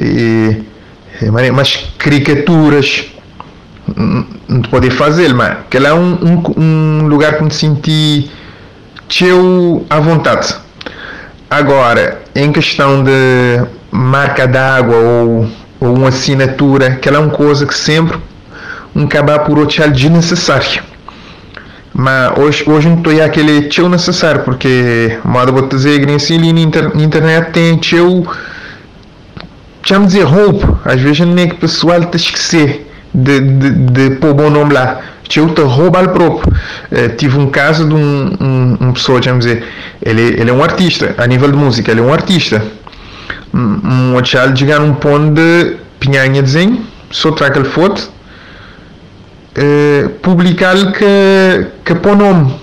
eh, 0.00 0.56
mais 1.52 1.88
caricaturas 1.98 3.04
não 4.48 4.62
pode 4.62 4.90
fazer, 4.90 5.32
mas 5.34 5.58
que 5.68 5.76
é 5.76 5.92
um, 5.92 6.14
um, 6.14 6.42
um 6.56 7.06
lugar 7.06 7.36
que 7.36 7.44
me 7.44 7.52
senti 7.52 8.30
teu 9.08 9.84
à 9.90 10.00
vontade. 10.00 10.54
Agora, 11.50 12.20
em 12.34 12.52
questão 12.52 13.02
de 13.02 13.64
marca 13.90 14.46
d'água 14.46 14.96
ou, 14.96 15.48
ou 15.80 15.96
uma 15.96 16.08
assinatura, 16.08 16.96
que 16.96 17.08
é 17.08 17.18
uma 17.18 17.30
coisa 17.30 17.66
que 17.66 17.74
sempre 17.74 18.18
um 18.94 19.04
acabar 19.04 19.40
por 19.40 19.58
achar 19.66 19.90
desnecessário. 19.90 20.82
Mas 21.92 22.38
hoje, 22.38 22.64
hoje 22.68 22.88
não 22.88 22.98
estou 22.98 23.22
aquele 23.22 23.62
teu 23.62 23.88
necessário, 23.88 24.42
porque, 24.42 25.18
modo 25.24 25.52
vou 25.52 25.66
dizer, 25.66 26.08
assim, 26.10 26.38
ali 26.38 26.52
na 26.52 26.60
internet 27.02 27.50
tem 27.52 27.76
teu, 27.78 28.26
chama 29.82 30.06
dizer 30.06 30.22
roupa, 30.22 30.80
às 30.84 31.00
vezes 31.00 31.20
nem 31.20 31.44
é 31.44 31.48
que 31.48 31.54
o 31.54 31.58
pessoal 31.58 32.04
te 32.04 32.16
esquecer 32.16 32.89
de, 33.14 33.40
de, 33.40 33.70
de 33.70 34.10
pôr 34.16 34.34
bom 34.34 34.50
nome 34.50 34.74
lá. 34.74 35.00
eu 35.36 35.48
te 35.54 35.60
rouba 35.60 36.06
próprio. 36.08 36.52
Uh, 36.90 37.16
tive 37.16 37.38
um 37.38 37.48
caso 37.48 37.86
de 37.86 37.94
um, 37.94 38.32
um, 38.40 38.76
um 38.80 38.92
pessoa, 38.92 39.20
vamos 39.20 39.44
dizer, 39.44 39.64
ele, 40.02 40.22
ele 40.22 40.50
é 40.50 40.52
um 40.52 40.62
artista, 40.62 41.14
a 41.18 41.26
nível 41.26 41.50
de 41.50 41.56
música, 41.56 41.90
ele 41.90 42.00
é 42.00 42.02
um 42.02 42.12
artista. 42.12 42.62
Um 43.52 44.14
outro 44.14 44.30
chegar 44.56 44.80
um 44.80 44.94
ponto 44.94 45.34
de 45.34 45.76
pinhanha 45.98 46.42
desenho, 46.42 46.84
só 47.10 47.32
traga 47.32 47.58
aquele 47.58 47.72
foto, 47.72 48.10
uh, 49.56 50.08
publicar 50.20 50.76
que, 50.92 51.66
que 51.84 51.94
põe 51.96 52.16
nome. 52.16 52.54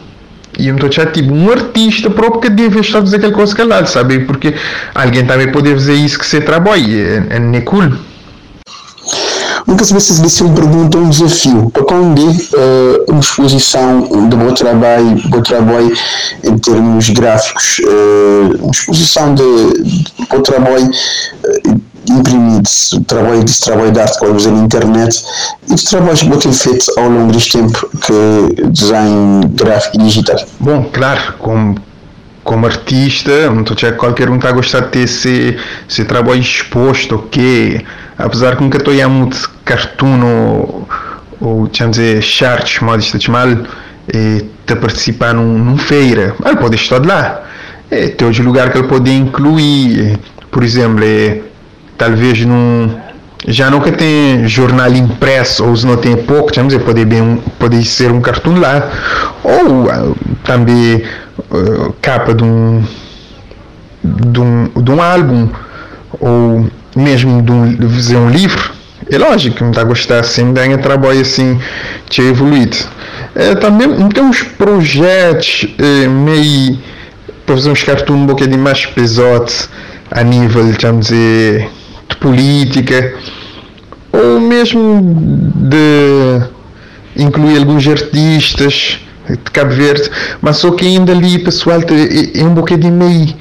E 0.57 0.69
eu 0.69 0.75
estou 0.75 0.89
tipo, 0.89 1.31
um 1.33 1.51
artista 1.51 2.09
próprio 2.09 2.41
que 2.41 2.49
deve 2.49 2.79
estar 2.79 2.97
a 2.97 3.01
fazer 3.01 3.17
aquela 3.17 3.33
coisa 3.33 3.55
que 3.55 3.63
lá, 3.63 3.85
sabe? 3.85 4.19
Porque 4.21 4.55
alguém 4.95 5.23
também 5.23 5.51
pode 5.51 5.71
fazer 5.71 5.93
isso 5.93 6.17
que 6.17 6.25
você 6.25 6.41
trabalha, 6.41 6.81
é, 6.83 7.23
é, 7.29 7.57
é 7.57 7.61
cool. 7.61 7.91
Muitas 9.67 9.91
vezes 9.91 10.19
isso 10.19 10.43
é 10.43 10.47
uma 10.47 10.55
pergunta, 10.55 10.97
um 10.97 11.09
desafio. 11.09 11.69
Para 11.71 11.83
quando 11.83 12.19
uh, 12.19 13.05
uma 13.09 13.19
exposição 13.19 13.99
do 14.29 14.37
meu 14.37 14.53
trabalho, 14.53 15.15
do 15.29 15.41
trabalho 15.43 15.93
em 16.41 16.57
termos 16.57 17.09
gráficos, 17.09 17.79
uh, 17.79 18.63
uma 18.63 18.71
exposição 18.71 19.35
de, 19.35 19.83
de 19.83 20.41
trabalho 20.41 20.89
uh, 20.89 21.81
imprimido, 22.09 22.69
o 22.93 23.03
trabalho 23.03 23.43
desse 23.43 23.61
trabalho 23.61 23.91
de 23.91 23.99
arte 23.99 24.17
que 24.17 24.25
eu 24.25 24.33
na 24.33 24.63
internet 24.63 25.23
e 25.69 25.75
de 25.75 25.85
trabalhos 25.85 26.21
que 26.21 26.37
tenho 26.37 26.53
feito 26.53 26.85
ao 26.97 27.09
longo 27.09 27.33
deste 27.33 27.57
tempo 27.57 27.89
que 28.01 28.69
design 28.69 29.45
gráfico 29.49 29.97
e 29.97 29.99
digital. 29.99 30.37
Bom, 30.61 30.89
claro, 30.93 31.33
como 31.39 31.75
como 32.47 32.65
artista, 32.65 33.29
qualquer 33.97 34.29
um 34.29 34.37
está 34.37 34.47
a 34.47 34.51
gostar 34.53 34.79
de 34.79 34.87
ter 34.87 34.99
esse, 34.99 35.57
esse 35.89 36.05
trabalho 36.05 36.39
exposto, 36.39 37.15
ok? 37.15 37.83
Apesar 38.17 38.55
que 38.55 38.63
nunca 38.63 38.77
estou 38.77 38.99
a 38.99 39.07
muito 39.07 39.49
cartoon 39.63 40.23
ou, 40.23 40.89
ou 41.39 41.67
dizer, 41.67 42.21
charts, 42.21 42.81
modo 42.81 43.01
de 43.01 43.23
chamar, 43.23 43.47
e 44.13 44.45
te 44.65 44.75
participar 44.75 45.33
num, 45.33 45.57
num 45.57 45.77
feira, 45.77 46.35
ele 46.45 46.55
pode 46.55 46.75
estar 46.75 47.05
lá. 47.05 47.43
É, 47.91 48.07
tem 48.07 48.27
outro 48.27 48.43
lugar 48.43 48.71
que 48.71 48.77
ele 48.77 48.87
pode 48.87 49.11
incluir, 49.11 50.19
por 50.51 50.63
exemplo, 50.63 51.03
é, 51.03 51.41
talvez 51.97 52.43
num 52.45 52.89
já 53.47 53.69
nunca 53.69 53.91
tem 53.91 54.47
jornal 54.47 54.91
impresso 54.91 55.65
ou 55.65 55.75
se 55.75 55.85
não 55.85 55.95
tem 55.95 56.17
pouco, 56.17 56.51
vamos 56.53 56.73
dizer, 56.73 56.83
pode, 56.83 57.05
bem 57.05 57.41
pode 57.57 57.83
ser 57.85 58.11
um 58.11 58.19
cartoon 58.19 58.59
lá. 58.59 58.89
Ou 59.43 60.15
também 60.43 61.03
uh, 61.51 61.93
capa 62.01 62.33
de 62.33 62.43
um, 62.43 62.83
de 64.03 64.39
um 64.41 64.69
de 64.75 64.91
um 64.91 65.01
álbum. 65.01 65.49
Ou 66.19 66.67
mesmo 66.97 67.41
de, 67.41 67.51
um, 67.51 67.73
de 67.73 67.87
fazer 67.87 68.17
um 68.17 68.29
livro 68.29 68.77
é 69.09 69.17
lógico, 69.17 69.63
me 69.63 69.69
está 69.69 69.81
a 69.81 69.85
gostar 69.85 70.19
assim, 70.19 70.53
ganha 70.53 70.77
trabalho 70.77 71.21
assim, 71.21 71.59
tinha 72.09 72.29
evoluído. 72.29 72.75
É, 73.35 73.55
também 73.55 73.87
tem 74.09 74.23
uns 74.23 74.41
projetos 74.41 75.65
é, 75.77 76.07
meio 76.07 76.77
para 77.45 77.55
fazer 77.55 77.69
uns 77.69 77.83
cartoons 77.83 78.19
um 78.19 78.25
bocadinho 78.25 78.59
mais 78.59 78.85
pesados 78.85 79.69
a 80.11 80.23
nível, 80.23 80.63
vamos 80.81 81.07
dizer, 81.07 81.69
de 82.09 82.15
política, 82.17 83.13
ou 84.11 84.41
mesmo 84.41 85.51
de 85.55 86.41
incluir 87.15 87.59
alguns 87.59 87.87
artistas 87.87 88.99
de 89.29 89.51
Cabo 89.51 89.71
Verde, 89.71 90.09
mas 90.41 90.57
só 90.57 90.71
que 90.71 90.85
ainda 90.85 91.13
ali 91.13 91.39
pessoal 91.39 91.79
é, 91.79 92.39
é 92.39 92.43
um 92.43 92.53
bocadinho 92.53 92.93
meio 92.93 93.33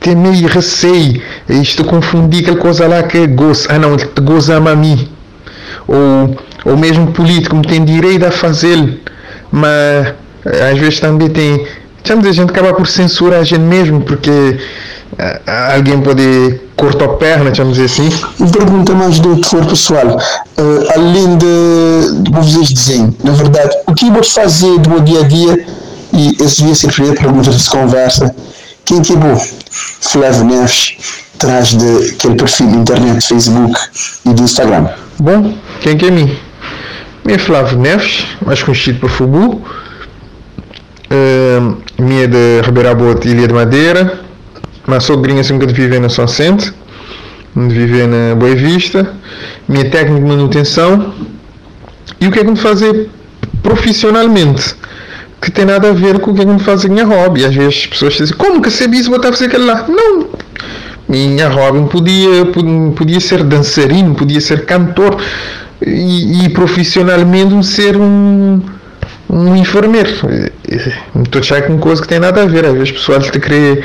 tem 0.00 0.14
meio 0.14 0.46
receio 0.48 1.20
isto 1.48 1.84
confundir 1.84 2.42
aquela 2.42 2.58
coisa 2.58 2.86
lá 2.86 3.02
que 3.02 3.18
é 3.18 3.26
gozo 3.26 3.66
ah 3.70 3.78
não, 3.78 3.94
ele 3.94 4.08
goza 4.22 4.56
a 4.56 4.76
mim 4.76 5.08
ou, 5.86 6.36
ou 6.64 6.76
mesmo 6.76 7.12
político 7.12 7.56
me 7.56 7.66
tem 7.66 7.84
direito 7.84 8.26
a 8.26 8.30
fazer 8.30 9.02
mas 9.50 10.14
às 10.70 10.78
vezes 10.78 11.00
também 11.00 11.28
tem 11.28 11.66
a 12.10 12.32
gente 12.32 12.50
acaba 12.50 12.72
por 12.72 12.86
censurar 12.86 13.40
a 13.40 13.44
gente 13.44 13.60
mesmo 13.60 14.00
porque 14.00 14.58
alguém 15.74 16.00
pode 16.00 16.60
cortar 16.76 17.06
a 17.06 17.08
perna, 17.08 17.50
vamos 17.50 17.76
dizer 17.76 17.86
assim. 17.86 18.08
Pergunta 18.52 18.94
mais 18.94 19.18
do 19.18 19.36
que 19.36 19.48
for 19.48 19.64
pessoal, 19.66 20.16
uh, 20.16 20.92
além 20.94 21.36
de, 21.36 22.22
de 22.22 22.30
vocês 22.30 22.72
desenho, 22.72 23.14
na 23.22 23.32
verdade, 23.32 23.76
o 23.86 23.94
que 23.94 24.10
vou 24.10 24.22
fazer 24.22 24.78
do 24.78 24.90
meu 24.90 25.00
dia 25.00 25.20
a 25.20 25.28
dia, 25.28 25.66
e 26.12 26.36
esse 26.42 26.58
devia 26.58 26.74
ser 26.74 26.88
a 26.88 26.92
primeira 26.92 27.20
pergunta 27.20 27.50
dessa 27.50 27.70
conversa, 27.70 28.34
que 28.88 29.12
é 29.12 29.16
bom? 29.16 29.36
Flávio 30.00 30.44
Neves, 30.44 30.96
traz 31.38 31.76
de 31.76 32.10
aquele 32.14 32.36
perfil 32.36 32.68
de 32.68 32.76
internet, 32.76 33.20
Facebook 33.20 33.78
e 34.24 34.32
do 34.32 34.42
Instagram. 34.42 34.88
Bom, 35.18 35.54
quem 35.82 35.96
que 35.98 36.06
é 36.06 36.10
mim? 36.10 36.34
Meu 37.22 37.36
é 37.36 37.38
Flávio 37.38 37.78
Neves, 37.78 38.24
mais 38.44 38.62
conhecido 38.62 38.98
por 39.00 39.10
Fubu, 39.10 39.56
uh, 39.56 39.62
minha 41.98 42.24
é 42.24 42.26
de 42.26 42.62
Ribeira 42.64 42.94
Bote, 42.94 43.28
Ilha 43.28 43.46
de 43.46 43.52
Madeira, 43.52 44.20
mas 44.86 45.04
sogrinha 45.04 45.42
assim 45.42 45.58
que 45.58 45.66
de 45.66 45.74
viver 45.74 46.00
na 46.00 46.08
São 46.08 46.26
Centro, 46.26 46.72
de 47.54 47.68
viver 47.68 48.08
na 48.08 48.34
Boa 48.36 48.54
Vista, 48.54 49.12
minha 49.68 49.90
técnica 49.90 50.22
de 50.22 50.26
manutenção 50.26 51.12
e 52.18 52.26
o 52.26 52.32
que 52.32 52.38
é 52.38 52.44
que 52.44 52.50
me 52.50 52.56
fazer 52.56 53.10
profissionalmente 53.62 54.74
que 55.40 55.50
tem 55.50 55.64
nada 55.64 55.90
a 55.90 55.92
ver 55.92 56.18
com 56.18 56.32
o 56.32 56.34
que 56.34 56.42
é 56.42 56.44
que 56.44 56.50
me 56.50 56.60
faz 56.60 56.84
a 56.84 56.88
minha 56.88 57.04
hobby. 57.04 57.44
Às 57.44 57.54
vezes 57.54 57.80
as 57.80 57.86
pessoas 57.86 58.14
dizem, 58.14 58.36
como 58.36 58.60
que 58.60 58.70
sabia 58.70 59.02
botar 59.04 59.28
a 59.28 59.32
fazer 59.32 59.46
aquilo 59.46 59.66
lá? 59.66 59.86
Não! 59.88 60.28
Minha 61.08 61.48
hobby 61.48 61.88
podia, 61.88 62.46
podia 62.94 63.20
ser 63.20 63.42
dançarino, 63.42 64.14
podia 64.14 64.40
ser 64.40 64.66
cantor 64.66 65.16
e, 65.84 66.44
e 66.44 66.48
profissionalmente 66.50 67.66
ser 67.66 67.96
um, 67.96 68.60
um 69.30 69.56
enfermeiro. 69.56 70.10
Estou 70.68 71.56
a 71.56 71.62
com 71.62 71.78
coisa 71.78 72.02
que 72.02 72.08
tem 72.08 72.18
nada 72.18 72.42
a 72.42 72.46
ver. 72.46 72.66
Às 72.66 72.72
vezes 72.72 72.88
as 72.90 72.92
pessoas 72.92 73.30
te 73.30 73.40
querem 73.40 73.82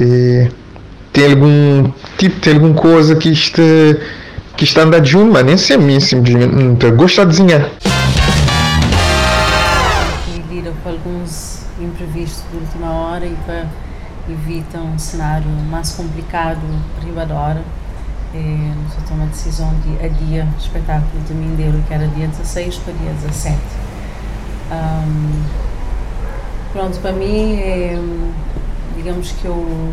e 0.00 0.48
tem 1.12 1.32
algum 1.32 1.90
tipo, 2.16 2.40
tem 2.40 2.54
alguma 2.54 2.74
coisa 2.74 3.14
que 3.16 3.30
está, 3.30 3.62
que 4.56 4.64
está 4.64 4.82
andando 4.82 5.04
junto, 5.04 5.32
mas 5.32 5.44
nem 5.44 5.56
sempre, 5.56 6.00
simplesmente 6.00 6.90
gosta 6.92 7.26
de 7.26 7.32
desenhar. 7.32 7.68
Alguns 10.84 11.62
imprevistos 11.80 12.42
de 12.50 12.56
última 12.56 12.90
hora 12.90 13.24
e 13.24 13.36
para 13.46 13.66
evitar 14.28 14.80
um 14.80 14.98
cenário 14.98 15.48
mais 15.70 15.92
complicado 15.92 16.60
riba 17.04 17.24
da 17.24 17.34
hora. 17.34 17.62
É, 18.34 18.72
só 18.94 19.06
tomou 19.06 19.26
a 19.26 19.28
decisão 19.28 19.72
de 19.80 20.04
adiar 20.04 20.46
o 20.46 20.58
espetáculo 20.58 21.22
de 21.26 21.34
Mindelo, 21.34 21.82
que 21.86 21.92
era 21.92 22.08
dia 22.08 22.26
16 22.28 22.76
para 22.78 22.94
dia 22.94 23.12
17. 23.12 23.58
Um, 24.72 25.44
pronto, 26.72 26.98
para 27.00 27.12
mim 27.12 27.56
é 27.56 27.98
digamos 28.96 29.32
que 29.32 29.48
o, 29.48 29.52
o, 29.52 29.92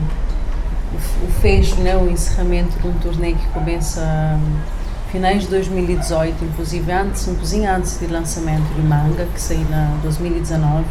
o 0.95 1.31
fecho, 1.41 1.75
né, 1.77 1.95
o 1.97 2.09
encerramento 2.09 2.77
de 2.79 2.87
um 2.87 2.93
torneio 2.93 3.35
que 3.35 3.47
começa 3.47 4.01
um, 4.01 4.78
finais 5.11 5.43
de 5.43 5.49
2018, 5.49 6.45
inclusive 6.45 6.91
antes, 6.91 7.27
um 7.27 7.35
pouquinho 7.35 7.69
antes 7.69 7.97
do 7.97 8.11
lançamento 8.11 8.73
de 8.75 8.81
Manga, 8.81 9.25
que 9.33 9.41
saiu 9.41 9.65
na 9.69 9.97
2019. 10.03 10.85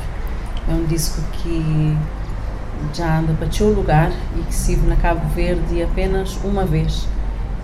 É 0.68 0.72
um 0.72 0.84
disco 0.86 1.22
que 1.32 1.96
já 2.92 3.18
anda 3.18 3.32
para 3.34 3.64
o 3.64 3.72
lugar 3.72 4.10
e 4.36 4.42
que 4.42 4.54
se 4.54 4.76
na 4.76 4.96
Cabo 4.96 5.26
Verde 5.34 5.82
apenas 5.82 6.36
uma 6.44 6.64
vez. 6.64 7.06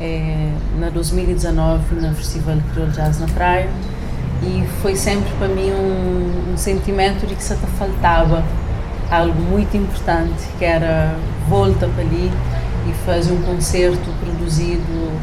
É, 0.00 0.52
na 0.78 0.90
2019 0.90 1.94
no 1.94 2.12
Festival 2.16 2.56
Crioulo 2.72 2.90
Jazz 2.90 3.20
na 3.20 3.28
Praia 3.28 3.70
e 4.42 4.66
foi 4.82 4.96
sempre 4.96 5.30
para 5.38 5.46
mim 5.46 5.70
um, 5.70 6.52
um 6.52 6.56
sentimento 6.56 7.24
de 7.28 7.36
que 7.36 7.42
se 7.42 7.54
faltava 7.78 8.42
algo 9.08 9.40
muito 9.40 9.76
importante, 9.76 10.48
que 10.58 10.64
era 10.64 11.16
volta 11.48 11.86
para 11.86 12.02
ali 12.02 12.28
e 12.88 12.92
fazer 13.06 13.32
um 13.32 13.42
concerto 13.42 14.10
produzido 14.20 15.13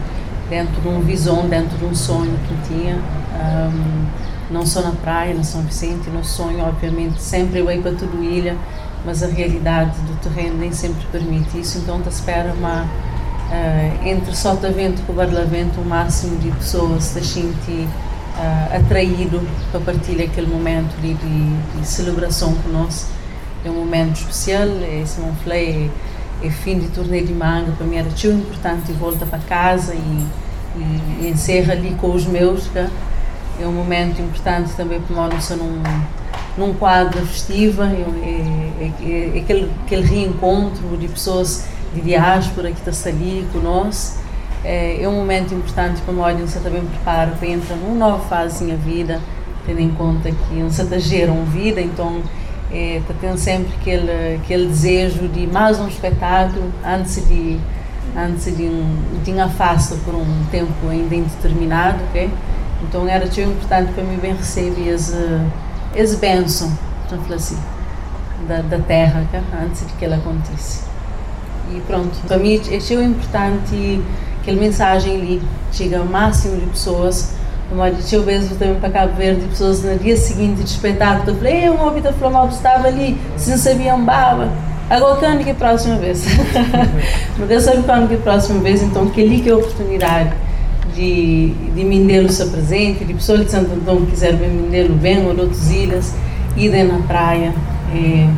dentro 0.51 0.81
de 0.81 0.87
um 0.89 0.99
visão, 0.99 1.47
dentro 1.47 1.77
de 1.77 1.85
um 1.85 1.95
sonho 1.95 2.37
que 2.47 2.67
tinha. 2.67 2.95
Um, 2.95 4.05
não 4.51 4.65
só 4.65 4.81
na 4.81 4.91
praia, 4.91 5.33
na 5.33 5.45
São 5.45 5.61
Vicente, 5.61 6.09
no 6.09 6.25
sonho, 6.25 6.59
obviamente, 6.59 7.21
sempre 7.21 7.59
eu 7.59 7.71
ia 7.71 7.81
para 7.81 7.93
tudo 7.93 8.21
ilha, 8.21 8.57
mas 9.05 9.23
a 9.23 9.27
realidade 9.27 9.97
do 10.01 10.19
terreno 10.19 10.57
nem 10.57 10.73
sempre 10.73 11.07
permite 11.09 11.57
isso, 11.57 11.77
então 11.77 12.01
te 12.01 12.09
espera 12.09 12.53
uma, 12.53 12.83
uh, 12.83 14.05
entre 14.05 14.35
Sotavento 14.35 15.01
e 15.07 15.11
Barlavento, 15.13 15.79
o 15.79 15.85
máximo 15.85 16.37
de 16.37 16.51
pessoas 16.51 17.13
te 17.13 17.25
sentir 17.25 17.87
uh, 17.87 18.75
atraído 18.75 19.41
para 19.71 19.79
partilhar 19.79 20.27
aquele 20.27 20.47
momento 20.47 20.93
de, 21.01 21.13
de, 21.13 21.79
de 21.79 21.87
celebração 21.87 22.53
conosco 22.55 23.09
é 23.63 23.69
um 23.69 23.75
momento 23.75 24.15
especial, 24.15 24.67
é, 24.81 25.03
se 25.05 25.21
não 25.21 25.35
é, 25.51 25.87
é 26.43 26.49
fim 26.49 26.79
de 26.79 26.87
torneio 26.87 27.25
de 27.25 27.33
manga, 27.33 27.71
para 27.73 27.85
mim 27.85 27.97
era 27.97 28.09
tão 28.09 28.31
importante, 28.31 28.91
volta 28.93 29.25
para 29.25 29.39
casa 29.39 29.93
e, 29.93 30.27
e, 30.75 31.25
e 31.25 31.29
encerra 31.29 31.73
ali 31.73 31.95
com 31.99 32.11
os 32.11 32.25
meus, 32.25 32.67
tá? 32.67 32.89
é 33.59 33.67
um 33.67 33.71
momento 33.71 34.21
importante 34.21 34.73
também 34.75 34.99
para 35.01 35.15
nós 35.15 35.49
num, 35.51 35.81
num 36.57 36.73
quadro 36.73 37.25
festiva, 37.25 37.85
é, 37.85 39.39
aquele, 39.39 39.71
aquele 39.85 40.01
reencontro 40.03 40.97
de 40.97 41.07
pessoas 41.07 41.65
de 41.93 42.01
diáspora 42.01 42.71
que 42.71 42.89
está 42.89 43.09
ali 43.09 43.47
conosco, 43.51 44.19
é, 44.63 45.01
é 45.01 45.07
um 45.07 45.13
momento 45.13 45.53
importante 45.53 46.01
para 46.01 46.13
nós, 46.13 46.39
você 46.39 46.59
também 46.59 46.83
prepara 46.83 47.31
para 47.31 47.47
entrar 47.47 47.75
numa 47.75 47.95
nova 47.95 48.23
fase 48.25 48.63
na 48.63 48.75
vida, 48.75 49.19
tendo 49.65 49.79
em 49.79 49.91
conta 49.91 50.31
que 50.31 50.55
não 50.55 50.71
se 50.71 50.99
geram 50.99 51.43
vida, 51.45 51.81
então 51.81 52.21
é, 52.71 53.01
tem 53.19 53.35
sempre 53.37 53.73
aquele, 53.79 54.35
aquele 54.35 54.67
desejo 54.67 55.27
de 55.27 55.45
mais 55.47 55.79
um 55.79 55.87
espetáculo 55.87 56.71
antes 56.85 57.27
de 57.27 57.59
antes 58.15 58.55
de 58.57 58.63
um, 58.63 59.21
de 59.23 59.31
por 60.03 60.15
um 60.15 60.45
tempo 60.51 60.87
ainda 60.89 61.15
indeterminado, 61.15 62.03
ok? 62.09 62.29
Então 62.83 63.07
era 63.07 63.27
tão 63.27 63.43
importante 63.43 63.93
para 63.93 64.03
mim 64.03 64.17
bem 64.17 64.35
receber 64.35 64.89
esse, 64.89 65.15
esse 65.95 66.17
bênção, 66.17 66.71
assim, 67.33 67.57
da, 68.47 68.61
da 68.61 68.79
terra, 68.79 69.23
okay? 69.27 69.39
antes 69.63 69.85
de 69.85 69.93
que 69.93 70.05
ela 70.05 70.17
acontecesse. 70.17 70.83
E 71.73 71.79
pronto, 71.81 72.17
para 72.27 72.37
mim 72.37 72.55
é 72.55 72.79
tão 72.79 73.01
importante 73.01 74.01
que 74.43 74.51
a 74.51 74.53
mensagem 74.53 75.15
ali 75.15 75.41
chega 75.71 75.99
ao 75.99 76.05
máximo 76.05 76.57
de 76.57 76.65
pessoas 76.65 77.33
mas 77.75 78.11
eu 78.11 78.23
mesmo 78.23 78.55
também 78.55 78.75
para 78.75 78.89
Cabo 78.89 79.15
Verde, 79.15 79.47
pessoas 79.47 79.83
no 79.83 79.97
dia 79.97 80.15
seguinte 80.17 80.61
de 80.61 80.69
espetáculo, 80.69 81.31
eu 81.31 81.35
falei, 81.35 81.67
eu 81.67 81.79
ouvi 81.79 82.01
da 82.01 82.11
Flamengo 82.13 82.49
estava 82.49 82.87
ali, 82.87 83.17
se 83.37 83.49
não 83.49 83.57
sabiam 83.57 84.03
baba. 84.03 84.49
Agora 84.89 85.15
quando 85.15 85.43
que 85.43 85.49
é 85.49 85.53
a 85.53 85.55
próxima 85.55 85.95
vez? 85.95 86.25
Porque 87.37 87.53
eu 87.53 87.61
sabe 87.61 87.83
quando 87.83 88.09
que 88.09 88.15
é 88.15 88.17
a 88.17 88.21
próxima 88.21 88.59
vez, 88.59 88.83
então 88.83 89.07
que 89.09 89.21
ali 89.21 89.39
que 89.39 89.49
é 89.49 89.53
a 89.53 89.57
oportunidade 89.57 90.33
de, 90.93 91.51
de 91.73 91.83
Mindelo 91.83 92.29
se 92.29 92.43
apresente, 92.43 93.05
de 93.05 93.13
pessoas 93.13 93.45
de 93.45 93.51
Santo 93.51 93.71
Antônio 93.71 94.05
que 94.05 94.11
quiser 94.11 94.35
ver 94.35 94.49
Mindelo, 94.49 94.95
venham 94.97 95.27
ou 95.27 95.33
de 95.33 95.41
outras 95.41 95.71
ilhas, 95.71 96.13
idem 96.57 96.83
na 96.83 96.99
praia. 97.07 97.53
E, 97.93 98.29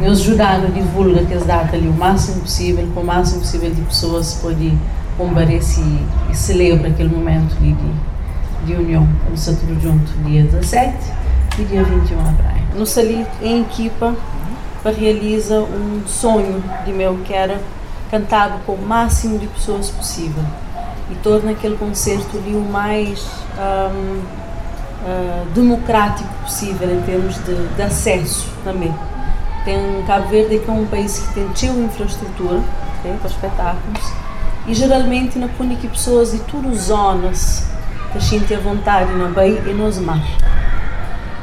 nos 0.00 0.20
ajudar 0.20 0.64
a 0.64 0.66
divulgar 0.66 1.24
que 1.24 1.34
as 1.34 1.44
datas 1.44 1.74
ali 1.74 1.88
o 1.88 1.92
máximo 1.92 2.40
possível, 2.40 2.88
com 2.94 3.00
o 3.00 3.04
máximo 3.04 3.40
possível 3.40 3.70
de 3.70 3.80
pessoas 3.82 4.34
podem 4.34 4.78
comparecer 5.16 5.84
e, 5.84 6.32
e 6.32 6.36
celebrar 6.36 6.92
aquele 6.92 7.08
momento 7.08 7.54
de, 7.56 7.72
de 7.72 7.90
de 8.68 8.74
união, 8.74 9.08
no 9.30 9.56
tudo 9.56 9.80
junto, 9.80 10.12
dia 10.24 10.42
17 10.42 10.94
e 11.58 11.64
dia 11.64 11.82
21 11.82 12.20
à 12.20 12.32
praia. 12.32 12.62
No 12.74 12.84
Salir, 12.84 13.26
em 13.40 13.62
equipa, 13.62 14.14
para 14.82 14.92
realiza 14.92 15.60
um 15.60 16.02
sonho 16.06 16.62
de 16.84 16.92
meu 16.92 17.16
que 17.24 17.32
era 17.32 17.58
cantado 18.10 18.58
com 18.66 18.72
o 18.72 18.86
máximo 18.86 19.38
de 19.38 19.46
pessoas 19.46 19.88
possível 19.88 20.44
e 21.10 21.14
torna 21.16 21.52
aquele 21.52 21.76
concerto 21.76 22.36
ali 22.36 22.54
o 22.54 22.60
mais 22.60 23.26
um, 23.56 24.18
uh, 24.18 24.22
ah, 25.06 25.44
democrático 25.54 26.28
possível 26.42 26.90
em 26.90 27.00
termos 27.02 27.36
de, 27.44 27.74
de, 27.74 27.82
acesso 27.82 28.50
também. 28.64 28.94
Tem 29.64 30.02
Cabo 30.06 30.28
Verde 30.28 30.58
que 30.58 30.70
é 30.70 30.72
um 30.72 30.86
país 30.86 31.18
que 31.18 31.34
tem 31.34 31.48
teu 31.48 31.82
infraestrutura 31.82 32.60
okay, 32.98 33.14
para 33.18 33.30
espetáculos 33.30 34.12
e 34.66 34.74
geralmente 34.74 35.38
na 35.38 35.48
punha 35.48 35.76
que 35.76 35.88
pessoas 35.88 36.32
de 36.32 36.38
todas 36.40 36.72
as 36.72 36.78
zonas 36.84 37.77
sente 38.20 38.54
a 38.54 38.58
vontade 38.58 39.12
na 39.12 39.28
Bay 39.28 39.62
e 39.66 39.72
nos 39.72 39.98
mar. 39.98 40.22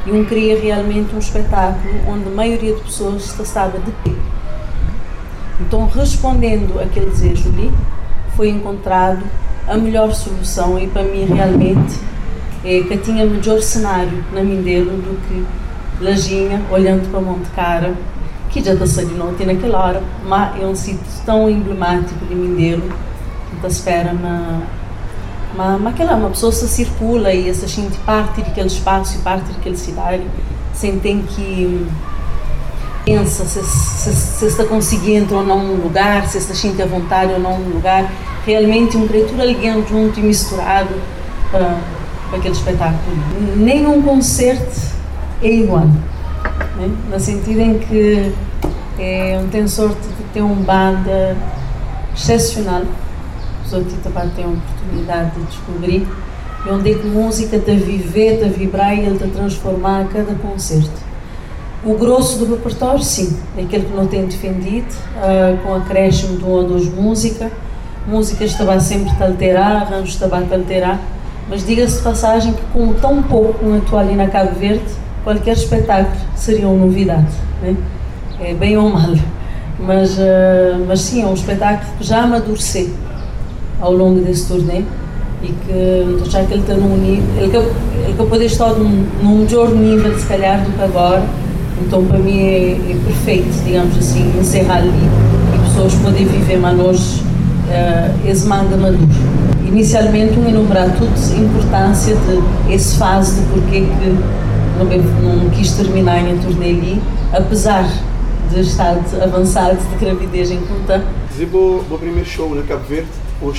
E 0.04 0.12
um 0.12 0.24
cria 0.24 0.60
realmente 0.60 1.14
um 1.14 1.18
espetáculo 1.18 1.94
onde 2.08 2.28
a 2.28 2.30
maioria 2.30 2.74
de 2.74 2.80
pessoas 2.82 3.38
estava 3.38 3.78
de 3.78 3.90
pé. 4.04 4.12
Então, 5.60 5.88
respondendo 5.88 6.80
aquele 6.80 7.06
desejo 7.06 7.48
ali, 7.48 7.72
foi 8.36 8.50
encontrado 8.50 9.24
a 9.66 9.76
melhor 9.76 10.12
solução 10.12 10.78
e 10.78 10.86
para 10.86 11.02
mim 11.02 11.24
realmente 11.24 11.98
é 12.64 12.82
que 12.82 12.96
tinha 12.98 13.24
melhor 13.24 13.60
cenário 13.60 14.24
na 14.32 14.42
Mindelo 14.42 14.90
do 14.90 15.18
que 15.26 16.04
Lajinha, 16.04 16.62
olhando 16.70 17.10
para 17.10 17.20
Monte 17.20 17.48
Cara, 17.54 17.94
que 18.50 18.62
já 18.62 18.74
está 18.74 19.02
de 19.02 19.14
noite 19.14 19.44
naquela 19.44 19.84
hora, 19.84 20.02
mas 20.24 20.60
é 20.60 20.66
um 20.66 20.74
sítio 20.74 21.00
tão 21.24 21.48
emblemático 21.48 22.24
de 22.26 22.34
Mindelo, 22.34 22.82
que 23.60 23.66
espera 23.66 24.12
na, 24.12 24.60
mas, 25.56 25.80
mas 25.80 25.94
aquela, 25.94 26.14
uma 26.14 26.30
pessoa 26.30 26.52
se 26.52 26.68
circula 26.68 27.32
e 27.32 27.52
se 27.54 27.68
sente 27.68 27.96
parte 27.98 28.42
daquele 28.42 28.66
espaço 28.66 29.16
e 29.16 29.22
parte 29.22 29.50
daquela 29.52 29.76
cidade, 29.76 30.22
sentem 30.72 31.22
que 31.22 31.86
pensa 33.04 33.44
se, 33.44 33.62
se, 33.62 34.12
se 34.12 34.46
está 34.46 34.64
conseguindo 34.64 35.36
ou 35.36 35.44
não 35.44 35.58
um 35.58 35.82
lugar, 35.82 36.26
se 36.26 36.38
está 36.38 36.54
sente 36.54 36.82
à 36.82 36.86
vontade 36.86 37.32
ou 37.32 37.38
não 37.38 37.54
um 37.54 37.68
lugar. 37.74 38.10
Realmente 38.44 38.96
uma 38.96 39.08
criatura 39.08 39.44
alguém 39.44 39.84
junto 39.86 40.20
e 40.20 40.22
misturado 40.22 40.94
para, 41.50 41.78
para 42.28 42.38
aquele 42.38 42.54
espetáculo. 42.54 43.16
Nenhum 43.56 44.02
concerto 44.02 44.80
é 45.42 45.48
igual, 45.48 45.86
né? 45.86 46.90
no 47.10 47.18
sentido 47.18 47.60
em 47.60 47.78
que 47.78 48.32
é, 48.98 49.42
tem 49.50 49.66
sorte 49.66 50.00
de 50.00 50.24
ter 50.32 50.42
uma 50.42 50.54
banda 50.54 51.36
excepcional 52.14 52.82
os 53.66 53.72
outros 53.72 53.94
também 54.02 54.28
têm 54.30 54.44
a 54.44 54.48
oportunidade 54.48 55.30
de 55.32 55.42
descobrir 55.46 56.08
e 56.64 56.70
onde 56.70 56.92
é 56.92 56.94
que 56.94 57.06
música 57.06 57.58
te 57.58 57.74
viver, 57.76 58.38
te 58.38 58.48
vibrar 58.48 58.96
e 58.96 59.00
ele 59.00 59.18
te 59.18 59.28
transformar 59.28 60.02
a 60.02 60.04
cada 60.04 60.34
concerto. 60.34 61.06
O 61.84 61.94
grosso 61.94 62.38
do 62.38 62.56
repertório, 62.56 63.02
sim, 63.02 63.36
é 63.56 63.62
aquele 63.62 63.84
que 63.84 63.94
não 63.94 64.06
tem 64.06 64.26
defendido, 64.26 64.92
uh, 65.18 65.56
com 65.62 65.74
acréscimo 65.74 66.38
de 66.38 66.44
uma 66.44 66.54
ou 66.54 66.64
duas 66.64 66.86
músicas. 66.86 67.52
Músicas 68.08 68.50
estava 68.50 68.78
sempre 68.80 69.12
a 69.20 69.26
alterar, 69.26 69.82
arranjos 69.82 70.10
estava 70.10 70.36
a 70.36 70.40
alterar, 70.40 71.00
mas 71.48 71.64
diga-se 71.64 71.98
de 71.98 72.02
passagem 72.02 72.52
que 72.52 72.62
com 72.72 72.92
tão 72.94 73.22
pouco 73.22 73.64
no 73.64 73.78
atual 73.78 74.02
ali 74.02 74.16
na 74.16 74.26
Cabo 74.28 74.58
Verde, 74.58 74.84
qualquer 75.22 75.52
espetáculo 75.52 76.16
seria 76.34 76.68
uma 76.68 76.86
novidade, 76.86 77.32
né? 77.62 77.76
é 78.40 78.54
bem 78.54 78.76
ou 78.76 78.90
mal. 78.90 79.14
Mas, 79.78 80.18
uh, 80.18 80.84
mas 80.88 81.00
sim, 81.00 81.22
é 81.22 81.26
um 81.26 81.34
espetáculo 81.34 81.92
que 81.98 82.04
já 82.04 82.22
amadureceu 82.22 82.90
ao 83.80 83.92
longo 83.92 84.20
desse 84.20 84.46
turnê 84.46 84.82
e 85.42 85.48
que 85.48 86.30
já 86.30 86.44
que 86.44 86.54
ele 86.54 86.62
está 86.62 86.74
num 86.74 86.96
nível, 86.96 87.24
ele 87.38 87.50
que, 87.50 87.56
ele 87.56 88.38
que 88.38 88.44
estar 88.44 88.70
num, 88.70 89.06
num 89.22 89.38
melhor 89.38 89.70
nível 89.70 90.18
se 90.18 90.26
calhar 90.26 90.64
do 90.64 90.72
que 90.72 90.82
agora, 90.82 91.24
então 91.84 92.04
para 92.06 92.18
mim 92.18 92.38
é, 92.38 92.72
é 92.72 92.96
perfeito, 93.04 93.64
digamos 93.64 93.96
assim, 93.98 94.32
encerrar 94.38 94.78
ali 94.78 94.88
e 94.88 95.68
pessoas 95.68 95.94
poderem 95.96 96.26
viver 96.26 96.58
hoje 96.80 97.22
uh, 97.68 98.28
esse 98.28 98.46
manga 98.46 98.76
maduro. 98.76 99.08
Inicialmente 99.66 100.38
um 100.38 100.48
enumerar 100.48 100.90
tudo 100.96 101.12
a 101.12 101.38
importância 101.38 102.16
de 102.16 102.72
esse 102.72 102.96
fase 102.96 103.40
de 103.40 103.46
porque 103.48 103.80
que 103.80 104.18
não, 104.78 105.36
não 105.36 105.50
quis 105.50 105.72
terminar 105.72 106.26
em 106.26 106.38
turnê 106.38 106.70
ali, 106.70 107.02
apesar 107.32 107.86
de 108.50 108.60
estar 108.60 108.96
avançado 109.22 109.76
de 109.76 110.04
gravidez 110.04 110.50
em 110.50 110.60
conta. 110.60 111.04
Dizer 111.30 111.48
o 111.54 111.98
primeiro 111.98 112.26
show 112.26 112.54
na 112.54 112.62
Cabo 112.62 112.84
Verde 112.88 113.08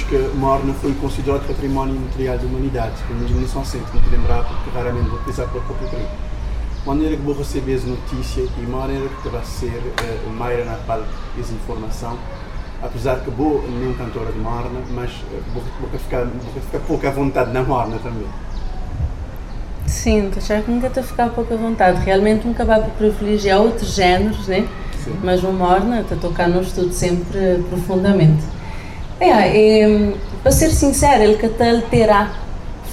que 0.07 0.17
Morna 0.35 0.73
foi 0.73 0.93
considerado 0.95 1.47
património 1.47 1.95
material 1.95 2.37
da 2.37 2.45
humanidade, 2.45 2.95
como 3.07 3.23
dimensão 3.25 3.63
sempre, 3.63 3.93
não 3.93 4.01
te 4.01 4.09
lembrar, 4.09 4.43
porque 4.43 4.69
raramente 4.71 5.07
vou 5.09 5.19
utilizar 5.19 5.47
para 5.47 5.59
o 5.59 5.63
próprio 5.63 5.89
crime. 5.89 6.07
maneira 6.85 7.15
que 7.15 7.21
vou 7.21 7.35
receber 7.37 7.75
essa 7.75 7.87
notícia 7.87 8.41
e 8.41 8.61
maneira 8.61 9.07
que 9.21 9.29
vai 9.29 9.43
ser 9.43 9.77
uh, 9.77 10.29
Mayra 10.31 10.65
na 10.65 10.77
palco 10.87 11.05
essa 11.39 11.53
informação, 11.53 12.17
apesar 12.81 13.19
que 13.19 13.29
vou 13.29 13.63
nem 13.79 13.93
cantora 13.93 14.31
de 14.31 14.39
Morna, 14.39 14.81
mas 14.91 15.11
uh, 15.11 15.43
vou, 15.53 15.63
vou, 15.81 15.99
ficar, 15.99 16.25
vou 16.25 16.61
ficar 16.63 16.79
pouco 16.79 17.07
à 17.07 17.11
vontade 17.11 17.51
na 17.51 17.63
Morna 17.63 17.99
também. 17.99 18.27
Sim, 19.85 20.31
já 20.45 20.61
que 20.61 20.71
nunca 20.71 20.87
estou 20.87 21.01
a 21.01 21.05
ficar 21.05 21.29
pouco 21.29 21.53
à 21.53 21.57
vontade. 21.57 22.03
Realmente 22.03 22.45
nunca 22.45 22.65
vai 22.65 22.79
para 22.79 22.89
privilegiar 22.89 23.61
outros 23.61 23.95
géneros, 23.95 24.47
né? 24.47 24.67
Sim. 25.03 25.15
Mas 25.23 25.43
o 25.43 25.51
Morna 25.51 26.01
está 26.01 26.15
a 26.15 26.17
tocar 26.17 26.49
no 26.49 26.61
estudo 26.61 26.91
sempre 26.91 27.63
profundamente. 27.69 28.56
É, 29.19 29.81
é, 29.81 30.13
para 30.43 30.51
ser 30.51 30.69
sincera, 30.69 31.23
ele 31.23 31.43
até 31.43 31.79
terá 31.81 32.31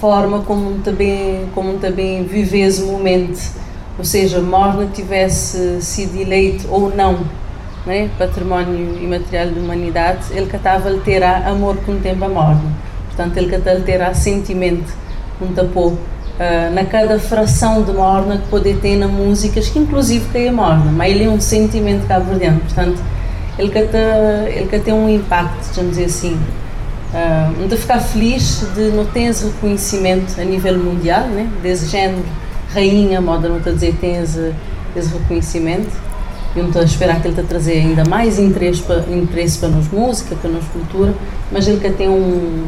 forma 0.00 0.40
como 0.40 0.78
também, 0.80 1.46
como 1.54 1.78
também 1.78 2.24
vive 2.24 2.60
esse 2.60 2.82
momento. 2.82 3.40
Ou 3.98 4.04
seja, 4.04 4.40
Morna 4.40 4.88
tivesse 4.92 5.80
sido 5.80 6.20
eleito 6.20 6.66
ou 6.70 6.94
não 6.94 7.24
né, 7.86 8.08
património 8.18 8.98
imaterial 9.02 9.48
da 9.48 9.60
humanidade, 9.60 10.24
ele 10.32 10.46
que 10.46 10.56
estava 10.56 10.90
a 10.90 10.98
terá 10.98 11.48
amor 11.48 11.76
com 11.84 11.92
o 11.92 12.00
tempo 12.00 12.24
a 12.24 12.28
Morna. 12.28 12.72
Portanto, 13.06 13.36
ele 13.36 13.54
até 13.54 13.76
terá 13.80 14.14
sentimento 14.14 14.92
um 15.40 15.52
tapou 15.52 15.88
uh, 15.88 16.74
na 16.74 16.84
cada 16.84 17.18
fração 17.18 17.82
de 17.82 17.92
Morna 17.92 18.38
que 18.38 18.48
pode 18.48 18.74
ter 18.74 18.96
na 18.96 19.06
músicas, 19.06 19.68
que 19.68 19.78
inclusive 19.78 20.26
que 20.30 20.38
é 20.38 20.50
Morna, 20.50 20.90
mas 20.90 21.10
ele 21.12 21.24
é 21.24 21.28
um 21.28 21.40
sentimento 21.40 22.06
cabo-verdiano. 22.06 22.60
Portanto, 22.60 23.00
ele 23.58 23.70
que, 23.70 23.78
ele 23.78 24.66
que 24.68 24.78
tem 24.80 24.92
um 24.94 25.08
impacto, 25.08 25.72
dizer 25.88 26.06
assim. 26.06 26.38
Uh, 27.14 27.68
de 27.68 27.76
ficar 27.76 28.00
feliz 28.00 28.66
de 28.74 28.88
não 28.90 29.04
ter 29.04 29.32
reconhecimento 29.32 30.40
a 30.40 30.44
nível 30.44 30.76
mundial, 30.76 31.28
né? 31.28 31.48
desse 31.62 31.86
género, 31.86 32.24
rainha, 32.74 33.20
moda 33.20 33.48
não 33.48 33.56
a 33.58 33.70
dizer, 33.70 33.94
tem 34.00 34.16
esse, 34.16 34.52
esse 34.96 35.12
reconhecimento. 35.12 35.92
E 36.56 36.58
não 36.58 36.66
estou 36.66 36.82
a 36.82 36.84
esperar 36.84 37.20
que 37.20 37.28
ele 37.28 37.40
a 37.40 37.44
trazer 37.44 37.78
ainda 37.78 38.04
mais 38.04 38.38
interesse 38.38 38.82
para, 38.82 39.04
interesse 39.12 39.58
para 39.58 39.68
nós 39.68 39.88
música, 39.88 40.34
para 40.36 40.50
nós 40.50 40.64
cultura, 40.72 41.14
mas 41.52 41.66
ele 41.68 41.80
que 41.80 41.90
tem 41.90 42.08
um, 42.08 42.66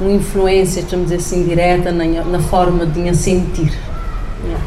uma 0.00 0.10
influência, 0.10 0.82
dizer 1.04 1.16
assim, 1.16 1.44
direta 1.44 1.90
na, 1.90 2.04
na 2.04 2.38
forma 2.38 2.84
de 2.84 3.14
sentir. 3.14 3.72
Yeah. 4.44 4.64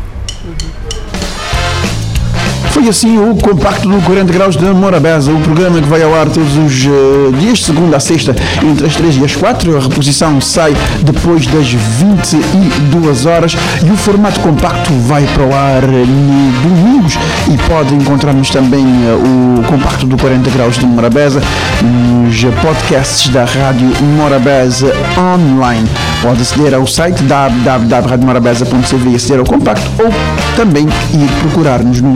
Foi 2.73 2.89
assim 2.89 3.19
o 3.19 3.35
compacto 3.35 3.87
do 3.87 4.01
40 4.01 4.33
graus 4.33 4.57
de 4.57 4.65
Morabeza, 4.65 5.31
o 5.31 5.39
programa 5.41 5.79
que 5.79 5.87
vai 5.87 6.01
ao 6.01 6.11
ar 6.15 6.27
todos 6.27 6.57
os 6.57 6.85
uh, 6.85 7.31
dias, 7.39 7.63
segunda 7.63 7.97
a 7.97 7.99
sexta, 7.99 8.35
entre 8.63 8.87
as 8.87 8.95
3 8.95 9.17
e 9.17 9.25
as 9.25 9.35
4. 9.35 9.77
A 9.77 9.79
reposição 9.79 10.41
sai 10.41 10.75
depois 11.03 11.45
das 11.45 11.67
22 11.67 13.27
horas 13.27 13.55
e 13.85 13.91
o 13.91 13.95
formato 13.95 14.39
compacto 14.39 14.91
vai 15.05 15.23
para 15.35 15.43
o 15.43 15.53
ar 15.53 15.83
no 15.83 16.51
domingos 16.63 17.13
e 17.53 17.57
pode 17.69 17.93
encontrar-nos 17.93 18.49
também 18.49 18.83
uh, 18.83 19.59
o 19.59 19.63
compacto 19.67 20.07
do 20.07 20.17
40 20.17 20.49
graus 20.49 20.75
de 20.75 20.87
Morabeza 20.87 21.43
nos 21.83 22.43
podcasts 22.59 23.29
da 23.29 23.45
Rádio 23.45 23.87
Morabeza 24.17 24.91
online. 25.15 25.87
Pode 26.23 26.41
aceder 26.41 26.73
ao 26.73 26.87
site 26.87 27.21
www.radiomorabeza.cv 27.21 29.11
e 29.11 29.15
aceder 29.15 29.39
ao 29.39 29.45
compacto 29.45 29.87
ou 30.03 30.09
também 30.55 30.85
ir 30.85 31.29
procurar-nos 31.41 32.01
no 32.01 32.15